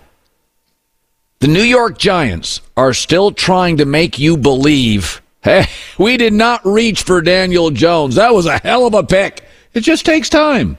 The 1.41 1.47
New 1.47 1.63
York 1.63 1.97
Giants 1.97 2.62
are 2.77 2.93
still 2.93 3.32
trying 3.32 3.77
to 3.77 3.86
make 3.86 4.19
you 4.19 4.38
believe, 4.38 5.23
"Hey, 5.41 5.65
we 5.97 6.15
did 6.15 6.34
not 6.34 6.63
reach 6.63 7.01
for 7.01 7.19
Daniel 7.19 7.71
Jones. 7.71 8.13
That 8.13 8.36
was 8.36 8.45
a 8.45 8.60
hell 8.60 8.86
of 8.86 8.93
a 8.93 9.04
pick. 9.04 9.43
It 9.73 9.82
just 9.82 10.06
takes 10.06 10.30
time." 10.30 10.77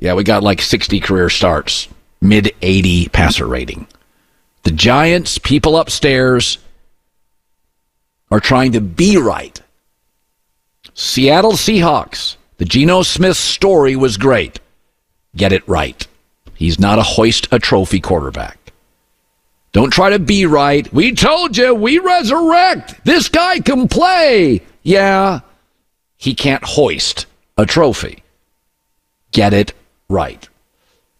Yeah, 0.00 0.14
we 0.14 0.24
got 0.24 0.42
like 0.42 0.60
60 0.60 0.98
career 0.98 1.30
starts, 1.30 1.86
mid 2.20 2.52
80 2.60 3.08
passer 3.10 3.46
rating. 3.46 3.86
The 4.64 4.72
Giants, 4.72 5.38
people 5.38 5.78
upstairs, 5.78 6.58
are 8.32 8.40
trying 8.40 8.72
to 8.72 8.80
be 8.80 9.16
right. 9.16 9.60
Seattle 10.92 11.52
Seahawks, 11.52 12.34
the 12.56 12.64
Geno 12.64 13.04
Smith 13.04 13.36
story 13.36 13.94
was 13.94 14.16
great. 14.16 14.58
Get 15.36 15.52
it 15.52 15.62
right. 15.68 16.04
He's 16.56 16.80
not 16.80 16.98
a 16.98 17.04
hoist 17.14 17.46
a 17.52 17.60
trophy 17.60 18.00
quarterback. 18.00 18.57
Don't 19.72 19.92
try 19.92 20.10
to 20.10 20.18
be 20.18 20.46
right. 20.46 20.90
We 20.92 21.12
told 21.12 21.56
you, 21.56 21.74
we 21.74 21.98
resurrect. 21.98 23.04
This 23.04 23.28
guy 23.28 23.60
can 23.60 23.88
play. 23.88 24.62
Yeah, 24.82 25.40
he 26.16 26.34
can't 26.34 26.64
hoist 26.64 27.26
a 27.56 27.66
trophy. 27.66 28.22
Get 29.32 29.52
it 29.52 29.72
right. 30.08 30.48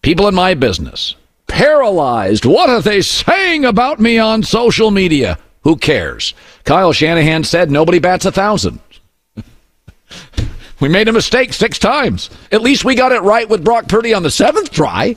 People 0.01 0.29
in 0.29 0.35
my 0.35 0.55
business, 0.55 1.15
paralyzed. 1.47 2.47
What 2.47 2.71
are 2.71 2.81
they 2.81 3.03
saying 3.03 3.65
about 3.65 4.01
me 4.01 4.19
on 4.19 4.43
social 4.43 4.91
media? 4.91 5.39
Who 5.63 5.77
cares? 5.77 6.35
Kyle 6.65 6.93
Shanahan 6.93 7.45
said 7.45 7.71
nobody 7.71 7.99
bats 7.99 8.25
a 8.25 8.33
thousand. 8.33 8.81
we 10.81 10.89
made 10.89 11.09
a 11.09 11.13
mistake 11.13 11.53
six 11.53 11.79
times. 11.79 12.31
At 12.51 12.63
least 12.63 12.85
we 12.85 12.95
got 12.95 13.13
it 13.13 13.23
right 13.23 13.49
with 13.49 13.65
Brock 13.65 13.89
Purdy 13.89 14.15
on 14.15 14.23
the 14.23 14.31
seventh 14.31 14.71
try, 14.71 15.17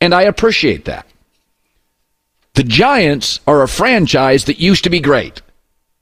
and 0.00 0.14
I 0.14 0.22
appreciate 0.22 0.86
that. 0.86 1.06
The 2.56 2.64
Giants 2.64 3.40
are 3.46 3.62
a 3.62 3.68
franchise 3.68 4.46
that 4.46 4.58
used 4.58 4.84
to 4.84 4.90
be 4.90 4.98
great. 4.98 5.42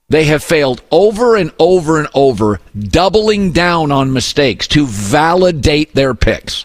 They 0.08 0.24
have 0.26 0.44
failed 0.44 0.82
over 0.92 1.34
and 1.34 1.50
over 1.58 1.98
and 1.98 2.08
over, 2.14 2.60
doubling 2.78 3.50
down 3.50 3.90
on 3.90 4.12
mistakes 4.12 4.68
to 4.68 4.86
validate 4.86 5.94
their 5.94 6.14
picks. 6.14 6.64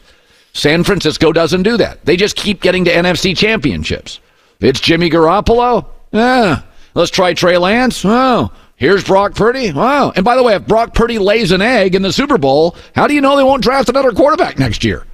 San 0.53 0.83
Francisco 0.83 1.31
doesn't 1.31 1.63
do 1.63 1.75
that. 1.77 2.05
They 2.05 2.17
just 2.17 2.35
keep 2.35 2.61
getting 2.61 2.85
to 2.85 2.91
NFC 2.91 3.35
championships. 3.35 4.19
It's 4.59 4.79
Jimmy 4.79 5.09
Garoppolo. 5.09 5.87
Yeah. 6.11 6.61
Let's 6.93 7.09
try 7.09 7.33
Trey 7.33 7.57
Lance. 7.57 8.03
Oh, 8.05 8.51
here's 8.75 9.03
Brock 9.03 9.33
Purdy. 9.33 9.71
Wow. 9.71 10.11
And 10.15 10.23
by 10.23 10.35
the 10.35 10.43
way, 10.43 10.53
if 10.53 10.67
Brock 10.67 10.93
Purdy 10.93 11.17
lays 11.17 11.51
an 11.51 11.63
egg 11.63 11.95
in 11.95 12.03
the 12.03 12.13
Super 12.13 12.37
Bowl, 12.37 12.75
how 12.93 13.07
do 13.07 13.15
you 13.15 13.21
know 13.21 13.35
they 13.35 13.43
won't 13.43 13.63
draft 13.63 13.89
another 13.89 14.11
quarterback 14.11 14.59
next 14.59 14.83
year? 14.83 15.07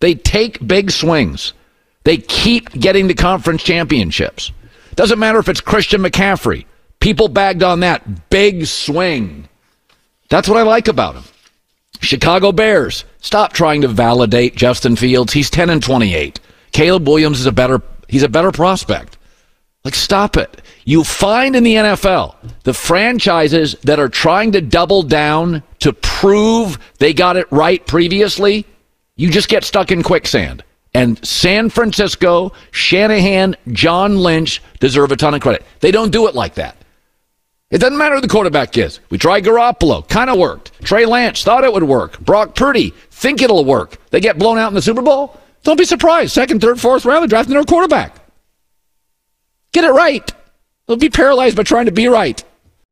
They 0.00 0.16
take 0.16 0.66
big 0.66 0.90
swings. 0.90 1.52
They 2.08 2.16
keep 2.16 2.70
getting 2.70 3.06
the 3.06 3.12
conference 3.12 3.62
championships. 3.62 4.50
Doesn't 4.94 5.18
matter 5.18 5.40
if 5.40 5.48
it's 5.50 5.60
Christian 5.60 6.00
McCaffrey. 6.00 6.64
People 7.00 7.28
bagged 7.28 7.62
on 7.62 7.80
that 7.80 8.30
big 8.30 8.64
swing. 8.64 9.46
That's 10.30 10.48
what 10.48 10.56
I 10.56 10.62
like 10.62 10.88
about 10.88 11.16
him. 11.16 11.24
Chicago 12.00 12.50
Bears, 12.50 13.04
stop 13.20 13.52
trying 13.52 13.82
to 13.82 13.88
validate 13.88 14.56
Justin 14.56 14.96
Fields. 14.96 15.34
He's 15.34 15.50
10 15.50 15.68
and 15.68 15.82
28. 15.82 16.40
Caleb 16.72 17.06
Williams 17.06 17.40
is 17.40 17.44
a 17.44 17.52
better 17.52 17.82
he's 18.08 18.22
a 18.22 18.28
better 18.30 18.52
prospect. 18.52 19.18
Like 19.84 19.94
stop 19.94 20.38
it. 20.38 20.62
You 20.86 21.04
find 21.04 21.54
in 21.54 21.62
the 21.62 21.74
NFL 21.74 22.36
the 22.62 22.72
franchises 22.72 23.74
that 23.82 24.00
are 24.00 24.08
trying 24.08 24.52
to 24.52 24.62
double 24.62 25.02
down 25.02 25.62
to 25.80 25.92
prove 25.92 26.78
they 27.00 27.12
got 27.12 27.36
it 27.36 27.52
right 27.52 27.86
previously, 27.86 28.64
you 29.16 29.30
just 29.30 29.50
get 29.50 29.62
stuck 29.62 29.92
in 29.92 30.02
quicksand. 30.02 30.64
And 30.98 31.24
San 31.24 31.70
Francisco, 31.70 32.50
Shanahan, 32.72 33.54
John 33.68 34.18
Lynch 34.18 34.60
deserve 34.80 35.12
a 35.12 35.16
ton 35.16 35.32
of 35.32 35.40
credit. 35.40 35.64
They 35.78 35.92
don't 35.92 36.10
do 36.10 36.26
it 36.26 36.34
like 36.34 36.54
that. 36.54 36.76
It 37.70 37.78
doesn't 37.78 37.96
matter 37.96 38.16
who 38.16 38.20
the 38.20 38.26
quarterback 38.26 38.76
is. 38.76 38.98
We 39.08 39.16
tried 39.16 39.44
Garoppolo, 39.44 40.08
kind 40.08 40.28
of 40.28 40.38
worked. 40.38 40.72
Trey 40.82 41.06
Lance 41.06 41.44
thought 41.44 41.62
it 41.62 41.72
would 41.72 41.84
work. 41.84 42.18
Brock 42.18 42.56
Purdy, 42.56 42.90
think 43.12 43.40
it'll 43.40 43.64
work. 43.64 43.96
They 44.10 44.18
get 44.18 44.40
blown 44.40 44.58
out 44.58 44.68
in 44.68 44.74
the 44.74 44.82
Super 44.82 45.02
Bowl. 45.02 45.38
Don't 45.62 45.76
be 45.76 45.84
surprised. 45.84 46.32
Second, 46.32 46.60
third, 46.60 46.80
fourth 46.80 47.04
round, 47.04 47.22
they're 47.22 47.28
drafting 47.28 47.54
their 47.54 47.62
quarterback. 47.62 48.16
Get 49.72 49.84
it 49.84 49.92
right. 49.92 50.28
They'll 50.88 50.96
be 50.96 51.10
paralyzed 51.10 51.56
by 51.56 51.62
trying 51.62 51.86
to 51.86 51.92
be 51.92 52.08
right. 52.08 52.42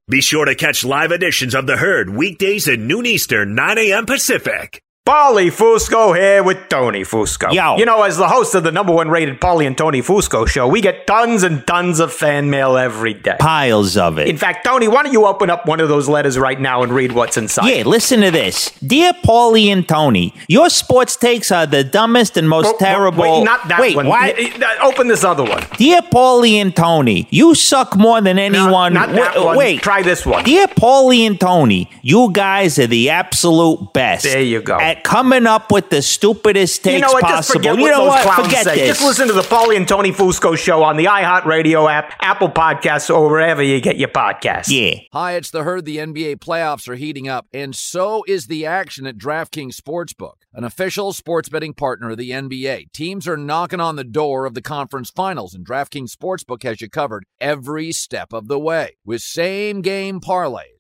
Be 0.09 0.21
sure 0.21 0.45
to 0.45 0.55
catch 0.55 0.85
live 0.85 1.11
editions 1.11 1.57
of 1.57 1.67
The 1.67 1.79
Herd 1.79 2.11
weekdays 2.11 2.69
at 2.69 2.79
noon 2.79 3.05
Eastern, 3.05 3.57
9 3.57 3.79
a.m. 3.79 4.07
Pacific. 4.07 4.81
Paulie 5.07 5.53
Fusco 5.53 6.17
here 6.19 6.43
with 6.43 6.69
Tony 6.69 7.03
Fusco. 7.03 7.53
Yo. 7.53 7.77
You 7.77 7.85
know, 7.85 8.03
as 8.03 8.17
the 8.17 8.27
host 8.27 8.57
of 8.57 8.65
the 8.65 8.73
number 8.73 8.93
one 8.93 9.09
rated 9.09 9.41
Paulie 9.41 9.65
and 9.65 9.79
Tony 9.79 10.03
Fusco 10.03 10.49
show, 10.49 10.67
we 10.67 10.81
get 10.81 11.07
tons 11.07 11.45
and 11.45 11.65
tons 11.65 12.01
of 12.01 12.13
fan 12.13 12.51
mail 12.51 12.77
every 12.77 13.15
day. 13.15 13.37
Piles 13.39 13.97
of 13.97 14.19
it. 14.19 14.27
In 14.27 14.37
fact, 14.37 14.65
Tony, 14.67 14.89
why 14.89 15.05
don't 15.05 15.13
you 15.13 15.25
open 15.27 15.49
up 15.49 15.65
one 15.65 15.79
of 15.79 15.89
those 15.89 16.09
letters 16.09 16.37
right 16.37 16.61
now 16.61 16.83
and 16.83 16.91
read 16.93 17.13
what's 17.13 17.37
inside? 17.37 17.69
Yeah, 17.69 17.85
listen 17.85 18.21
to 18.23 18.33
this. 18.33 18.71
Dear 18.81 19.13
Paulie 19.13 19.67
and 19.69 19.89
Tony, 19.89 20.35
your 20.49 20.69
sports 20.71 21.15
takes 21.15 21.53
are 21.53 21.67
the 21.67 21.85
dumbest 21.85 22.37
and 22.37 22.49
most 22.49 22.67
Oh, 22.67 22.77
terrible. 22.81 23.23
Wait, 23.23 23.45
not 23.45 23.69
that 23.69 23.79
Wait, 23.79 23.95
one. 23.95 24.09
what? 24.09 24.37
Uh, 24.37 24.43
uh, 24.61 24.89
Open 24.89 25.07
this 25.07 25.23
other 25.23 25.45
one. 25.45 25.63
Dear 25.77 26.01
Paulie 26.03 26.55
and 26.55 26.75
Tony, 26.75 27.29
you 27.31 27.55
suck 27.55 27.97
more 27.97 28.21
than 28.21 28.41
anyone. 28.41 28.93
not 28.95 29.11
that 29.11 29.41
one. 29.41 29.57
Wait, 29.57 29.83
Try 29.83 30.03
this 30.03 30.27
one. 30.27 30.43
Dear 30.43 30.67
Paulie 30.67 31.21
and 31.29 31.39
Tony, 31.39 31.89
you 32.03 32.29
guys 32.33 32.77
are 32.81 32.89
the 32.89 33.11
absolute 33.11 33.93
best. 33.93 34.25
There 34.25 34.43
you 34.43 34.61
go. 34.63 34.81
At 34.81 34.96
coming 35.03 35.47
up 35.47 35.71
with 35.71 35.91
the 35.91 36.03
stupidest 36.03 36.85
takes 36.85 36.95
you 36.95 37.01
know 37.01 37.13
what? 37.13 37.23
Just 37.23 37.49
possible. 37.49 37.61
forget 37.61 37.77
you 37.77 37.83
what 37.83 37.91
know 37.91 37.99
those 37.99 38.09
what? 38.09 38.23
clowns 38.23 38.47
Forget 38.47 38.65
say. 38.65 38.75
this. 38.77 38.89
Just 38.89 39.03
listen 39.03 39.29
to 39.29 39.33
the 39.33 39.43
Paulie 39.43 39.77
and 39.77 39.87
Tony 39.87 40.13
Fusco 40.13 40.57
show 40.57 40.83
on 40.83 40.97
the 40.97 41.05
iHeartRadio 41.07 41.91
app, 41.91 42.15
Apple 42.21 42.49
Podcasts, 42.49 43.15
or 43.15 43.29
wherever 43.29 43.63
you 43.63 43.81
get 43.81 43.97
your 43.97 44.09
podcasts. 44.09 44.69
Yeah. 44.69 45.01
Hi, 45.13 45.33
it's 45.35 45.51
the 45.51 45.63
herd. 45.63 45.85
The 45.85 45.99
NBA 45.99 46.37
playoffs 46.37 46.89
are 46.89 46.95
heating 46.97 47.29
up, 47.29 47.47
and 47.53 47.75
so 47.75 48.25
is 48.27 48.47
the 48.47 48.67
action 48.67 49.07
at 49.07 49.19
DraftKings 49.19 49.75
Sportsbook, 49.75 50.35
an 50.53 50.65
official 50.65 51.13
sports 51.13 51.49
betting 51.49 51.75
partner 51.75 52.11
of 52.11 52.19
the 52.19 52.31
NBA. 52.31 52.93
Teams 52.93 53.29
are 53.29 53.37
knocking 53.37 53.81
on 53.81 53.97
the 53.97 54.05
door 54.05 54.47
of 54.47 54.55
the 54.55 54.63
conference 54.63 55.11
finals, 55.11 55.55
and 55.55 55.67
DraftKings 55.67 56.15
Sportsbook 56.15 56.63
has 56.63 56.81
you 56.81 56.89
covered 56.89 57.25
every 57.41 57.93
step 57.93 58.33
of 58.33 58.49
the 58.49 58.59
way 58.59 58.97
with 59.05 59.23
same 59.23 59.83
game 59.83 60.21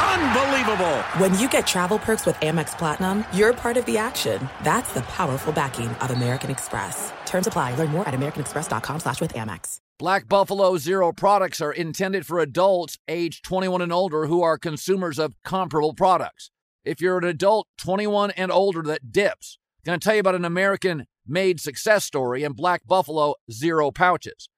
Unbelievable! 0.00 0.96
When 1.18 1.38
you 1.38 1.48
get 1.48 1.66
travel 1.66 1.98
perks 1.98 2.26
with 2.26 2.36
Amex 2.36 2.76
Platinum, 2.76 3.24
you're 3.32 3.52
part 3.52 3.76
of 3.76 3.84
the 3.86 3.98
action. 3.98 4.48
That's 4.62 4.92
the 4.92 5.02
powerful 5.02 5.52
backing 5.52 5.88
of 5.88 6.10
American 6.10 6.50
Express. 6.50 7.12
Terms 7.26 7.46
apply. 7.46 7.74
Learn 7.74 7.90
more 7.90 8.06
at 8.06 8.14
americanexpress.com 8.14 9.00
slash 9.00 9.20
with 9.20 9.32
Amex. 9.34 9.78
Black 9.98 10.28
Buffalo 10.28 10.76
Zero 10.76 11.12
products 11.12 11.60
are 11.60 11.72
intended 11.72 12.24
for 12.24 12.38
adults 12.38 12.98
age 13.08 13.42
21 13.42 13.82
and 13.82 13.92
older 13.92 14.26
who 14.26 14.42
are 14.42 14.56
consumers 14.56 15.18
of 15.18 15.34
comparable 15.42 15.92
products. 15.92 16.50
If 16.84 17.00
you're 17.00 17.18
an 17.18 17.24
adult 17.24 17.66
21 17.78 18.30
and 18.32 18.52
older 18.52 18.82
that 18.82 19.10
dips, 19.10 19.58
I'm 19.84 19.90
going 19.90 20.00
to 20.00 20.04
tell 20.04 20.14
you 20.14 20.20
about 20.20 20.36
an 20.36 20.44
American 20.44 21.06
made 21.26 21.60
success 21.60 22.04
story 22.04 22.44
in 22.44 22.52
Black 22.52 22.86
Buffalo 22.86 23.34
Zero 23.50 23.90
pouches. 23.90 24.48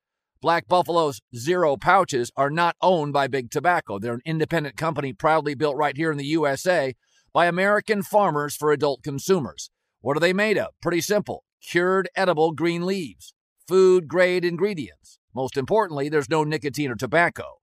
Black 0.42 0.66
Buffalo's 0.68 1.20
Zero 1.36 1.76
pouches 1.76 2.32
are 2.34 2.48
not 2.48 2.74
owned 2.80 3.12
by 3.12 3.26
Big 3.26 3.50
Tobacco. 3.50 3.98
They're 3.98 4.14
an 4.14 4.22
independent 4.24 4.74
company 4.74 5.12
proudly 5.12 5.54
built 5.54 5.76
right 5.76 5.94
here 5.94 6.10
in 6.10 6.16
the 6.16 6.24
USA 6.24 6.94
by 7.34 7.44
American 7.44 8.02
farmers 8.02 8.56
for 8.56 8.72
adult 8.72 9.02
consumers. 9.02 9.70
What 10.00 10.16
are 10.16 10.20
they 10.20 10.32
made 10.32 10.56
of? 10.56 10.70
Pretty 10.80 11.02
simple 11.02 11.44
cured 11.62 12.08
edible 12.16 12.52
green 12.52 12.86
leaves, 12.86 13.34
food 13.68 14.08
grade 14.08 14.46
ingredients. 14.46 15.18
Most 15.34 15.58
importantly, 15.58 16.08
there's 16.08 16.30
no 16.30 16.42
nicotine 16.42 16.90
or 16.90 16.96
tobacco. 16.96 17.58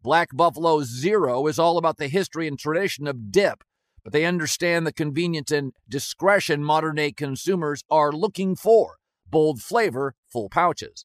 Black 0.00 0.28
Buffalo 0.32 0.84
Zero 0.84 1.48
is 1.48 1.58
all 1.58 1.78
about 1.78 1.96
the 1.96 2.06
history 2.06 2.46
and 2.46 2.56
tradition 2.56 3.08
of 3.08 3.32
dip, 3.32 3.64
but 4.04 4.12
they 4.12 4.24
understand 4.24 4.86
the 4.86 4.92
convenience 4.92 5.50
and 5.50 5.72
discretion 5.88 6.62
modern 6.62 6.94
day 6.94 7.10
consumers 7.10 7.82
are 7.90 8.12
looking 8.12 8.54
for. 8.54 8.98
Bold 9.28 9.60
flavor, 9.60 10.14
full 10.32 10.48
pouches. 10.48 11.04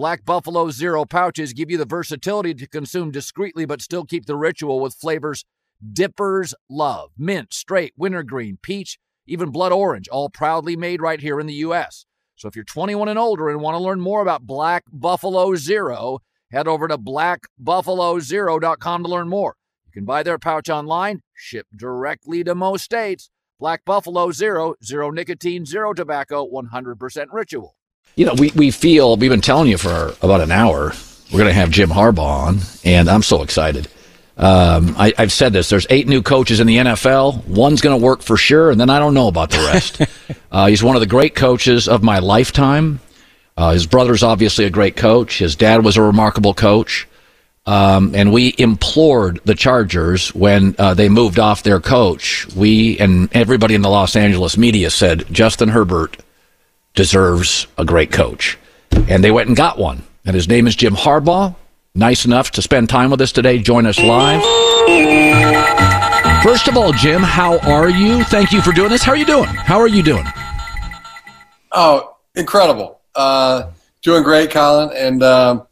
Black 0.00 0.24
Buffalo 0.24 0.70
Zero 0.70 1.04
pouches 1.04 1.52
give 1.52 1.70
you 1.70 1.76
the 1.76 1.84
versatility 1.84 2.54
to 2.54 2.66
consume 2.66 3.10
discreetly 3.10 3.66
but 3.66 3.82
still 3.82 4.06
keep 4.06 4.24
the 4.24 4.34
ritual 4.34 4.80
with 4.80 4.94
flavors 4.94 5.44
dippers 5.92 6.54
love 6.70 7.10
mint, 7.18 7.52
straight, 7.52 7.92
wintergreen, 7.98 8.56
peach, 8.62 8.98
even 9.26 9.50
blood 9.50 9.72
orange, 9.72 10.08
all 10.08 10.30
proudly 10.30 10.74
made 10.74 11.02
right 11.02 11.20
here 11.20 11.38
in 11.38 11.46
the 11.46 11.60
U.S. 11.66 12.06
So 12.34 12.48
if 12.48 12.56
you're 12.56 12.64
21 12.64 13.10
and 13.10 13.18
older 13.18 13.50
and 13.50 13.60
want 13.60 13.74
to 13.74 13.82
learn 13.82 14.00
more 14.00 14.22
about 14.22 14.46
Black 14.46 14.84
Buffalo 14.90 15.54
Zero, 15.56 16.20
head 16.50 16.66
over 16.66 16.88
to 16.88 16.96
blackbuffalozero.com 16.96 19.02
to 19.02 19.10
learn 19.10 19.28
more. 19.28 19.56
You 19.84 19.92
can 19.92 20.06
buy 20.06 20.22
their 20.22 20.38
pouch 20.38 20.70
online, 20.70 21.20
ship 21.34 21.66
directly 21.76 22.42
to 22.44 22.54
most 22.54 22.84
states. 22.84 23.28
Black 23.58 23.84
Buffalo 23.84 24.32
Zero, 24.32 24.76
zero 24.82 25.10
nicotine, 25.10 25.66
zero 25.66 25.92
tobacco, 25.92 26.48
100% 26.50 27.26
ritual. 27.32 27.76
You 28.20 28.26
know, 28.26 28.34
we, 28.34 28.52
we 28.54 28.70
feel, 28.70 29.16
we've 29.16 29.30
been 29.30 29.40
telling 29.40 29.66
you 29.66 29.78
for 29.78 30.14
about 30.20 30.42
an 30.42 30.52
hour, 30.52 30.92
we're 31.32 31.38
going 31.38 31.48
to 31.48 31.54
have 31.54 31.70
Jim 31.70 31.88
Harbaugh 31.88 32.18
on, 32.18 32.58
and 32.84 33.08
I'm 33.08 33.22
so 33.22 33.42
excited. 33.42 33.88
Um, 34.36 34.94
I, 34.98 35.14
have 35.16 35.32
said 35.32 35.54
this. 35.54 35.70
There's 35.70 35.86
eight 35.88 36.06
new 36.06 36.20
coaches 36.20 36.60
in 36.60 36.66
the 36.66 36.76
NFL. 36.76 37.46
One's 37.46 37.80
going 37.80 37.98
to 37.98 38.04
work 38.04 38.20
for 38.20 38.36
sure, 38.36 38.70
and 38.70 38.78
then 38.78 38.90
I 38.90 38.98
don't 38.98 39.14
know 39.14 39.28
about 39.28 39.48
the 39.48 39.60
rest. 39.72 40.02
uh, 40.52 40.66
he's 40.66 40.82
one 40.82 40.96
of 40.96 41.00
the 41.00 41.06
great 41.06 41.34
coaches 41.34 41.88
of 41.88 42.02
my 42.02 42.18
lifetime. 42.18 43.00
Uh, 43.56 43.72
his 43.72 43.86
brother's 43.86 44.22
obviously 44.22 44.66
a 44.66 44.70
great 44.70 44.96
coach. 44.96 45.38
His 45.38 45.56
dad 45.56 45.82
was 45.82 45.96
a 45.96 46.02
remarkable 46.02 46.52
coach. 46.52 47.08
Um, 47.64 48.14
and 48.14 48.34
we 48.34 48.54
implored 48.58 49.40
the 49.46 49.54
Chargers 49.54 50.34
when 50.34 50.74
uh, 50.78 50.92
they 50.92 51.08
moved 51.08 51.38
off 51.38 51.62
their 51.62 51.80
coach. 51.80 52.46
We 52.54 52.98
and 52.98 53.34
everybody 53.34 53.74
in 53.74 53.80
the 53.80 53.88
Los 53.88 54.14
Angeles 54.14 54.58
media 54.58 54.90
said 54.90 55.24
Justin 55.32 55.70
Herbert 55.70 56.18
deserves 57.00 57.66
a 57.78 57.84
great 57.92 58.12
coach. 58.12 58.58
And 59.08 59.24
they 59.24 59.30
went 59.30 59.48
and 59.48 59.56
got 59.56 59.78
one. 59.78 60.02
And 60.26 60.34
his 60.34 60.48
name 60.48 60.66
is 60.66 60.76
Jim 60.76 60.94
Harbaugh 60.94 61.56
nice 61.94 62.26
enough 62.26 62.50
to 62.50 62.60
spend 62.60 62.90
time 62.90 63.10
with 63.10 63.22
us 63.22 63.32
today, 63.32 63.58
join 63.58 63.86
us 63.86 63.98
live. 63.98 64.42
First 66.42 66.68
of 66.68 66.76
all, 66.76 66.92
Jim, 66.92 67.22
how 67.22 67.58
are 67.60 67.88
you? 67.88 68.22
Thank 68.24 68.52
you 68.52 68.60
for 68.60 68.72
doing 68.72 68.90
this. 68.90 69.02
How 69.02 69.12
are 69.12 69.16
you 69.16 69.24
doing? 69.24 69.46
How 69.46 69.78
are 69.78 69.88
you 69.88 70.02
doing? 70.02 70.26
Oh, 71.72 72.18
incredible. 72.34 73.00
Uh, 73.14 73.70
doing 74.02 74.22
great, 74.22 74.50
Colin. 74.50 74.94
And 74.94 75.22
um, 75.22 75.66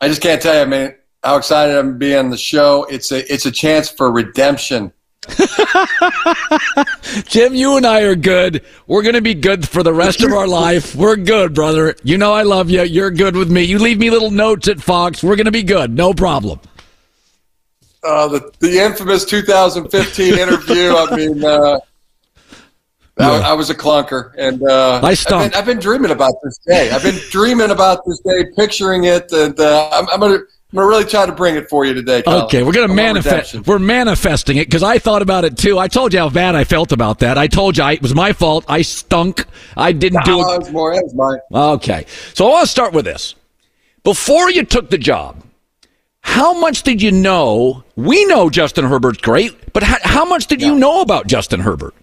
I 0.00 0.06
just 0.06 0.22
can't 0.22 0.40
tell 0.40 0.54
you, 0.54 0.60
I 0.60 0.64
mean, 0.64 0.94
how 1.24 1.38
excited 1.38 1.76
I'm 1.76 1.94
to 1.94 1.98
be 1.98 2.16
on 2.16 2.30
the 2.30 2.38
show. 2.38 2.84
It's 2.84 3.10
a, 3.10 3.32
it's 3.32 3.46
a 3.46 3.50
chance 3.50 3.90
for 3.90 4.12
redemption 4.12 4.92
Jim, 7.26 7.54
you 7.54 7.76
and 7.76 7.84
I 7.84 8.02
are 8.02 8.14
good. 8.14 8.64
We're 8.86 9.02
going 9.02 9.14
to 9.14 9.22
be 9.22 9.34
good 9.34 9.68
for 9.68 9.82
the 9.82 9.92
rest 9.92 10.22
of 10.22 10.32
our 10.32 10.46
life. 10.48 10.94
We're 10.94 11.16
good, 11.16 11.54
brother. 11.54 11.96
You 12.04 12.18
know 12.18 12.32
I 12.32 12.42
love 12.42 12.70
you. 12.70 12.82
You're 12.82 13.10
good 13.10 13.36
with 13.36 13.50
me. 13.50 13.62
You 13.62 13.78
leave 13.78 13.98
me 13.98 14.10
little 14.10 14.30
notes 14.30 14.68
at 14.68 14.80
Fox. 14.80 15.22
We're 15.22 15.36
going 15.36 15.46
to 15.46 15.52
be 15.52 15.62
good. 15.62 15.90
No 15.90 16.14
problem. 16.14 16.60
Uh, 18.02 18.28
the, 18.28 18.52
the 18.60 18.78
infamous 18.78 19.24
2015 19.24 20.34
interview. 20.38 20.94
I 20.94 21.16
mean, 21.16 21.44
uh, 21.44 21.80
yeah. 23.18 23.30
I, 23.30 23.50
I, 23.50 23.52
was 23.54 23.70
a 23.70 23.74
clunker, 23.74 24.32
and 24.38 24.62
uh, 24.62 25.00
I 25.02 25.14
stunk. 25.14 25.42
I've 25.42 25.50
been, 25.50 25.58
I've 25.58 25.66
been, 25.66 25.80
dreaming 25.80 26.12
about 26.12 26.34
this 26.44 26.58
day. 26.58 26.90
I've 26.90 27.02
been 27.02 27.18
dreaming 27.30 27.70
about 27.70 28.04
this 28.06 28.20
day, 28.20 28.44
picturing 28.56 29.04
it, 29.04 29.32
and 29.32 29.58
uh, 29.58 29.90
I'm, 29.92 30.08
I'm 30.10 30.20
going 30.20 30.38
to 30.38 30.46
I'm 30.70 30.76
gonna 30.76 30.88
really 30.88 31.04
try 31.06 31.24
to 31.24 31.32
bring 31.32 31.56
it 31.56 31.70
for 31.70 31.86
you 31.86 31.94
today. 31.94 32.22
Okay, 32.26 32.62
we're 32.62 32.72
gonna 32.72 32.92
manifest. 32.92 33.66
We're 33.66 33.78
manifesting 33.78 34.58
it 34.58 34.66
because 34.66 34.82
I 34.82 34.98
thought 34.98 35.22
about 35.22 35.46
it 35.46 35.56
too. 35.56 35.78
I 35.78 35.88
told 35.88 36.12
you 36.12 36.18
how 36.18 36.28
bad 36.28 36.54
I 36.54 36.64
felt 36.64 36.92
about 36.92 37.20
that. 37.20 37.38
I 37.38 37.46
told 37.46 37.78
you 37.78 37.84
I, 37.84 37.92
it 37.92 38.02
was 38.02 38.14
my 38.14 38.34
fault. 38.34 38.66
I 38.68 38.82
stunk. 38.82 39.46
I 39.78 39.92
didn't 39.92 40.26
no, 40.26 40.32
do 40.32 40.40
it. 40.40 40.54
it 40.54 40.58
was 40.58 40.70
more, 40.70 40.92
it 40.92 41.02
was 41.04 41.14
mine. 41.14 41.38
Okay, 41.50 42.04
so 42.34 42.46
I 42.48 42.50
want 42.50 42.66
to 42.66 42.70
start 42.70 42.92
with 42.92 43.06
this. 43.06 43.34
Before 44.04 44.50
you 44.50 44.62
took 44.62 44.90
the 44.90 44.98
job, 44.98 45.42
how 46.20 46.58
much 46.60 46.82
did 46.82 47.00
you 47.00 47.12
know? 47.12 47.82
We 47.96 48.26
know 48.26 48.50
Justin 48.50 48.84
Herbert's 48.84 49.22
great, 49.22 49.72
but 49.72 49.82
how, 49.82 49.96
how 50.02 50.24
much 50.26 50.48
did 50.48 50.60
yeah. 50.60 50.68
you 50.68 50.74
know 50.74 51.00
about 51.00 51.28
Justin 51.28 51.60
Herbert? 51.60 51.94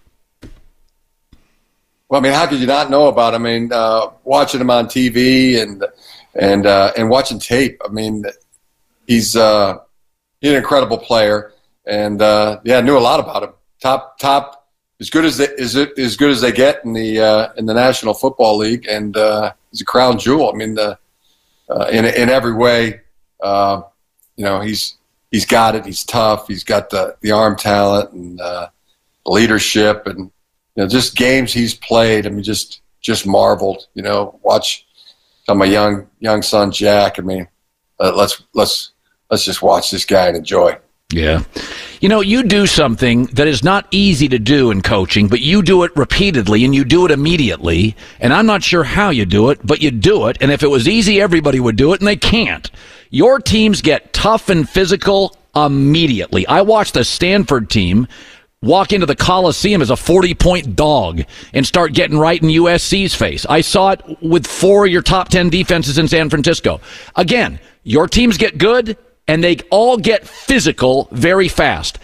Well, 2.09 2.19
I 2.19 2.23
mean, 2.23 2.33
how 2.33 2.47
could 2.47 2.59
you 2.59 2.67
not 2.67 2.89
know 2.89 3.09
about? 3.09 3.35
Him? 3.35 3.45
I 3.45 3.59
mean, 3.59 3.71
uh, 3.71 4.07
watching 4.23 4.59
him 4.59 4.71
on 4.71 4.87
TV 4.87 5.61
and 5.61 5.85
and 6.33 6.65
uh, 6.65 6.93
and 6.97 7.11
watching 7.11 7.39
tape. 7.39 7.79
I 7.85 7.89
mean 7.89 8.25
he's 9.07 9.35
uh, 9.35 9.77
he's 10.41 10.51
an 10.51 10.57
incredible 10.57 10.97
player, 10.97 11.53
and 11.85 12.21
uh, 12.21 12.59
yeah, 12.63 12.81
knew 12.81 12.97
a 12.97 12.99
lot 12.99 13.19
about 13.19 13.43
him. 13.43 13.53
Top 13.79 14.17
top 14.19 14.65
as 14.99 15.09
good 15.09 15.25
as 15.25 15.37
they, 15.37 15.47
is 15.57 15.75
it 15.75 15.97
as 15.97 16.15
good 16.15 16.31
as 16.31 16.41
they 16.41 16.51
get 16.51 16.83
in 16.85 16.93
the 16.93 17.19
uh, 17.19 17.53
in 17.57 17.65
the 17.65 17.73
National 17.73 18.13
Football 18.13 18.57
League, 18.57 18.85
and 18.87 19.15
uh, 19.17 19.53
he's 19.71 19.81
a 19.81 19.85
crown 19.85 20.17
jewel. 20.17 20.49
I 20.49 20.55
mean, 20.55 20.75
the, 20.75 20.97
uh, 21.69 21.87
in 21.91 22.05
in 22.05 22.29
every 22.29 22.53
way, 22.53 23.01
uh, 23.41 23.81
you 24.37 24.45
know, 24.45 24.61
he's 24.61 24.97
he's 25.31 25.45
got 25.45 25.75
it. 25.75 25.85
He's 25.85 26.03
tough. 26.03 26.47
He's 26.47 26.63
got 26.63 26.89
the 26.89 27.17
the 27.21 27.31
arm 27.31 27.55
talent 27.55 28.11
and 28.11 28.39
uh, 28.39 28.69
leadership, 29.25 30.07
and 30.07 30.19
you 30.75 30.83
know, 30.83 30.87
just 30.87 31.15
games 31.15 31.51
he's 31.51 31.73
played. 31.73 32.25
I 32.25 32.29
mean, 32.29 32.43
just 32.43 32.81
just 33.01 33.27
marveled. 33.27 33.87
You 33.93 34.03
know, 34.03 34.39
watch. 34.43 34.85
Tell 35.45 35.55
my 35.55 35.65
young 35.65 36.07
young 36.19 36.41
son 36.41 36.71
Jack. 36.71 37.19
I 37.19 37.21
mean, 37.21 37.47
let's 37.99 38.41
let's 38.55 38.93
let's 39.29 39.45
just 39.45 39.61
watch 39.61 39.91
this 39.91 40.05
guy 40.05 40.27
and 40.27 40.37
enjoy. 40.37 40.77
Yeah. 41.11 41.43
You 42.01 42.09
know, 42.09 42.21
you 42.21 42.43
do 42.43 42.65
something 42.65 43.25
that 43.27 43.47
is 43.47 43.63
not 43.63 43.87
easy 43.91 44.27
to 44.27 44.39
do 44.39 44.71
in 44.71 44.81
coaching, 44.81 45.27
but 45.27 45.39
you 45.39 45.61
do 45.61 45.83
it 45.83 45.95
repeatedly 45.95 46.65
and 46.65 46.73
you 46.73 46.83
do 46.83 47.05
it 47.05 47.11
immediately. 47.11 47.95
And 48.19 48.33
I'm 48.33 48.45
not 48.45 48.63
sure 48.63 48.83
how 48.83 49.11
you 49.11 49.25
do 49.25 49.49
it, 49.49 49.59
but 49.63 49.81
you 49.81 49.91
do 49.91 50.27
it. 50.27 50.37
And 50.41 50.51
if 50.51 50.63
it 50.63 50.67
was 50.67 50.87
easy, 50.87 51.21
everybody 51.21 51.59
would 51.59 51.75
do 51.75 51.93
it, 51.93 52.01
and 52.01 52.07
they 52.07 52.15
can't. 52.15 52.69
Your 53.11 53.39
teams 53.39 53.81
get 53.81 54.13
tough 54.13 54.49
and 54.49 54.67
physical 54.67 55.37
immediately. 55.55 56.45
I 56.47 56.61
watched 56.61 56.95
the 56.95 57.05
Stanford 57.05 57.69
team 57.69 58.07
walk 58.61 58.91
into 58.91 59.05
the 59.05 59.15
Coliseum 59.15 59.81
as 59.81 59.91
a 59.91 59.95
40 59.95 60.33
point 60.33 60.75
dog 60.75 61.21
and 61.53 61.65
start 61.65 61.93
getting 61.93 62.17
right 62.17 62.41
in 62.41 62.49
USC's 62.49 63.13
face. 63.13 63.45
I 63.45 63.61
saw 63.61 63.91
it 63.91 64.01
with 64.21 64.47
four 64.47 64.85
of 64.85 64.91
your 64.91 65.03
top 65.03 65.29
10 65.29 65.49
defenses 65.49 65.97
in 65.97 66.07
San 66.07 66.29
Francisco. 66.29 66.81
Again, 67.15 67.59
your 67.83 68.07
teams 68.07 68.37
get 68.37 68.57
good 68.57 68.97
and 69.27 69.43
they 69.43 69.57
all 69.69 69.97
get 69.97 70.27
physical 70.27 71.07
very 71.11 71.47
fast. 71.47 71.99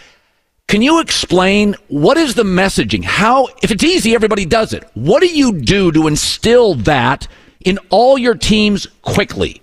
Can 0.68 0.80
you 0.80 1.00
explain 1.00 1.74
what 1.88 2.16
is 2.16 2.34
the 2.34 2.44
messaging? 2.44 3.04
How, 3.04 3.48
if 3.62 3.70
it's 3.70 3.84
easy, 3.84 4.14
everybody 4.14 4.46
does 4.46 4.72
it. 4.72 4.88
What 4.94 5.20
do 5.20 5.26
you 5.26 5.60
do 5.60 5.92
to 5.92 6.06
instill 6.06 6.74
that 6.76 7.28
in 7.64 7.78
all 7.90 8.16
your 8.16 8.34
teams 8.34 8.86
quickly? 9.02 9.60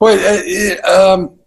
Well, 0.00 0.18
uh, 0.18 1.14
um, 1.14 1.38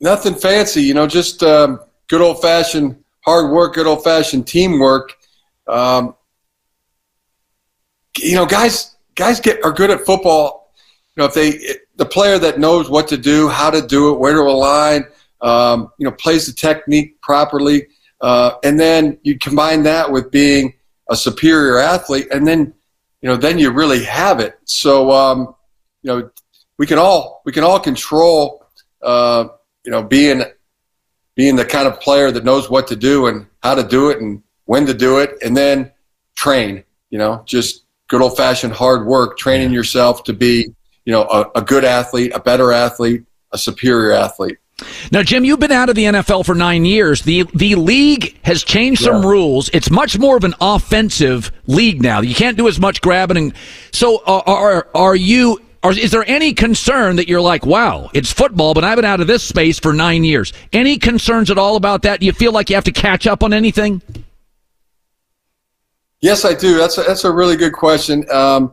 nothing 0.00 0.34
fancy, 0.34 0.82
you 0.82 0.94
know, 0.94 1.06
just 1.06 1.42
um, 1.42 1.80
good 2.08 2.20
old 2.20 2.40
fashioned 2.40 3.02
hard 3.24 3.50
work, 3.50 3.74
good 3.74 3.86
old 3.86 4.04
fashioned 4.04 4.46
teamwork. 4.46 5.16
Um, 5.66 6.14
you 8.18 8.36
know, 8.36 8.46
guys, 8.46 8.94
guys 9.14 9.40
get 9.40 9.64
are 9.64 9.72
good 9.72 9.90
at 9.90 10.04
football. 10.04 10.63
You 11.16 11.22
know, 11.22 11.26
if 11.26 11.34
they 11.34 11.76
the 11.96 12.06
player 12.06 12.38
that 12.38 12.58
knows 12.58 12.90
what 12.90 13.06
to 13.08 13.16
do, 13.16 13.48
how 13.48 13.70
to 13.70 13.86
do 13.86 14.12
it, 14.12 14.18
where 14.18 14.34
to 14.34 14.40
align, 14.40 15.04
um, 15.40 15.90
you 15.98 16.04
know, 16.04 16.12
plays 16.12 16.46
the 16.46 16.52
technique 16.52 17.20
properly. 17.20 17.86
uh, 18.20 18.56
and 18.64 18.80
then 18.80 19.18
you 19.22 19.38
combine 19.38 19.82
that 19.82 20.10
with 20.10 20.30
being 20.30 20.72
a 21.10 21.16
superior 21.16 21.78
athlete, 21.78 22.26
and 22.32 22.46
then 22.46 22.72
you 23.20 23.28
know 23.28 23.36
then 23.36 23.58
you 23.58 23.70
really 23.70 24.02
have 24.04 24.40
it. 24.40 24.58
So 24.64 25.10
um, 25.10 25.54
you 26.02 26.08
know 26.10 26.30
we 26.78 26.86
can 26.86 26.98
all 26.98 27.42
we 27.44 27.52
can 27.52 27.64
all 27.64 27.78
control 27.78 28.66
uh, 29.02 29.48
you 29.84 29.92
know 29.92 30.02
being 30.02 30.42
being 31.34 31.56
the 31.56 31.64
kind 31.64 31.86
of 31.86 32.00
player 32.00 32.30
that 32.30 32.44
knows 32.44 32.70
what 32.70 32.86
to 32.88 32.96
do 32.96 33.26
and 33.26 33.46
how 33.62 33.74
to 33.74 33.82
do 33.82 34.10
it 34.10 34.20
and 34.20 34.42
when 34.64 34.86
to 34.86 34.94
do 34.94 35.18
it, 35.18 35.36
and 35.44 35.56
then 35.56 35.92
train. 36.34 36.82
You 37.10 37.18
know, 37.18 37.42
just 37.44 37.84
good 38.08 38.22
old 38.22 38.36
fashioned 38.36 38.72
hard 38.72 39.06
work, 39.06 39.36
training 39.36 39.72
yourself 39.72 40.24
to 40.24 40.32
be 40.32 40.74
you 41.04 41.12
know 41.12 41.22
a, 41.24 41.58
a 41.58 41.62
good 41.62 41.84
athlete, 41.84 42.32
a 42.34 42.40
better 42.40 42.72
athlete, 42.72 43.24
a 43.52 43.58
superior 43.58 44.12
athlete. 44.12 44.58
Now, 45.12 45.22
Jim, 45.22 45.44
you've 45.44 45.60
been 45.60 45.72
out 45.72 45.88
of 45.88 45.94
the 45.94 46.04
NFL 46.04 46.44
for 46.44 46.54
nine 46.54 46.84
years. 46.84 47.22
The 47.22 47.44
the 47.54 47.76
league 47.76 48.36
has 48.44 48.64
changed 48.64 49.02
yeah. 49.02 49.12
some 49.12 49.24
rules. 49.24 49.70
It's 49.72 49.90
much 49.90 50.18
more 50.18 50.36
of 50.36 50.44
an 50.44 50.54
offensive 50.60 51.52
league 51.66 52.02
now. 52.02 52.20
You 52.20 52.34
can't 52.34 52.56
do 52.56 52.66
as 52.66 52.80
much 52.80 53.00
grabbing. 53.00 53.36
And, 53.36 53.54
so, 53.92 54.22
are 54.26 54.42
are, 54.46 54.88
are 54.94 55.16
you? 55.16 55.60
Are, 55.84 55.92
is 55.92 56.12
there 56.12 56.24
any 56.26 56.54
concern 56.54 57.16
that 57.16 57.28
you're 57.28 57.42
like, 57.42 57.66
wow, 57.66 58.08
it's 58.14 58.32
football, 58.32 58.72
but 58.72 58.84
I've 58.84 58.96
been 58.96 59.04
out 59.04 59.20
of 59.20 59.26
this 59.26 59.42
space 59.42 59.78
for 59.78 59.92
nine 59.92 60.24
years? 60.24 60.54
Any 60.72 60.96
concerns 60.96 61.50
at 61.50 61.58
all 61.58 61.76
about 61.76 62.02
that? 62.02 62.20
Do 62.20 62.26
you 62.26 62.32
feel 62.32 62.52
like 62.52 62.70
you 62.70 62.76
have 62.76 62.84
to 62.84 62.92
catch 62.92 63.26
up 63.26 63.42
on 63.42 63.52
anything? 63.52 64.00
Yes, 66.22 66.46
I 66.46 66.54
do. 66.54 66.78
That's 66.78 66.96
a, 66.96 67.02
that's 67.02 67.24
a 67.24 67.30
really 67.30 67.56
good 67.56 67.74
question. 67.74 68.24
Um, 68.30 68.72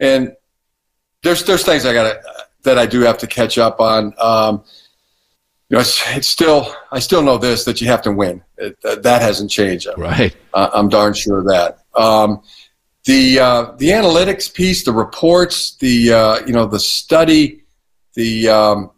and 0.00 0.32
there's 1.22 1.44
there's 1.44 1.64
things 1.64 1.84
I 1.84 1.92
got 1.92 2.16
that 2.64 2.78
I 2.78 2.86
do 2.86 3.00
have 3.00 3.18
to 3.18 3.26
catch 3.26 3.58
up 3.58 3.80
on. 3.80 4.14
Um, 4.18 4.64
you 5.68 5.74
know, 5.74 5.80
it's, 5.80 6.02
it's, 6.16 6.28
still 6.28 6.74
I 6.90 6.98
still 6.98 7.22
know 7.22 7.36
this 7.36 7.64
that 7.64 7.80
you 7.80 7.88
have 7.88 8.02
to 8.02 8.12
win. 8.12 8.42
It, 8.56 8.76
that 8.82 9.22
hasn't 9.22 9.50
changed. 9.50 9.86
I'm, 9.86 10.00
right. 10.00 10.36
Uh, 10.54 10.70
I'm 10.72 10.88
darn 10.88 11.12
sure 11.12 11.40
of 11.40 11.46
that. 11.46 11.78
Um, 11.94 12.42
the 13.04 13.38
uh, 13.38 13.72
the 13.78 13.88
analytics 13.88 14.52
piece, 14.52 14.84
the 14.84 14.92
reports, 14.92 15.76
the 15.76 16.12
uh, 16.12 16.46
you 16.46 16.52
know 16.52 16.66
the 16.66 16.80
study, 16.80 17.64
the 18.14 18.48
um, 18.48 18.90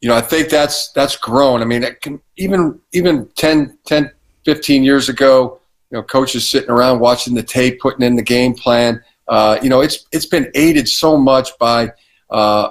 you 0.00 0.08
know 0.08 0.16
I 0.16 0.20
think 0.20 0.48
that's 0.48 0.92
that's 0.92 1.16
grown. 1.16 1.62
I 1.62 1.64
mean, 1.64 1.84
can, 2.00 2.20
even 2.36 2.80
even 2.92 3.28
10, 3.36 3.78
10, 3.86 4.10
15 4.44 4.84
years 4.84 5.08
ago, 5.08 5.60
you 5.90 5.98
know, 5.98 6.02
coaches 6.02 6.48
sitting 6.48 6.70
around 6.70 7.00
watching 7.00 7.34
the 7.34 7.42
tape, 7.42 7.80
putting 7.80 8.04
in 8.04 8.16
the 8.16 8.22
game 8.22 8.54
plan. 8.54 9.02
Uh, 9.28 9.58
you 9.62 9.68
know, 9.68 9.80
it's 9.80 10.06
it's 10.12 10.26
been 10.26 10.50
aided 10.54 10.88
so 10.88 11.16
much 11.16 11.50
by 11.58 11.90
uh, 12.30 12.70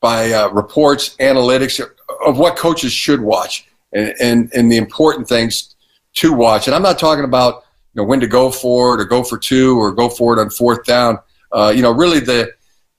by 0.00 0.32
uh, 0.32 0.48
reports, 0.48 1.16
analytics 1.16 1.84
of 2.26 2.38
what 2.38 2.56
coaches 2.56 2.92
should 2.92 3.20
watch, 3.20 3.66
and, 3.92 4.14
and 4.20 4.52
and 4.54 4.70
the 4.70 4.76
important 4.76 5.28
things 5.28 5.74
to 6.14 6.32
watch. 6.32 6.66
And 6.66 6.74
I'm 6.74 6.82
not 6.82 6.98
talking 6.98 7.24
about 7.24 7.64
you 7.94 8.02
know 8.02 8.04
when 8.04 8.20
to 8.20 8.26
go 8.26 8.50
for 8.50 8.94
it 8.94 9.00
or 9.00 9.04
go 9.04 9.22
for 9.22 9.38
two 9.38 9.78
or 9.78 9.92
go 9.92 10.08
for 10.08 10.36
it 10.36 10.40
on 10.40 10.50
fourth 10.50 10.84
down. 10.84 11.18
Uh, 11.52 11.72
you 11.74 11.82
know, 11.82 11.92
really 11.92 12.20
the 12.20 12.52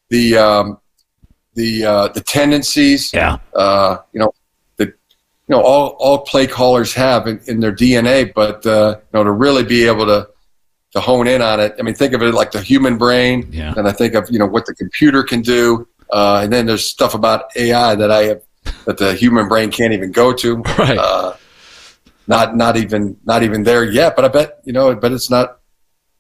the 0.09 0.37
um, 0.37 0.79
the 1.53 1.85
uh, 1.85 2.07
the 2.09 2.21
tendencies. 2.21 3.13
Yeah. 3.13 3.37
Uh, 3.53 3.97
you 4.13 4.19
know, 4.19 4.33
you 5.47 5.55
know 5.55 5.61
all 5.61 5.89
all 5.99 6.19
play 6.19 6.45
callers 6.45 6.93
have 6.93 7.27
in, 7.27 7.39
in 7.47 7.59
their 7.59 7.73
DNA, 7.73 8.33
but 8.33 8.65
uh, 8.65 8.97
you 8.97 9.07
know 9.13 9.23
to 9.23 9.31
really 9.31 9.63
be 9.63 9.85
able 9.85 10.05
to 10.05 10.27
to 10.97 11.01
hone 11.01 11.27
in 11.27 11.41
on 11.41 11.59
it. 11.59 11.75
I 11.79 11.83
mean, 11.83 11.95
think 11.95 12.13
of 12.13 12.21
it 12.21 12.33
like 12.33 12.51
the 12.51 12.61
human 12.61 12.97
brain, 12.97 13.47
yeah. 13.51 13.73
and 13.77 13.87
I 13.87 13.91
think 13.91 14.13
of 14.15 14.29
you 14.29 14.39
know 14.39 14.47
what 14.47 14.65
the 14.65 14.73
computer 14.73 15.23
can 15.23 15.41
do, 15.41 15.87
uh, 16.11 16.41
and 16.43 16.51
then 16.51 16.65
there's 16.65 16.85
stuff 16.85 17.13
about 17.13 17.45
AI 17.55 17.95
that 17.95 18.11
I 18.11 18.23
have 18.23 18.41
that 18.85 18.97
the 18.97 19.13
human 19.13 19.47
brain 19.47 19.71
can't 19.71 19.93
even 19.93 20.11
go 20.11 20.33
to. 20.33 20.63
Right. 20.77 20.97
Uh, 20.97 21.35
not 22.27 22.57
not 22.57 22.75
even 22.75 23.17
not 23.23 23.43
even 23.43 23.63
there 23.63 23.85
yet, 23.85 24.15
but 24.15 24.25
I 24.25 24.27
bet 24.27 24.59
you 24.65 24.73
know, 24.73 24.93
but 24.95 25.11
it's 25.13 25.29
not 25.29 25.59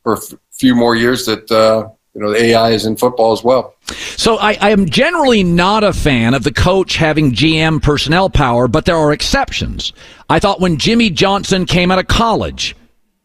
for 0.03 0.13
a 0.13 0.17
f- 0.17 0.33
few 0.53 0.73
more 0.73 0.95
years 0.95 1.25
that 1.25 1.51
uh, 1.51 1.89
you 2.17 2.21
know, 2.21 2.31
the 2.31 2.41
AI 2.45 2.71
is 2.71 2.85
in 2.85 2.95
football 2.95 3.31
as 3.31 3.43
well. 3.43 3.75
So 4.15 4.37
I, 4.37 4.57
I, 4.59 4.71
am 4.71 4.89
generally 4.89 5.43
not 5.43 5.83
a 5.83 5.93
fan 5.93 6.33
of 6.33 6.43
the 6.43 6.51
coach 6.51 6.95
having 6.95 7.31
GM 7.31 7.79
personnel 7.81 8.29
power, 8.29 8.67
but 8.67 8.85
there 8.85 8.97
are 8.97 9.13
exceptions. 9.13 9.93
I 10.27 10.39
thought 10.39 10.59
when 10.59 10.77
Jimmy 10.77 11.11
Johnson 11.11 11.67
came 11.67 11.91
out 11.91 11.99
of 11.99 12.07
college, 12.07 12.75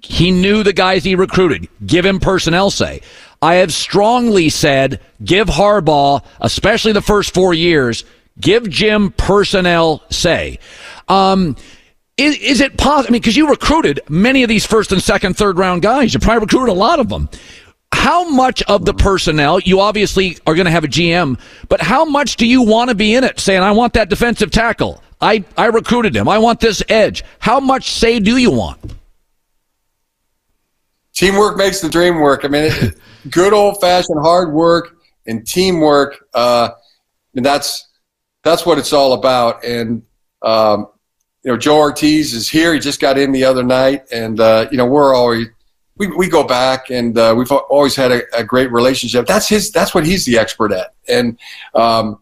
he 0.03 0.31
knew 0.31 0.63
the 0.63 0.73
guys 0.73 1.05
he 1.05 1.15
recruited. 1.15 1.69
Give 1.85 2.05
him 2.05 2.21
personnel 2.21 2.71
say. 2.71 3.01
I 3.41 3.57
have 3.57 3.73
strongly 3.73 4.49
said 4.49 5.01
give 5.25 5.49
Harbaugh, 5.49 6.25
especially 6.41 6.93
the 6.93 7.03
first 7.03 7.35
four 7.35 7.55
years, 7.55 8.05
give 8.41 8.69
Jim 8.69 9.13
personnel 9.13 10.03
say. 10.11 10.59
Um, 11.09 11.57
is, 12.17 12.37
is 12.39 12.61
it 12.61 12.77
possible? 12.77 13.09
I 13.09 13.13
mean, 13.13 13.21
because 13.23 13.37
you 13.37 13.49
recruited 13.49 14.01
many 14.09 14.43
of 14.43 14.49
these 14.49 14.67
first 14.67 14.93
and 14.93 15.03
second, 15.03 15.37
third 15.37 15.59
round 15.59 15.83
guys. 15.83 16.15
You 16.15 16.21
probably 16.21 16.41
recruited 16.41 16.69
a 16.69 16.79
lot 16.79 17.01
of 17.01 17.09
them 17.09 17.29
how 18.03 18.29
much 18.29 18.63
of 18.65 18.85
the 18.85 18.95
personnel 18.95 19.61
you 19.61 19.79
obviously 19.79 20.37
are 20.47 20.55
going 20.55 20.65
to 20.65 20.73
have 20.73 20.83
a 20.83 20.89
GM, 20.89 21.39
but 21.69 21.81
how 21.81 22.05
much 22.05 22.37
do 22.37 22.47
you 22.47 22.63
want 22.63 22.89
to 22.89 22.97
be 22.97 23.15
in 23.15 23.23
it? 23.23 23.39
Saying, 23.39 23.63
I 23.63 23.71
want 23.71 23.93
that 23.93 24.09
defensive 24.09 24.51
tackle. 24.51 25.03
I, 25.21 25.45
I 25.57 25.67
recruited 25.67 26.17
him. 26.17 26.29
I 26.29 26.39
want 26.39 26.59
this 26.59 26.83
edge. 26.89 27.23
How 27.39 27.61
much 27.61 27.93
say 27.93 28.19
do 28.19 28.39
you 28.39 28.51
want? 28.51 28.81
Teamwork 31.15 31.57
makes 31.57 31.81
the 31.81 31.89
dream 31.89 32.21
work. 32.21 32.45
I 32.45 32.49
mean, 32.49 32.65
it, 32.73 32.99
good 33.31 33.53
old 33.53 33.81
fashioned 33.81 34.21
hard 34.21 34.53
work 34.53 34.97
and 35.27 35.47
teamwork. 35.47 36.27
Uh, 36.35 36.71
and 37.35 37.45
that's 37.45 37.89
that's 38.43 38.67
what 38.67 38.79
it's 38.79 38.93
all 38.93 39.13
about. 39.13 39.65
And 39.65 40.03
um, 40.43 40.89
you 41.45 41.51
know, 41.51 41.57
Joe 41.57 41.75
Hortiz 41.75 42.35
is 42.35 42.49
here. 42.49 42.75
He 42.75 42.81
just 42.81 43.01
got 43.01 43.19
in 43.19 43.33
the 43.33 43.45
other 43.45 43.63
night, 43.63 44.05
and 44.13 44.39
uh, 44.41 44.69
you 44.71 44.77
know, 44.77 44.87
we're 44.87 45.15
always 45.15 45.49
we, 45.97 46.07
we 46.09 46.29
go 46.29 46.43
back 46.43 46.91
and 46.91 47.17
uh, 47.19 47.35
we've 47.37 47.53
always 47.53 47.95
had 47.95 48.13
a, 48.13 48.23
a, 48.37 48.43
great 48.43 48.73
relationship. 48.73 49.27
That's 49.27 49.49
his. 49.49 49.71
That's 49.71 49.95
what 49.95 50.07
he's 50.07 50.25
the 50.25 50.39
expert 50.39 50.73
at. 50.73 50.95
And 51.09 51.39
um, 51.75 52.19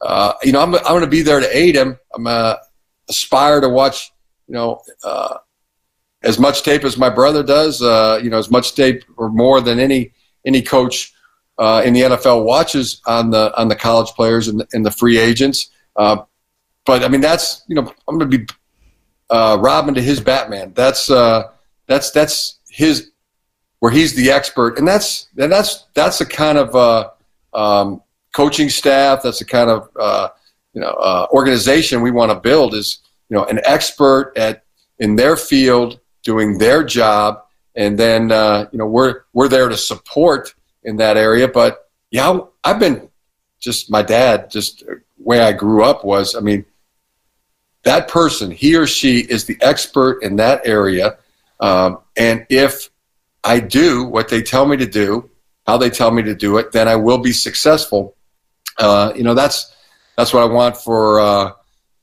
uh, 0.00 0.34
you 0.42 0.52
know, 0.52 0.60
I'm 0.60 0.74
I'm 0.74 0.82
going 0.82 1.02
to 1.02 1.06
be 1.06 1.22
there 1.22 1.40
to 1.40 1.56
aid 1.56 1.76
him. 1.76 1.98
I'm 2.14 2.26
uh, 2.26 2.56
aspire 3.08 3.60
to 3.60 3.68
watch. 3.68 4.12
You 4.48 4.54
know, 4.54 4.82
uh, 5.04 5.36
as 6.22 6.38
much 6.38 6.62
tape 6.62 6.84
as 6.84 6.96
my 6.96 7.10
brother 7.10 7.42
does. 7.42 7.82
Uh, 7.82 8.20
you 8.22 8.30
know, 8.30 8.38
as 8.38 8.50
much 8.50 8.74
tape 8.74 9.04
or 9.16 9.28
more 9.28 9.60
than 9.60 9.78
any 9.78 10.12
any 10.46 10.62
coach 10.62 11.12
uh, 11.58 11.82
in 11.84 11.92
the 11.92 12.02
NFL 12.02 12.44
watches 12.44 13.00
on 13.06 13.30
the 13.30 13.56
on 13.58 13.68
the 13.68 13.76
college 13.76 14.08
players 14.10 14.48
and, 14.48 14.64
and 14.72 14.84
the 14.84 14.90
free 14.90 15.18
agents. 15.18 15.70
Uh, 15.96 16.22
but 16.84 17.04
I 17.04 17.08
mean, 17.08 17.20
that's 17.20 17.64
you 17.68 17.74
know, 17.74 17.92
I'm 18.08 18.18
going 18.18 18.30
to 18.30 18.38
be 18.38 18.46
Robin 19.30 19.94
to 19.94 20.02
his 20.02 20.20
Batman. 20.20 20.72
That's 20.74 21.06
that's 21.86 22.10
that's 22.10 22.58
his 22.68 23.12
where 23.82 23.90
he's 23.90 24.14
the 24.14 24.30
expert, 24.30 24.78
and 24.78 24.86
that's 24.86 25.26
and 25.36 25.50
that's 25.50 25.86
that's 25.94 26.18
the 26.18 26.24
kind 26.24 26.56
of 26.56 26.76
uh, 26.76 27.10
um, 27.52 28.00
coaching 28.32 28.68
staff. 28.68 29.24
That's 29.24 29.40
the 29.40 29.44
kind 29.44 29.70
of 29.70 29.90
uh, 29.98 30.28
you 30.72 30.80
know 30.80 30.86
uh, 30.90 31.26
organization 31.32 32.00
we 32.00 32.12
want 32.12 32.30
to 32.30 32.38
build. 32.38 32.74
Is 32.74 33.00
you 33.28 33.36
know 33.36 33.44
an 33.46 33.58
expert 33.64 34.34
at 34.36 34.62
in 35.00 35.16
their 35.16 35.36
field 35.36 35.98
doing 36.22 36.58
their 36.58 36.84
job, 36.84 37.42
and 37.74 37.98
then 37.98 38.32
uh, 38.32 38.66
you 38.72 38.78
know 38.78 38.86
we're 38.86 39.22
we're 39.32 39.48
there 39.48 39.68
to 39.68 39.76
support 39.76 40.54
in 40.84 40.96
that 40.96 41.16
area. 41.16 41.48
But 41.48 41.88
yeah, 42.10 42.38
I've 42.64 42.78
been 42.78 43.08
just 43.60 43.90
my 43.90 44.02
dad. 44.02 44.50
Just 44.50 44.84
way 45.18 45.40
I 45.40 45.52
grew 45.52 45.84
up 45.84 46.04
was, 46.04 46.34
I 46.34 46.40
mean, 46.40 46.64
that 47.84 48.08
person, 48.08 48.50
he 48.50 48.76
or 48.76 48.86
she 48.86 49.20
is 49.20 49.44
the 49.44 49.56
expert 49.60 50.22
in 50.22 50.36
that 50.36 50.66
area. 50.66 51.18
Um, 51.60 51.98
and 52.16 52.46
if 52.48 52.90
I 53.44 53.60
do 53.60 54.04
what 54.04 54.28
they 54.28 54.42
tell 54.42 54.66
me 54.66 54.76
to 54.76 54.86
do, 54.86 55.30
how 55.66 55.76
they 55.76 55.90
tell 55.90 56.10
me 56.10 56.22
to 56.22 56.34
do 56.34 56.58
it, 56.58 56.72
then 56.72 56.88
I 56.88 56.96
will 56.96 57.18
be 57.18 57.32
successful. 57.32 58.16
Uh, 58.78 59.12
you 59.16 59.22
know, 59.22 59.34
that's 59.34 59.74
that's 60.16 60.32
what 60.32 60.42
I 60.42 60.46
want 60.46 60.76
for 60.76 61.20
uh, 61.20 61.52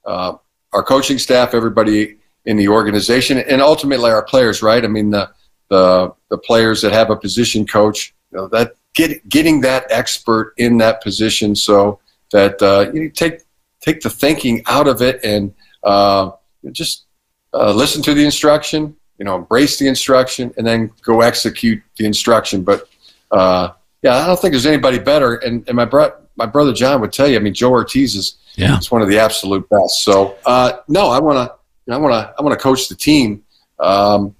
uh, 0.06 0.34
our 0.74 0.84
coaching 0.84 1.20
staff, 1.20 1.54
everybody 1.54 2.19
in 2.50 2.58
the 2.58 2.68
organization, 2.68 3.38
and 3.38 3.62
ultimately 3.62 4.12
our 4.12 4.24
players. 4.24 4.62
Right? 4.62 4.84
I 4.84 4.88
mean, 4.88 5.10
the 5.12 5.30
the, 5.70 6.14
the 6.30 6.38
players 6.38 6.82
that 6.82 6.92
have 6.92 7.12
a 7.12 7.16
position 7.16 7.66
coach, 7.66 8.14
you 8.32 8.40
know, 8.40 8.48
that 8.48 8.74
get, 8.96 9.28
getting 9.30 9.62
that 9.62 9.86
expert 9.92 10.56
in 10.58 10.80
that 10.80 11.04
position, 11.04 11.56
so 11.56 12.00
that 12.32 12.62
uh, 12.62 12.92
you 12.94 13.10
take 13.10 13.42
take 13.82 14.02
the 14.02 14.10
thinking 14.10 14.64
out 14.68 14.88
of 14.88 15.02
it 15.02 15.24
and 15.24 15.54
uh, 15.84 16.32
just 16.72 17.06
uh, 17.54 17.72
listen 17.72 18.02
to 18.02 18.14
the 18.14 18.26
instruction 18.26 18.96
you 19.20 19.26
know, 19.26 19.36
embrace 19.36 19.78
the 19.78 19.88
instruction 19.88 20.52
and 20.58 20.66
then 20.66 20.92
go 21.04 21.22
execute 21.22 21.84
the 21.98 22.06
instruction. 22.06 22.64
But 22.64 22.88
uh, 23.32 23.72
yeah, 24.02 24.16
I 24.16 24.26
don't 24.26 24.40
think 24.40 24.54
there's 24.54 24.66
anybody 24.66 24.98
better. 24.98 25.36
And, 25.36 25.68
and 25.68 25.76
my 25.76 25.86
bro- 25.86 26.16
my 26.38 26.46
brother 26.46 26.72
John 26.72 27.02
would 27.02 27.12
tell 27.12 27.28
you. 27.28 27.36
I 27.36 27.40
mean, 27.40 27.54
Joe 27.54 27.70
Hortiz 27.70 28.16
is 28.16 28.38
yeah. 28.56 28.78
is 28.78 28.90
one 28.90 29.02
of 29.02 29.10
the 29.10 29.20
absolute 29.20 29.68
best. 29.70 30.04
So 30.04 30.38
uh, 30.46 30.78
no, 30.88 31.10
I 31.10 31.20
want 31.20 31.38
to 31.38 31.56
I 31.94 31.98
want 31.98 32.14
to 32.14 32.34
I 32.38 32.42
want 32.42 32.58
to 32.58 32.62
coach 32.62 32.88
the 32.88 32.96
team. 32.96 33.44
Um, 33.80 34.36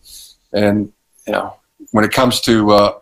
and 0.54 0.92
you 1.26 1.34
know, 1.34 1.56
when 1.92 2.04
it 2.04 2.12
comes 2.12 2.42
to 2.42 2.72
uh, 2.72 3.00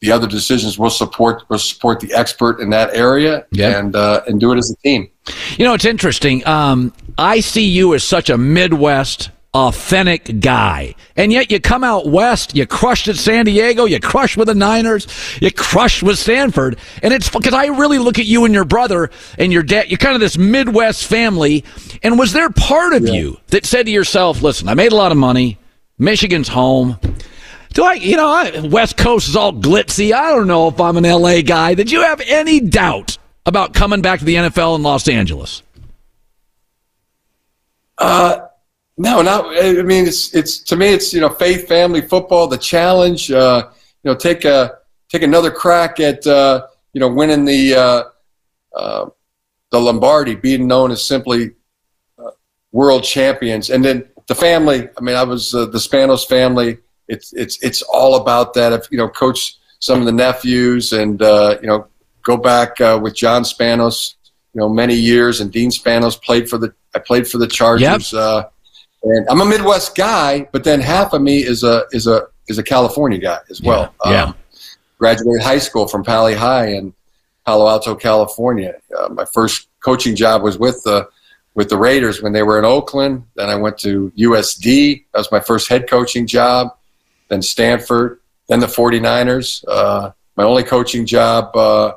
the 0.00 0.12
other 0.12 0.26
decisions, 0.26 0.78
we'll 0.78 0.90
support 0.90 1.44
we'll 1.48 1.58
support 1.58 2.00
the 2.00 2.12
expert 2.12 2.60
in 2.60 2.70
that 2.70 2.94
area 2.94 3.46
yeah. 3.50 3.78
and 3.78 3.96
uh, 3.96 4.22
and 4.26 4.40
do 4.40 4.52
it 4.52 4.58
as 4.58 4.70
a 4.70 4.76
team. 4.76 5.10
You 5.56 5.64
know, 5.64 5.74
it's 5.74 5.84
interesting. 5.84 6.46
Um, 6.46 6.92
I 7.18 7.40
see 7.40 7.66
you 7.66 7.94
as 7.94 8.04
such 8.04 8.30
a 8.30 8.38
Midwest 8.38 9.30
authentic 9.56 10.40
guy. 10.40 10.94
And 11.16 11.32
yet 11.32 11.50
you 11.50 11.60
come 11.60 11.82
out 11.82 12.06
west, 12.06 12.54
you 12.54 12.66
crushed 12.66 13.08
at 13.08 13.16
San 13.16 13.46
Diego, 13.46 13.86
you 13.86 13.98
crushed 13.98 14.36
with 14.36 14.48
the 14.48 14.54
Niners, 14.54 15.06
you 15.40 15.50
crushed 15.50 16.02
with 16.02 16.18
Stanford. 16.18 16.78
And 17.02 17.14
it's 17.14 17.30
because 17.30 17.54
I 17.54 17.66
really 17.66 17.98
look 17.98 18.18
at 18.18 18.26
you 18.26 18.44
and 18.44 18.52
your 18.52 18.66
brother 18.66 19.10
and 19.38 19.52
your 19.52 19.62
dad, 19.62 19.88
you're 19.88 19.98
kind 19.98 20.14
of 20.14 20.20
this 20.20 20.36
Midwest 20.36 21.06
family. 21.06 21.64
And 22.02 22.18
was 22.18 22.32
there 22.32 22.50
part 22.50 22.92
of 22.92 23.06
yeah. 23.06 23.14
you 23.14 23.40
that 23.48 23.64
said 23.64 23.86
to 23.86 23.92
yourself, 23.92 24.42
listen, 24.42 24.68
I 24.68 24.74
made 24.74 24.92
a 24.92 24.96
lot 24.96 25.10
of 25.10 25.18
money, 25.18 25.58
Michigan's 25.98 26.48
home. 26.48 26.98
Do 27.72 27.82
I, 27.84 27.94
you 27.94 28.16
know, 28.16 28.28
I, 28.28 28.60
West 28.60 28.96
Coast 28.98 29.28
is 29.28 29.36
all 29.36 29.52
glitzy. 29.52 30.12
I 30.12 30.30
don't 30.30 30.46
know 30.46 30.68
if 30.68 30.78
I'm 30.80 30.96
an 30.98 31.04
LA 31.04 31.40
guy. 31.40 31.74
Did 31.74 31.90
you 31.90 32.02
have 32.02 32.20
any 32.26 32.60
doubt 32.60 33.16
about 33.46 33.72
coming 33.72 34.02
back 34.02 34.18
to 34.18 34.24
the 34.26 34.34
NFL 34.34 34.76
in 34.76 34.82
Los 34.82 35.08
Angeles? 35.08 35.62
Uh, 37.98 38.46
no, 38.98 39.20
not. 39.22 39.46
I 39.62 39.82
mean, 39.82 40.06
it's 40.06 40.34
it's 40.34 40.58
to 40.60 40.76
me, 40.76 40.88
it's 40.88 41.12
you 41.12 41.20
know, 41.20 41.28
faith, 41.28 41.68
family, 41.68 42.00
football, 42.00 42.46
the 42.46 42.58
challenge. 42.58 43.30
Uh, 43.30 43.68
you 44.02 44.10
know, 44.10 44.16
take 44.16 44.44
a 44.44 44.78
take 45.08 45.22
another 45.22 45.50
crack 45.50 46.00
at 46.00 46.26
uh, 46.26 46.66
you 46.92 47.00
know 47.00 47.08
winning 47.08 47.44
the 47.44 47.74
uh, 47.74 48.02
uh, 48.74 49.06
the 49.70 49.78
Lombardi, 49.78 50.34
being 50.34 50.66
known 50.66 50.90
as 50.90 51.04
simply 51.04 51.52
uh, 52.18 52.30
world 52.72 53.04
champions, 53.04 53.68
and 53.68 53.84
then 53.84 54.08
the 54.28 54.34
family. 54.34 54.88
I 54.96 55.00
mean, 55.02 55.16
I 55.16 55.24
was 55.24 55.54
uh, 55.54 55.66
the 55.66 55.78
Spanos 55.78 56.26
family. 56.26 56.78
It's 57.08 57.34
it's 57.34 57.62
it's 57.62 57.82
all 57.82 58.16
about 58.16 58.54
that. 58.54 58.72
If 58.72 58.90
you 58.90 58.96
know, 58.96 59.08
coach 59.08 59.56
some 59.78 60.00
of 60.00 60.06
the 60.06 60.12
nephews, 60.12 60.92
and 60.92 61.20
uh, 61.20 61.58
you 61.60 61.68
know, 61.68 61.86
go 62.22 62.38
back 62.38 62.80
uh, 62.80 62.98
with 63.02 63.14
John 63.14 63.42
Spanos. 63.42 64.14
You 64.54 64.62
know, 64.62 64.68
many 64.70 64.94
years, 64.94 65.42
and 65.42 65.52
Dean 65.52 65.70
Spanos 65.70 66.20
played 66.20 66.48
for 66.48 66.56
the. 66.56 66.72
I 66.94 66.98
played 66.98 67.28
for 67.28 67.36
the 67.36 67.46
Chargers. 67.46 68.12
Yep. 68.12 68.52
And 69.06 69.28
I'm 69.28 69.40
a 69.40 69.44
Midwest 69.44 69.94
guy, 69.94 70.48
but 70.52 70.64
then 70.64 70.80
half 70.80 71.12
of 71.12 71.22
me 71.22 71.38
is 71.38 71.62
a 71.62 71.84
is 71.92 72.06
a 72.06 72.26
is 72.48 72.58
a 72.58 72.62
California 72.62 73.18
guy 73.18 73.38
as 73.50 73.62
well. 73.62 73.94
Yeah. 74.04 74.10
yeah. 74.10 74.24
Um, 74.24 74.34
graduated 74.98 75.42
high 75.42 75.58
school 75.58 75.86
from 75.86 76.04
Paly 76.04 76.34
High 76.34 76.68
in 76.68 76.92
Palo 77.44 77.68
Alto, 77.68 77.94
California. 77.94 78.74
Uh, 78.96 79.08
my 79.10 79.24
first 79.24 79.68
coaching 79.80 80.16
job 80.16 80.42
was 80.42 80.58
with 80.58 80.82
the 80.84 81.08
with 81.54 81.68
the 81.68 81.78
Raiders 81.78 82.20
when 82.20 82.32
they 82.32 82.42
were 82.42 82.58
in 82.58 82.64
Oakland. 82.64 83.24
Then 83.36 83.48
I 83.48 83.54
went 83.54 83.78
to 83.78 84.12
USD. 84.18 85.04
That 85.12 85.18
was 85.18 85.32
my 85.32 85.40
first 85.40 85.68
head 85.68 85.88
coaching 85.88 86.26
job. 86.26 86.76
Then 87.28 87.42
Stanford. 87.42 88.20
Then 88.48 88.60
the 88.60 88.66
49ers. 88.66 89.64
Uh, 89.66 90.10
my 90.36 90.44
only 90.44 90.62
coaching 90.62 91.06
job 91.06 91.56
uh, 91.56 91.94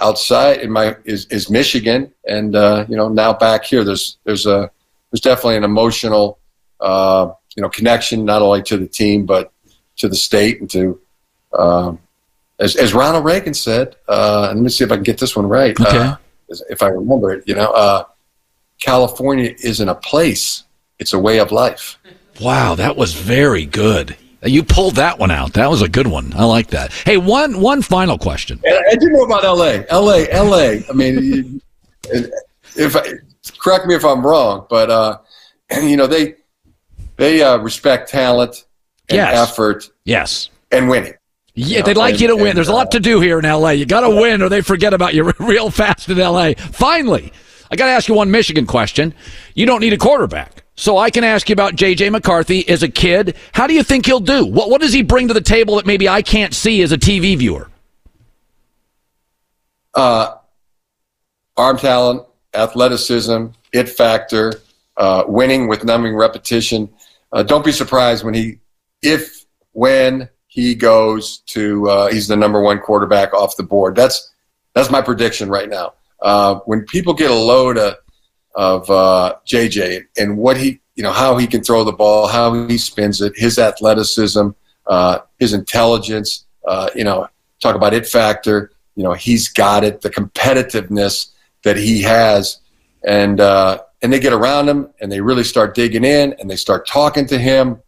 outside 0.00 0.60
in 0.60 0.70
my 0.70 0.96
is, 1.04 1.26
is 1.26 1.50
Michigan, 1.50 2.12
and 2.26 2.54
uh, 2.54 2.84
you 2.88 2.96
know 2.96 3.08
now 3.08 3.32
back 3.32 3.64
here. 3.64 3.84
There's 3.84 4.18
there's 4.24 4.46
a 4.46 4.70
there's 5.10 5.20
definitely 5.20 5.56
an 5.56 5.64
emotional, 5.64 6.38
uh, 6.80 7.30
you 7.56 7.62
know, 7.62 7.68
connection 7.68 8.24
not 8.24 8.42
only 8.42 8.62
to 8.62 8.76
the 8.76 8.86
team 8.86 9.26
but 9.26 9.52
to 9.96 10.08
the 10.08 10.16
state 10.16 10.60
and 10.60 10.70
to, 10.70 11.00
um, 11.52 11.98
as, 12.58 12.76
as 12.76 12.94
Ronald 12.94 13.24
Reagan 13.24 13.54
said. 13.54 13.96
Uh, 14.08 14.48
let 14.48 14.56
me 14.56 14.68
see 14.68 14.84
if 14.84 14.92
I 14.92 14.96
can 14.96 15.04
get 15.04 15.18
this 15.18 15.36
one 15.36 15.46
right. 15.46 15.78
Okay. 15.80 15.98
Uh, 15.98 16.16
if 16.70 16.82
I 16.82 16.88
remember 16.88 17.32
it, 17.32 17.44
you 17.46 17.54
know, 17.54 17.70
uh, 17.72 18.04
California 18.80 19.54
isn't 19.62 19.88
a 19.88 19.94
place; 19.94 20.64
it's 20.98 21.12
a 21.12 21.18
way 21.18 21.38
of 21.38 21.52
life. 21.52 21.98
Wow, 22.40 22.74
that 22.76 22.96
was 22.96 23.14
very 23.14 23.66
good. 23.66 24.16
You 24.42 24.62
pulled 24.62 24.94
that 24.96 25.18
one 25.18 25.30
out. 25.30 25.54
That 25.54 25.68
was 25.68 25.82
a 25.82 25.88
good 25.88 26.06
one. 26.06 26.32
I 26.36 26.44
like 26.44 26.68
that. 26.68 26.92
Hey, 26.92 27.16
one 27.16 27.60
one 27.60 27.82
final 27.82 28.16
question. 28.16 28.60
I, 28.64 28.92
I 28.92 28.94
do 28.94 29.10
know 29.10 29.24
about 29.24 29.44
L.A. 29.44 29.84
L.A. 29.90 30.30
L.A. 30.30 30.84
I 30.88 30.92
mean, 30.92 31.60
if 32.76 32.96
I, 32.96 33.14
correct 33.50 33.86
me 33.86 33.94
if 33.94 34.04
I'm 34.04 34.26
wrong, 34.26 34.66
but 34.68 34.90
uh, 34.90 35.18
you 35.82 35.96
know 35.96 36.06
they 36.06 36.36
they 37.16 37.42
uh, 37.42 37.58
respect 37.58 38.10
talent 38.10 38.64
and 39.08 39.16
yes. 39.16 39.50
effort. 39.50 39.90
Yes, 40.04 40.50
and 40.70 40.88
winning. 40.88 41.14
Yeah, 41.54 41.82
they'd 41.82 41.96
like 41.96 42.12
and, 42.12 42.20
you 42.20 42.28
to 42.28 42.36
win. 42.36 42.54
There's 42.54 42.68
a 42.68 42.72
lot 42.72 42.92
to 42.92 43.00
do 43.00 43.20
here 43.20 43.38
in 43.40 43.44
LA. 43.44 43.70
You 43.70 43.84
got 43.84 44.02
to 44.02 44.10
win, 44.10 44.42
or 44.42 44.48
they 44.48 44.60
forget 44.60 44.94
about 44.94 45.14
you 45.14 45.24
real 45.38 45.70
fast 45.70 46.08
in 46.08 46.18
LA. 46.18 46.52
Finally, 46.54 47.32
I 47.70 47.76
got 47.76 47.86
to 47.86 47.92
ask 47.92 48.08
you 48.08 48.14
one 48.14 48.30
Michigan 48.30 48.66
question. 48.66 49.12
You 49.54 49.66
don't 49.66 49.80
need 49.80 49.92
a 49.92 49.98
quarterback. 49.98 50.64
So 50.76 50.96
I 50.96 51.10
can 51.10 51.24
ask 51.24 51.48
you 51.48 51.54
about 51.54 51.74
J.J. 51.74 52.10
McCarthy 52.10 52.66
as 52.68 52.84
a 52.84 52.88
kid. 52.88 53.34
How 53.50 53.66
do 53.66 53.74
you 53.74 53.82
think 53.82 54.06
he'll 54.06 54.20
do? 54.20 54.46
What, 54.46 54.70
what 54.70 54.80
does 54.80 54.92
he 54.92 55.02
bring 55.02 55.26
to 55.26 55.34
the 55.34 55.40
table 55.40 55.74
that 55.74 55.86
maybe 55.86 56.08
I 56.08 56.22
can't 56.22 56.54
see 56.54 56.82
as 56.82 56.92
a 56.92 56.96
TV 56.96 57.36
viewer? 57.36 57.68
Uh, 59.92 60.36
arm 61.56 61.78
talent, 61.78 62.27
athleticism, 62.58 63.46
it 63.72 63.88
factor, 63.88 64.52
uh, 64.96 65.24
winning 65.26 65.68
with 65.68 65.84
numbing 65.84 66.14
repetition. 66.14 66.88
Uh, 67.32 67.42
don't 67.42 67.64
be 67.64 67.72
surprised 67.72 68.24
when 68.24 68.34
he, 68.34 68.58
if, 69.02 69.44
when 69.72 70.28
he 70.48 70.74
goes 70.74 71.38
to, 71.46 71.88
uh, 71.88 72.08
he's 72.08 72.26
the 72.28 72.36
number 72.36 72.60
one 72.60 72.80
quarterback 72.80 73.32
off 73.32 73.56
the 73.56 73.62
board. 73.62 73.94
That's, 73.94 74.32
that's 74.74 74.90
my 74.90 75.00
prediction 75.00 75.48
right 75.48 75.68
now. 75.68 75.94
Uh, 76.20 76.56
when 76.66 76.84
people 76.84 77.14
get 77.14 77.30
a 77.30 77.34
load 77.34 77.78
of, 77.78 77.94
of 78.54 78.86
JJ 79.46 80.00
uh, 80.00 80.04
and 80.16 80.36
what 80.36 80.56
he, 80.56 80.80
you 80.96 81.02
know, 81.04 81.12
how 81.12 81.36
he 81.36 81.46
can 81.46 81.62
throw 81.62 81.84
the 81.84 81.92
ball, 81.92 82.26
how 82.26 82.66
he 82.66 82.76
spins 82.76 83.20
it, 83.20 83.32
his 83.36 83.56
athleticism, 83.58 84.48
uh, 84.88 85.20
his 85.38 85.52
intelligence, 85.52 86.44
you 86.96 87.04
know, 87.04 87.28
talk 87.60 87.76
about 87.76 87.94
it 87.94 88.06
factor. 88.06 88.72
You 88.96 89.04
know, 89.04 89.12
he's 89.12 89.48
got 89.48 89.84
it. 89.84 90.00
The 90.00 90.10
competitiveness 90.10 91.30
that 91.64 91.76
he 91.76 92.02
has, 92.02 92.60
and 93.04 93.40
uh, 93.40 93.78
and 94.02 94.12
they 94.12 94.20
get 94.20 94.32
around 94.32 94.68
him 94.68 94.88
and 95.00 95.10
they 95.10 95.20
really 95.20 95.44
start 95.44 95.74
digging 95.74 96.04
in 96.04 96.34
and 96.34 96.48
they 96.48 96.56
start 96.56 96.86
talking 96.86 97.26
to 97.26 97.38
him. 97.38 97.80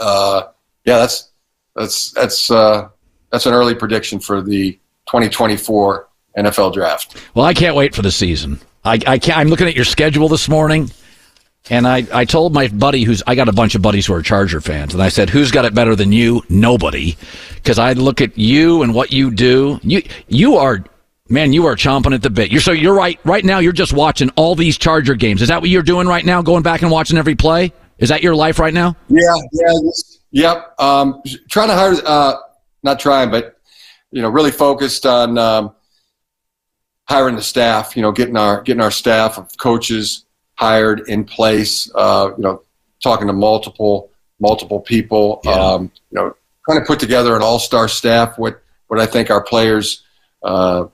Uh, 0.00 0.42
yeah, 0.84 0.98
that's 0.98 1.30
that's 1.74 2.12
that's 2.12 2.50
uh, 2.50 2.88
that's 3.30 3.46
an 3.46 3.54
early 3.54 3.74
prediction 3.74 4.20
for 4.20 4.42
the 4.42 4.72
2024 5.06 6.08
NFL 6.36 6.74
draft. 6.74 7.16
Well, 7.34 7.44
I 7.44 7.54
can't 7.54 7.76
wait 7.76 7.94
for 7.94 8.02
the 8.02 8.10
season. 8.10 8.60
I, 8.84 9.00
I 9.06 9.18
can't, 9.18 9.38
I'm 9.38 9.48
looking 9.48 9.66
at 9.66 9.74
your 9.74 9.84
schedule 9.84 10.28
this 10.28 10.48
morning. 10.48 10.90
And 11.70 11.86
I, 11.86 12.06
I 12.12 12.24
told 12.24 12.54
my 12.54 12.68
buddy 12.68 13.02
who's 13.02 13.22
I 13.26 13.34
got 13.34 13.48
a 13.48 13.52
bunch 13.52 13.74
of 13.74 13.82
buddies 13.82 14.06
who 14.06 14.14
are 14.14 14.22
Charger 14.22 14.60
fans, 14.60 14.94
and 14.94 15.02
I 15.02 15.10
said, 15.10 15.28
"Who's 15.28 15.50
got 15.50 15.66
it 15.66 15.74
better 15.74 15.94
than 15.94 16.12
you? 16.12 16.42
Nobody." 16.48 17.18
Because 17.56 17.78
I 17.78 17.92
look 17.92 18.22
at 18.22 18.38
you 18.38 18.82
and 18.82 18.94
what 18.94 19.12
you 19.12 19.30
do. 19.30 19.78
You 19.82 20.02
you 20.28 20.56
are 20.56 20.82
Man, 21.30 21.52
you 21.52 21.66
are 21.66 21.76
chomping 21.76 22.14
at 22.14 22.22
the 22.22 22.30
bit. 22.30 22.50
You're 22.50 22.60
so 22.60 22.72
you're 22.72 22.94
right. 22.94 23.20
Right 23.24 23.44
now, 23.44 23.58
you're 23.58 23.72
just 23.72 23.92
watching 23.92 24.30
all 24.30 24.54
these 24.54 24.78
Charger 24.78 25.14
games. 25.14 25.42
Is 25.42 25.48
that 25.48 25.60
what 25.60 25.68
you're 25.68 25.82
doing 25.82 26.06
right 26.06 26.24
now? 26.24 26.40
Going 26.40 26.62
back 26.62 26.80
and 26.80 26.90
watching 26.90 27.18
every 27.18 27.34
play? 27.34 27.72
Is 27.98 28.08
that 28.08 28.22
your 28.22 28.34
life 28.34 28.58
right 28.58 28.72
now? 28.72 28.96
Yeah, 29.08 29.36
yeah, 29.52 29.72
yep. 30.30 30.74
Um, 30.80 31.20
trying 31.50 31.68
to 31.68 31.74
hire, 31.74 31.94
uh, 32.04 32.36
not 32.82 32.98
trying, 32.98 33.30
but 33.30 33.58
you 34.10 34.22
know, 34.22 34.30
really 34.30 34.50
focused 34.50 35.04
on 35.04 35.36
um, 35.36 35.74
hiring 37.04 37.36
the 37.36 37.42
staff. 37.42 37.94
You 37.94 38.02
know, 38.02 38.12
getting 38.12 38.36
our 38.36 38.62
getting 38.62 38.80
our 38.80 38.90
staff 38.90 39.36
of 39.36 39.54
coaches 39.58 40.24
hired 40.54 41.08
in 41.08 41.24
place. 41.24 41.90
Uh, 41.94 42.30
you 42.38 42.42
know, 42.42 42.62
talking 43.02 43.26
to 43.26 43.34
multiple 43.34 44.10
multiple 44.40 44.80
people. 44.80 45.40
Yeah. 45.44 45.50
Um, 45.50 45.92
you 46.10 46.16
know, 46.16 46.34
trying 46.64 46.80
to 46.80 46.86
put 46.86 47.00
together 47.00 47.36
an 47.36 47.42
all 47.42 47.58
star 47.58 47.86
staff. 47.86 48.38
What 48.38 48.62
what 48.86 48.98
I 48.98 49.04
think 49.04 49.30
our 49.30 49.42
players. 49.42 50.04
Uh, 50.42 50.86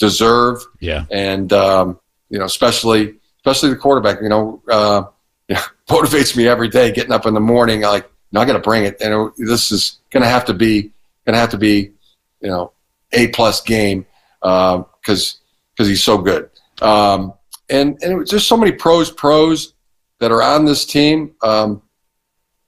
deserve. 0.00 0.64
Yeah. 0.80 1.04
And 1.10 1.52
um, 1.52 2.00
you 2.30 2.38
know, 2.38 2.46
especially 2.46 3.14
especially 3.44 3.70
the 3.70 3.76
quarterback. 3.76 4.20
You 4.20 4.28
know, 4.28 4.62
uh, 4.68 5.04
you 5.48 5.54
know, 5.54 5.62
motivates 5.88 6.36
me 6.36 6.48
every 6.48 6.68
day. 6.68 6.90
Getting 6.90 7.12
up 7.12 7.26
in 7.26 7.34
the 7.34 7.40
morning, 7.40 7.82
like, 7.82 8.10
no, 8.32 8.40
I 8.40 8.44
got 8.44 8.54
to 8.54 8.58
bring 8.58 8.84
it. 8.84 9.00
And 9.00 9.30
this 9.36 9.70
is 9.70 9.98
going 10.10 10.22
to 10.22 10.28
have 10.28 10.46
to 10.46 10.54
be 10.54 10.90
going 11.24 11.34
to 11.34 11.38
have 11.38 11.50
to 11.50 11.58
be, 11.58 11.92
you 12.40 12.48
know, 12.48 12.72
a 13.12 13.28
plus 13.28 13.60
game 13.60 14.06
because 14.40 14.74
um, 14.74 14.86
because 15.04 15.88
he's 15.88 16.02
so 16.02 16.18
good. 16.18 16.50
Um, 16.80 17.34
and 17.68 18.02
and 18.02 18.26
there's 18.26 18.46
so 18.46 18.56
many 18.56 18.72
pros 18.72 19.10
pros 19.10 19.74
that 20.18 20.32
are 20.32 20.42
on 20.42 20.64
this 20.64 20.84
team. 20.84 21.34
Um, 21.42 21.82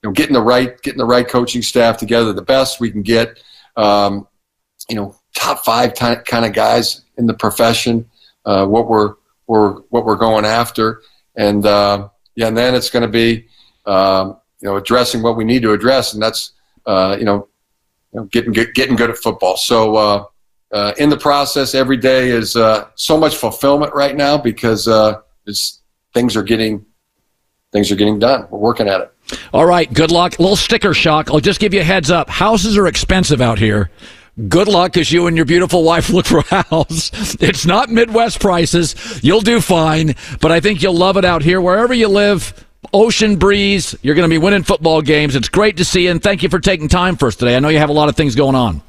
you 0.02 0.10
know, 0.10 0.12
getting 0.12 0.34
the 0.34 0.42
right 0.42 0.80
getting 0.82 0.98
the 0.98 1.04
right 1.04 1.26
coaching 1.26 1.62
staff 1.62 1.96
together, 1.96 2.32
the 2.32 2.42
best 2.42 2.80
we 2.80 2.90
can 2.90 3.02
get. 3.02 3.42
Um, 3.76 4.28
you 4.88 4.96
know, 4.96 5.16
top 5.34 5.64
five 5.64 5.94
kind 5.94 6.44
of 6.44 6.52
guys 6.52 7.02
in 7.16 7.26
the 7.26 7.34
profession. 7.34 8.08
Uh, 8.44 8.66
what 8.66 8.88
we're, 8.88 9.14
we're 9.46 9.74
what 9.90 10.04
we're 10.04 10.16
going 10.16 10.44
after, 10.44 11.02
and 11.36 11.64
uh, 11.66 12.08
yeah, 12.34 12.48
and 12.48 12.56
then 12.56 12.74
it's 12.74 12.90
going 12.90 13.02
to 13.02 13.08
be 13.08 13.46
um, 13.86 14.36
you 14.60 14.68
know 14.68 14.76
addressing 14.76 15.22
what 15.22 15.36
we 15.36 15.44
need 15.44 15.62
to 15.62 15.72
address, 15.72 16.14
and 16.14 16.22
that's 16.22 16.52
uh, 16.86 17.16
you, 17.18 17.24
know, 17.24 17.48
you 18.12 18.20
know 18.20 18.24
getting 18.26 18.52
good, 18.52 18.74
getting 18.74 18.96
good 18.96 19.10
at 19.10 19.18
football. 19.18 19.56
So 19.56 19.96
uh, 19.96 20.24
uh, 20.72 20.92
in 20.98 21.10
the 21.10 21.16
process, 21.16 21.74
every 21.74 21.96
day 21.96 22.30
is 22.30 22.56
uh, 22.56 22.88
so 22.94 23.16
much 23.16 23.36
fulfillment 23.36 23.94
right 23.94 24.16
now 24.16 24.38
because 24.38 24.88
things 26.14 26.36
are 26.36 26.42
getting 26.42 26.84
things 27.72 27.90
are 27.90 27.96
getting 27.96 28.18
done. 28.18 28.46
We're 28.50 28.58
working 28.58 28.88
at 28.88 29.00
it. 29.00 29.12
All 29.52 29.64
right, 29.64 29.92
good 29.92 30.10
luck. 30.10 30.38
A 30.38 30.42
little 30.42 30.56
sticker 30.56 30.92
shock. 30.92 31.30
I'll 31.30 31.40
just 31.40 31.60
give 31.60 31.72
you 31.72 31.80
a 31.80 31.84
heads 31.84 32.10
up. 32.10 32.28
Houses 32.28 32.76
are 32.76 32.86
expensive 32.86 33.40
out 33.40 33.58
here. 33.58 33.90
Good 34.48 34.66
luck 34.66 34.96
as 34.96 35.12
you 35.12 35.26
and 35.26 35.36
your 35.36 35.44
beautiful 35.44 35.84
wife 35.84 36.08
look 36.08 36.26
for 36.26 36.38
a 36.38 36.62
house. 36.62 37.10
It's 37.42 37.66
not 37.66 37.90
Midwest 37.90 38.40
prices. 38.40 38.94
You'll 39.22 39.40
do 39.40 39.60
fine, 39.60 40.14
but 40.40 40.50
I 40.50 40.60
think 40.60 40.82
you'll 40.82 40.96
love 40.96 41.16
it 41.16 41.24
out 41.24 41.42
here. 41.42 41.60
Wherever 41.60 41.92
you 41.92 42.08
live, 42.08 42.54
ocean 42.92 43.36
breeze. 43.36 43.94
You're 44.02 44.14
going 44.14 44.28
to 44.28 44.32
be 44.32 44.38
winning 44.38 44.62
football 44.62 45.02
games. 45.02 45.36
It's 45.36 45.48
great 45.48 45.76
to 45.78 45.84
see 45.84 46.04
you, 46.04 46.10
and 46.10 46.22
thank 46.22 46.42
you 46.42 46.48
for 46.48 46.60
taking 46.60 46.88
time 46.88 47.16
for 47.16 47.28
us 47.28 47.36
today. 47.36 47.56
I 47.56 47.58
know 47.60 47.68
you 47.68 47.78
have 47.78 47.90
a 47.90 47.94
lot 47.94 48.08
of 48.08 48.16
things 48.16 48.34
going 48.34 48.54
on. 48.54 48.82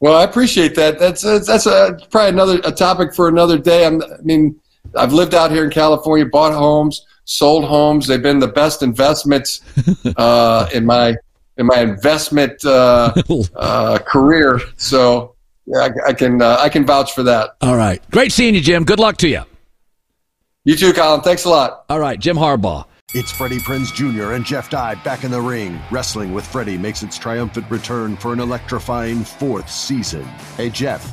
Well, 0.00 0.16
I 0.16 0.24
appreciate 0.24 0.74
that. 0.76 0.98
That's 0.98 1.22
that's 1.22 1.66
a, 1.66 1.98
probably 2.10 2.30
another 2.30 2.60
a 2.64 2.72
topic 2.72 3.14
for 3.14 3.28
another 3.28 3.58
day. 3.58 3.84
I'm, 3.84 4.02
I 4.02 4.22
mean, 4.22 4.58
I've 4.96 5.12
lived 5.12 5.34
out 5.34 5.50
here 5.50 5.64
in 5.64 5.70
California, 5.70 6.24
bought 6.24 6.54
homes, 6.54 7.04
sold 7.24 7.64
homes. 7.64 8.06
They've 8.06 8.22
been 8.22 8.38
the 8.38 8.48
best 8.48 8.82
investments 8.82 9.60
uh, 10.16 10.70
in 10.72 10.86
my 10.86 11.16
in 11.60 11.66
my 11.66 11.80
investment 11.80 12.64
uh, 12.64 13.12
uh, 13.56 13.98
career. 13.98 14.60
So 14.76 15.36
yeah, 15.66 15.88
I, 16.06 16.08
I 16.08 16.12
can 16.12 16.42
uh, 16.42 16.56
I 16.58 16.68
can 16.68 16.84
vouch 16.84 17.14
for 17.14 17.22
that. 17.22 17.50
All 17.60 17.76
right, 17.76 18.02
great 18.10 18.32
seeing 18.32 18.54
you, 18.54 18.60
Jim. 18.60 18.84
Good 18.84 18.98
luck 18.98 19.16
to 19.18 19.28
you. 19.28 19.42
You 20.64 20.76
too, 20.76 20.92
Colin. 20.92 21.20
Thanks 21.20 21.44
a 21.44 21.50
lot. 21.50 21.84
All 21.88 22.00
right, 22.00 22.18
Jim 22.18 22.36
Harbaugh. 22.36 22.84
It's 23.12 23.32
Freddie 23.32 23.58
Prinze 23.58 23.92
Jr. 23.92 24.34
and 24.34 24.44
Jeff 24.44 24.70
Dye 24.70 24.94
back 24.96 25.24
in 25.24 25.32
the 25.32 25.40
ring. 25.40 25.80
Wrestling 25.90 26.32
with 26.32 26.46
Freddie 26.46 26.78
makes 26.78 27.02
its 27.02 27.18
triumphant 27.18 27.68
return 27.68 28.16
for 28.16 28.32
an 28.32 28.38
electrifying 28.38 29.24
fourth 29.24 29.68
season. 29.68 30.22
Hey, 30.56 30.70
Jeff. 30.70 31.12